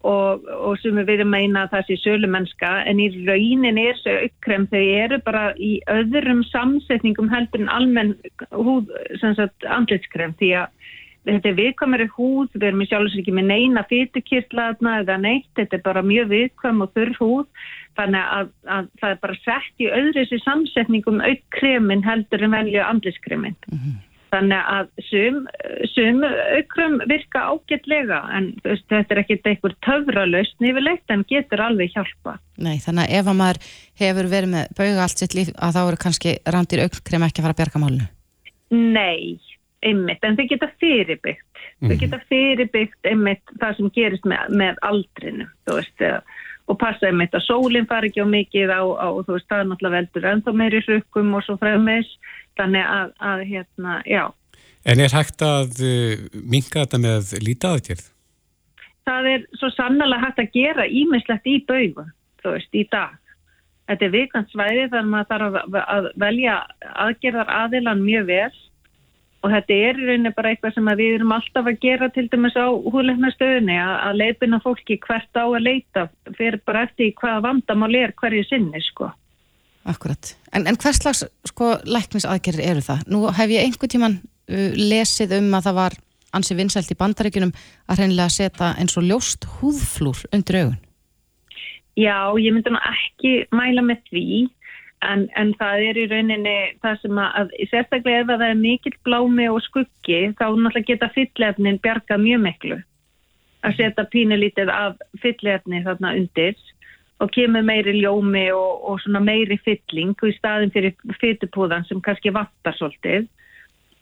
og, 0.10 0.46
og 0.48 0.78
sem 0.80 0.96
við 0.96 1.10
erum 1.18 1.32
meina 1.34 1.66
að 1.66 1.74
það 1.74 1.88
sé 1.88 1.98
sölumennska 2.04 2.72
en 2.88 3.02
í 3.04 3.10
raunin 3.28 3.80
er 3.82 3.98
þessu 4.00 4.16
aukkrem 4.26 4.68
þau 4.72 4.84
eru 5.04 5.20
bara 5.26 5.44
í 5.56 5.72
öðrum 5.92 6.44
samsetningum 6.48 7.32
heldur 7.32 7.66
en 7.66 7.74
almenn 7.76 8.16
húð, 8.56 8.92
sem 9.20 9.36
sagt, 9.36 9.68
andlitskrem 9.68 10.36
því 10.40 10.54
að 10.64 10.79
þetta 11.28 11.50
er 11.52 11.58
viðkvæmari 11.58 12.08
húð, 12.16 12.50
við 12.56 12.68
erum 12.70 12.84
í 12.84 12.90
sjálfs 12.90 13.18
ekki 13.20 13.36
með 13.36 13.50
neina 13.52 13.84
fytukirtlaðna 13.90 15.00
eða 15.04 15.18
neitt, 15.22 15.50
þetta 15.60 15.80
er 15.80 15.86
bara 15.86 16.06
mjög 16.06 16.30
viðkvæm 16.34 16.84
og 16.86 16.94
þurr 16.98 17.16
húð, 17.20 17.48
þannig 18.00 18.36
að, 18.40 18.52
að 18.76 18.92
það 19.02 19.16
er 19.16 19.24
bara 19.24 19.40
sett 19.46 19.84
í 19.84 19.90
öðru 19.90 20.14
þessi 20.20 20.44
samsetningum 20.46 21.26
aukkremin 21.26 22.06
heldur 22.06 22.46
en 22.46 22.56
velju 22.56 22.86
andliskremin. 22.86 23.58
Þannig 24.30 24.68
að 24.70 24.90
sum, 25.08 25.38
sum 25.90 26.20
aukrum 26.22 27.00
virka 27.10 27.42
ágætlega 27.50 28.20
en 28.38 28.52
veist, 28.62 28.86
þetta 28.92 29.16
er 29.16 29.22
ekkert 29.24 29.50
einhver 29.50 29.74
töfralaust 29.88 30.62
nýfilegt 30.62 31.10
en 31.14 31.26
getur 31.32 31.64
alveg 31.66 31.96
hjálpa. 31.96 32.36
Nei, 32.62 32.78
þannig 32.84 33.08
að 33.08 33.16
ef 33.18 33.32
að 33.32 33.40
maður 33.42 33.62
hefur 34.04 34.30
verið 34.36 34.54
með 34.54 34.70
bauga 34.78 35.08
allt 35.08 35.24
sitt 35.24 35.34
líf 35.34 35.50
að 35.58 35.80
þá 35.80 35.82
eru 35.82 36.02
kannski 36.06 36.36
rándir 36.46 36.86
augkrem 36.86 37.26
ekki 37.26 37.42
að 37.42 37.48
fara 37.48 37.58
að 37.58 37.62
bjarga 37.64 37.82
málinu. 37.82 38.10
Nei, 38.70 39.40
einmitt, 39.86 40.24
en 40.24 40.38
þau 40.38 40.46
geta 40.50 40.70
fyrirbyggt. 40.82 41.64
Þau 41.86 41.96
geta 42.02 42.20
fyrirbyggt 42.32 43.10
einmitt 43.10 43.56
það 43.62 43.78
sem 43.78 43.92
gerist 43.96 44.28
með, 44.28 44.54
með 44.62 44.84
aldrinu, 44.90 45.48
veist, 45.70 46.06
og 46.70 46.78
passa 46.82 47.10
einmitt 47.10 47.38
að 47.38 47.48
sólinn 47.48 47.88
fari 47.90 48.12
ekki 48.12 48.26
á 48.26 48.28
mikið 48.30 48.76
á, 48.76 48.82
á 48.84 49.08
veist, 49.24 49.48
það 49.48 49.64
er 49.64 49.72
náttúrulega 49.72 49.96
veldur 49.98 50.30
ennþá 50.34 50.56
meiri 50.60 50.84
hrukkum 50.86 51.34
og 51.40 51.48
svo 51.48 51.58
fremmis, 51.62 52.12
þannig 52.60 52.86
að, 52.86 53.16
að 53.32 53.48
hérna, 53.54 54.02
já, 54.10 54.28
En 54.88 55.02
er 55.04 55.12
hægt 55.12 55.44
að 55.44 55.82
uh, 55.84 56.22
minka 56.48 56.86
þetta 56.86 57.00
með 57.04 57.34
lítaðaðgerð? 57.44 58.06
það 59.10 59.32
er 59.34 59.46
svo 59.58 59.72
sannlega 59.74 60.22
hægt 60.24 60.44
að 60.44 60.54
gera 60.56 60.86
ímislegt 60.86 61.50
í 61.50 61.58
baugum, 61.68 62.12
þú 62.44 62.56
veist, 62.56 62.72
í 62.76 62.86
dag. 62.92 63.18
Þetta 63.90 64.06
er 64.06 64.14
vikant 64.14 64.52
svæði 64.54 64.88
þannig 64.92 65.00
að 65.00 65.14
maður 65.14 65.30
þarf 65.32 65.78
að 65.82 66.10
velja 66.22 66.58
aðgerðar 67.06 67.54
aðilan 67.64 68.04
mjög 68.06 68.28
vel 68.30 68.52
og 69.40 69.54
þetta 69.54 69.76
er 69.76 70.00
í 70.00 70.08
rauninni 70.08 70.32
bara 70.36 70.52
eitthvað 70.52 70.76
sem 70.76 70.90
við 71.00 71.14
erum 71.18 71.32
alltaf 71.36 71.70
að 71.70 71.80
gera 71.84 72.10
til 72.12 72.26
dæmis 72.32 72.58
á 72.60 72.68
húleiknastöðunni 72.68 73.78
að, 73.80 73.94
að 74.10 74.20
leipina 74.20 74.60
fólki 74.64 75.00
hvert 75.06 75.40
á 75.40 75.46
að 75.48 75.64
leita 75.64 76.06
fyrir 76.36 76.60
bara 76.68 76.84
eftir 76.88 77.14
hvaða 77.22 77.46
vandamál 77.48 77.94
er 77.96 78.14
hverju 78.20 78.44
sinni, 78.50 78.84
sko. 78.84 79.12
Akkurat. 79.90 80.34
En, 80.52 80.68
en 80.68 80.78
hvers 80.80 81.00
slags 81.00 81.24
sko, 81.48 81.72
læknisaðgerðir 81.88 82.68
eru 82.74 82.84
það? 82.84 83.08
Nú 83.14 83.24
hef 83.32 83.56
ég 83.56 83.64
einhvern 83.64 83.94
tíman 83.96 84.20
uh, 84.20 84.70
lesið 84.76 85.40
um 85.40 85.50
að 85.56 85.70
það 85.70 85.80
var 85.80 85.98
ansi 86.36 86.58
vinsælt 86.58 86.92
í 86.94 87.00
bandaríkunum 87.00 87.56
að 87.90 88.04
hreinlega 88.04 88.34
setja 88.34 88.74
eins 88.78 88.98
og 89.00 89.08
ljóst 89.08 89.48
húðflúr 89.58 90.28
undir 90.36 90.62
augun. 90.62 90.78
Já, 92.00 92.32
ég 92.40 92.54
myndi 92.56 92.72
nú 92.72 92.80
ekki 92.80 93.32
mæla 93.56 93.84
með 93.84 94.04
því 94.12 94.28
en, 95.06 95.28
en 95.40 95.54
það 95.60 95.86
er 95.90 96.00
í 96.00 96.06
rauninni 96.12 96.56
það 96.84 96.98
sem 97.04 97.22
að, 97.24 97.54
sérstaklega 97.72 98.24
ef 98.24 98.34
að 98.34 98.42
það 98.44 98.50
er 98.50 98.60
mikill 98.64 98.96
blámi 99.08 99.48
og 99.52 99.62
skuggi 99.66 100.20
þá 100.40 100.46
náttúrulega 100.50 100.88
geta 100.90 101.12
fyllefnin 101.16 101.80
bjargað 101.84 102.24
mjög 102.26 102.44
miklu. 102.46 102.80
Að 103.64 103.76
setja 103.80 104.06
pínulítið 104.12 104.72
af 104.72 105.00
fyllefni 105.24 105.82
þarna 105.88 106.14
undir 106.20 106.56
og 107.20 107.32
kemur 107.36 107.66
meiri 107.68 107.98
ljómi 108.00 108.46
og, 108.56 108.86
og 108.88 109.02
svona 109.04 109.22
meiri 109.24 109.60
fylling 109.66 110.16
í 110.24 110.36
staðin 110.38 110.72
fyrir 110.76 110.96
fytupúðan 111.20 111.88
sem 111.88 112.00
kannski 112.04 112.32
vattar 112.36 112.78
svolítið. 112.78 113.28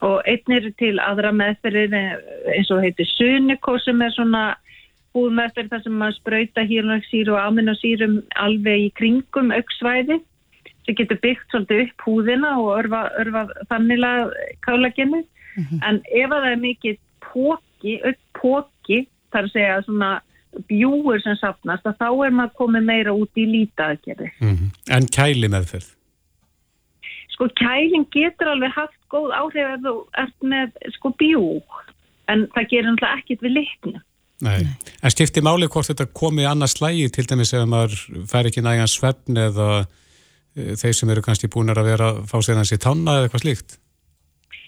Og 0.05 0.21
einn 0.29 0.53
er 0.53 0.67
til 0.77 0.99
aðra 1.01 1.31
meðferðir 1.33 1.95
eins 2.53 2.69
og 2.73 2.83
heitir 2.85 3.09
Sunikó 3.15 3.79
sem 3.81 4.01
er 4.05 4.13
svona 4.13 4.43
húðmeðferð 5.17 5.71
þar 5.71 5.83
sem 5.83 5.95
maður 5.97 6.17
sprauta 6.19 6.65
hýrnarsýru 6.69 7.33
og 7.33 7.41
aminosýrum 7.41 8.19
alveg 8.37 8.83
í 8.83 8.91
kringum 8.99 9.49
auksvæði 9.55 10.19
sem 10.87 10.95
getur 10.97 11.19
byggt 11.23 11.51
svolítið 11.51 11.83
upp 11.83 12.05
húðina 12.07 12.53
og 12.61 12.69
örfa, 12.77 13.01
örfa 13.19 13.43
þannilega 13.71 14.47
kálaginu 14.65 15.23
en 15.83 15.99
ef 16.05 16.31
að 16.31 16.39
það 16.39 16.49
er 16.51 16.63
mikið 16.63 16.97
póki, 17.27 17.97
aukkpóki 18.07 19.03
þar 19.33 19.49
að 19.49 19.53
segja 19.55 19.77
svona 19.85 20.11
bjúur 20.69 21.21
sem 21.21 21.37
sapnast 21.37 21.85
að 21.85 21.99
þá 21.99 22.07
er 22.25 22.33
maður 22.39 22.55
komið 22.61 22.87
meira 22.87 23.13
út 23.13 23.37
í 23.37 23.45
lítaðgerði. 23.51 24.31
Mm 24.41 24.71
En 24.89 25.05
kæli 25.11 25.49
meðferð? 25.51 25.91
Sko 27.35 27.49
kæling 27.59 28.07
getur 28.13 28.49
alveg 28.49 28.71
haft 28.73 28.97
góð 29.11 29.33
áhrif 29.35 29.67
ef 29.75 29.81
þú 29.83 29.95
ert 30.23 30.37
með 30.41 30.71
sko 30.95 31.11
bjú 31.19 31.43
en 32.31 32.47
það 32.55 32.69
gerir 32.71 32.87
náttúrulega 32.87 33.19
ekkit 33.19 33.43
við 33.45 33.53
litnu. 33.59 33.99
Nei. 34.41 34.65
En 35.01 35.13
skipti 35.13 35.41
máli 35.41 35.67
hvort 35.67 35.89
þetta 35.89 36.07
komi 36.13 36.45
annars 36.45 36.77
slægi 36.77 37.09
til 37.09 37.25
dæmis 37.29 37.53
ef 37.53 37.65
maður 37.69 37.95
fær 38.29 38.49
ekki 38.49 38.61
nægan 38.61 38.89
svefn 38.89 39.37
eða 39.37 39.85
þeir 40.57 40.95
sem 40.97 41.09
eru 41.13 41.25
kannski 41.25 41.51
búin 41.53 41.73
að 41.73 41.83
vera 41.91 42.13
að 42.13 42.23
fá 42.31 42.37
sér 42.41 42.59
hans 42.59 42.73
í 42.73 42.81
tanna 42.81 43.19
eða 43.19 43.29
eitthvað 43.29 43.45
slíkt? 43.45 43.77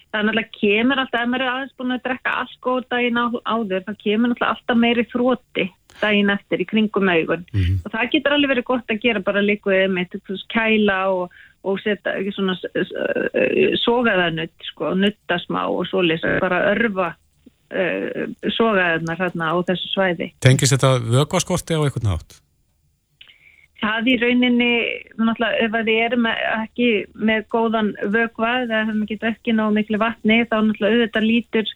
það 0.10 0.20
er 0.20 0.26
náttúrulega 0.26 0.60
kemur 0.60 1.02
alltaf, 1.04 1.22
ef 1.22 1.30
maður 1.30 1.44
er 1.44 1.52
aðeins 1.54 1.76
búin 1.78 1.94
að 1.94 2.06
drekka 2.08 2.32
alkohol 2.44 2.86
daginn 2.90 3.20
á, 3.22 3.26
áður, 3.46 3.84
það 3.86 4.00
kemur 4.04 4.32
náttúrulega 4.32 4.54
alltaf 4.56 4.80
meiri 4.82 5.06
þrótti 5.12 5.66
daginn 6.00 6.34
eftir 6.34 6.64
í 6.64 6.68
kringum 6.70 7.12
augun 7.12 7.46
mm 7.46 7.62
-hmm. 7.62 7.78
og 7.84 7.94
það 7.94 8.12
getur 8.16 8.36
alveg 8.36 8.54
verið 8.54 8.68
gott 8.72 8.90
að 8.94 9.02
gera 9.06 9.22
bara 9.30 9.46
líkuðið 9.46 9.94
með 9.94 10.18
kæla 10.54 11.00
og, 11.14 11.38
og 11.64 11.80
setja 11.84 12.34
svona 12.34 12.58
sogaðanutt, 13.84 14.58
sko, 14.72 14.94
nuttasmá 14.98 15.68
og 15.70 15.86
svoleiðis, 15.92 16.26
bara 16.42 16.64
örfa 16.74 17.10
uh, 17.14 18.26
sogaðanar 18.58 19.20
hérna 19.20 19.54
á 19.54 19.56
þessu 19.68 19.94
svæði. 19.94 20.34
Tengis 20.42 20.74
þetta 20.74 20.98
vögvaskorti 21.06 21.78
á 21.78 21.84
einhvern 21.84 22.10
nátt? 22.10 22.40
Það 23.80 24.09
í 24.11 24.15
rauninni, 24.19 24.71
náttúrulega, 25.15 25.59
ef 25.63 25.75
þið 25.88 25.99
erum 26.03 26.25
ekki 26.30 26.88
með 27.15 27.45
góðan 27.53 27.91
vögva 28.11 28.49
eða 28.65 28.82
hefum 28.89 29.05
ekki 29.05 29.17
ekki 29.30 29.55
ná 29.55 29.63
miklu 29.71 29.99
vatni 30.01 30.41
þá 30.49 30.57
náttúrulega 30.67 30.97
auðvitað 30.97 31.27
lítur, 31.27 31.71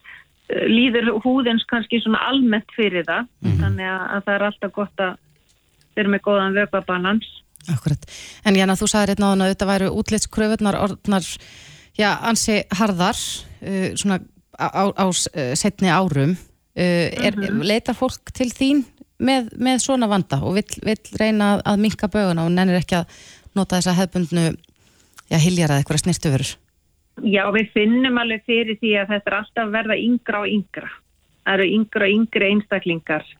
eh, 0.50 0.66
líður 0.68 1.12
húðins 1.24 1.64
kannski 1.70 2.02
svona 2.04 2.20
almennt 2.28 2.76
fyrir 2.76 3.08
það. 3.08 3.30
Mm. 3.46 3.56
Þannig 3.62 3.92
að 3.94 4.26
það 4.26 4.34
er 4.36 4.46
alltaf 4.50 4.76
gott 4.76 5.06
að 5.06 5.16
vera 5.96 6.12
með 6.12 6.24
góðan 6.28 6.58
vögvabalans. 6.60 7.30
Akkurat. 7.72 8.08
En 8.44 8.58
Janna, 8.60 8.76
þú 8.76 8.90
sagði 8.92 9.14
hérna 9.14 9.34
að 9.38 9.54
þetta 9.54 9.70
væru 9.72 9.92
útlitskröfunar 10.02 10.80
orðnar, 10.84 11.28
já, 11.96 12.10
ansi 12.20 12.64
harðar, 12.76 13.20
uh, 13.64 13.94
svona 13.96 14.20
á, 14.60 14.68
á, 14.68 14.84
á 15.00 15.06
setni 15.56 15.88
árum. 15.88 16.36
Uh, 16.74 17.08
er, 17.14 17.38
mm 17.38 17.44
-hmm. 17.44 17.64
Leitar 17.64 17.96
fólk 17.96 18.34
til 18.34 18.50
þín 18.50 18.84
með, 19.20 19.54
með 19.60 19.80
svona 19.84 20.10
vanda 20.10 20.40
og 20.44 20.58
vill, 20.58 20.82
vill 20.86 21.20
reyna 21.20 21.56
að 21.62 21.86
minka 21.86 22.10
böguna 22.12 22.46
og 22.48 22.54
nennir 22.54 22.82
ekki 22.82 23.00
að 23.02 23.22
nota 23.58 23.80
þessa 23.80 23.96
hefbundnu 24.00 24.50
já, 24.50 25.38
hiljar 25.38 25.74
að 25.74 25.84
eitthvað 25.84 26.04
snirtuverur. 26.04 26.56
Já, 27.22 27.44
við 27.54 27.70
finnum 27.76 28.18
alveg 28.18 28.42
fyrir 28.48 28.80
því 28.82 28.96
að 29.04 29.14
þetta 29.14 29.30
er 29.30 29.38
alltaf 29.38 29.72
verða 29.74 29.98
yngra 30.02 30.42
og 30.42 30.50
yngra. 30.50 30.90
Það 31.44 31.54
eru 31.54 31.70
yngra 31.78 32.08
og 32.08 32.18
yngri 32.18 32.50
einstaklingar. 32.50 33.32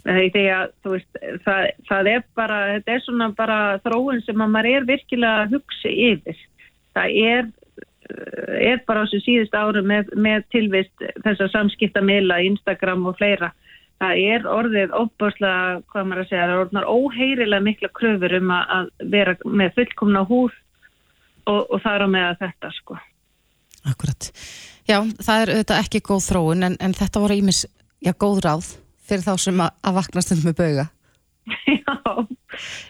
Þegar, 0.00 0.70
veist, 0.88 1.18
það, 1.44 1.66
það 1.86 2.10
er 2.14 2.22
bara, 2.38 2.58
þetta 2.74 2.94
er 2.94 3.02
svona 3.04 3.28
bara 3.36 3.58
þróun 3.84 4.22
sem 4.24 4.42
að 4.42 4.52
maður 4.54 4.70
er 4.70 4.86
virkilega 4.88 5.44
að 5.44 5.56
hugsa 5.58 5.92
yfir. 5.92 6.38
Það 6.96 7.18
er, 7.20 7.50
er 8.72 8.80
bara 8.88 9.04
á 9.04 9.06
þessu 9.06 9.20
síðust 9.26 9.54
áru 9.54 9.84
með, 9.86 10.10
með 10.16 10.46
tilvist 10.56 11.04
þessar 11.20 11.52
samskiptamila, 11.52 12.40
Instagram 12.48 13.04
og 13.12 13.20
fleira 13.20 13.52
það 14.00 14.22
er 14.32 14.48
orðið 14.48 14.94
óbúrslega, 14.96 15.80
hvað 15.92 16.08
maður 16.08 16.22
að 16.22 16.28
segja, 16.30 16.42
það 16.46 16.54
er 16.54 16.62
orðnar 16.64 16.88
óheirilega 16.88 17.66
mikla 17.66 17.90
kröfur 17.98 18.36
um 18.38 18.52
að 18.56 18.90
vera 19.12 19.36
með 19.44 19.72
fullkomna 19.76 20.24
húð 20.28 20.54
og, 21.50 21.60
og 21.66 21.76
það 21.82 21.92
er 21.94 22.04
á 22.04 22.08
með 22.14 22.30
þetta 22.44 22.72
sko. 22.78 22.98
Akkurat. 23.90 24.30
Já, 24.88 24.98
það 25.22 25.42
er 25.42 25.52
auðvitað 25.54 25.82
ekki 25.84 26.02
góð 26.04 26.24
þróun 26.28 26.68
en, 26.68 26.78
en 26.80 26.96
þetta 26.96 27.22
voru 27.22 27.36
ímis, 27.40 27.64
já, 28.02 28.12
góð 28.12 28.42
ráð 28.46 28.72
fyrir 29.10 29.26
þá 29.26 29.32
sem 29.42 29.62
að, 29.62 29.76
að 29.84 29.96
vakna 30.00 30.24
stund 30.24 30.46
með 30.46 30.58
bauga. 30.60 30.88
Já. 31.70 31.96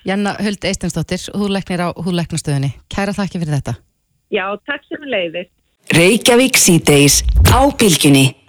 Janna 0.04 0.34
Huld 0.40 0.64
Eistensdóttir, 0.66 1.22
húðleiknir 1.36 1.84
á 1.84 1.88
húðleiknastöðinni. 1.96 2.74
Kæra 2.92 3.14
þakki 3.16 3.40
fyrir 3.40 3.56
þetta. 3.56 3.74
Já, 4.34 4.44
takk 4.68 4.84
sem 4.88 5.06
leiðir. 5.08 5.48
Reykjavík 5.96 6.58
síðdeis 6.60 7.20
á 7.48 7.60
bylginni. 7.80 8.39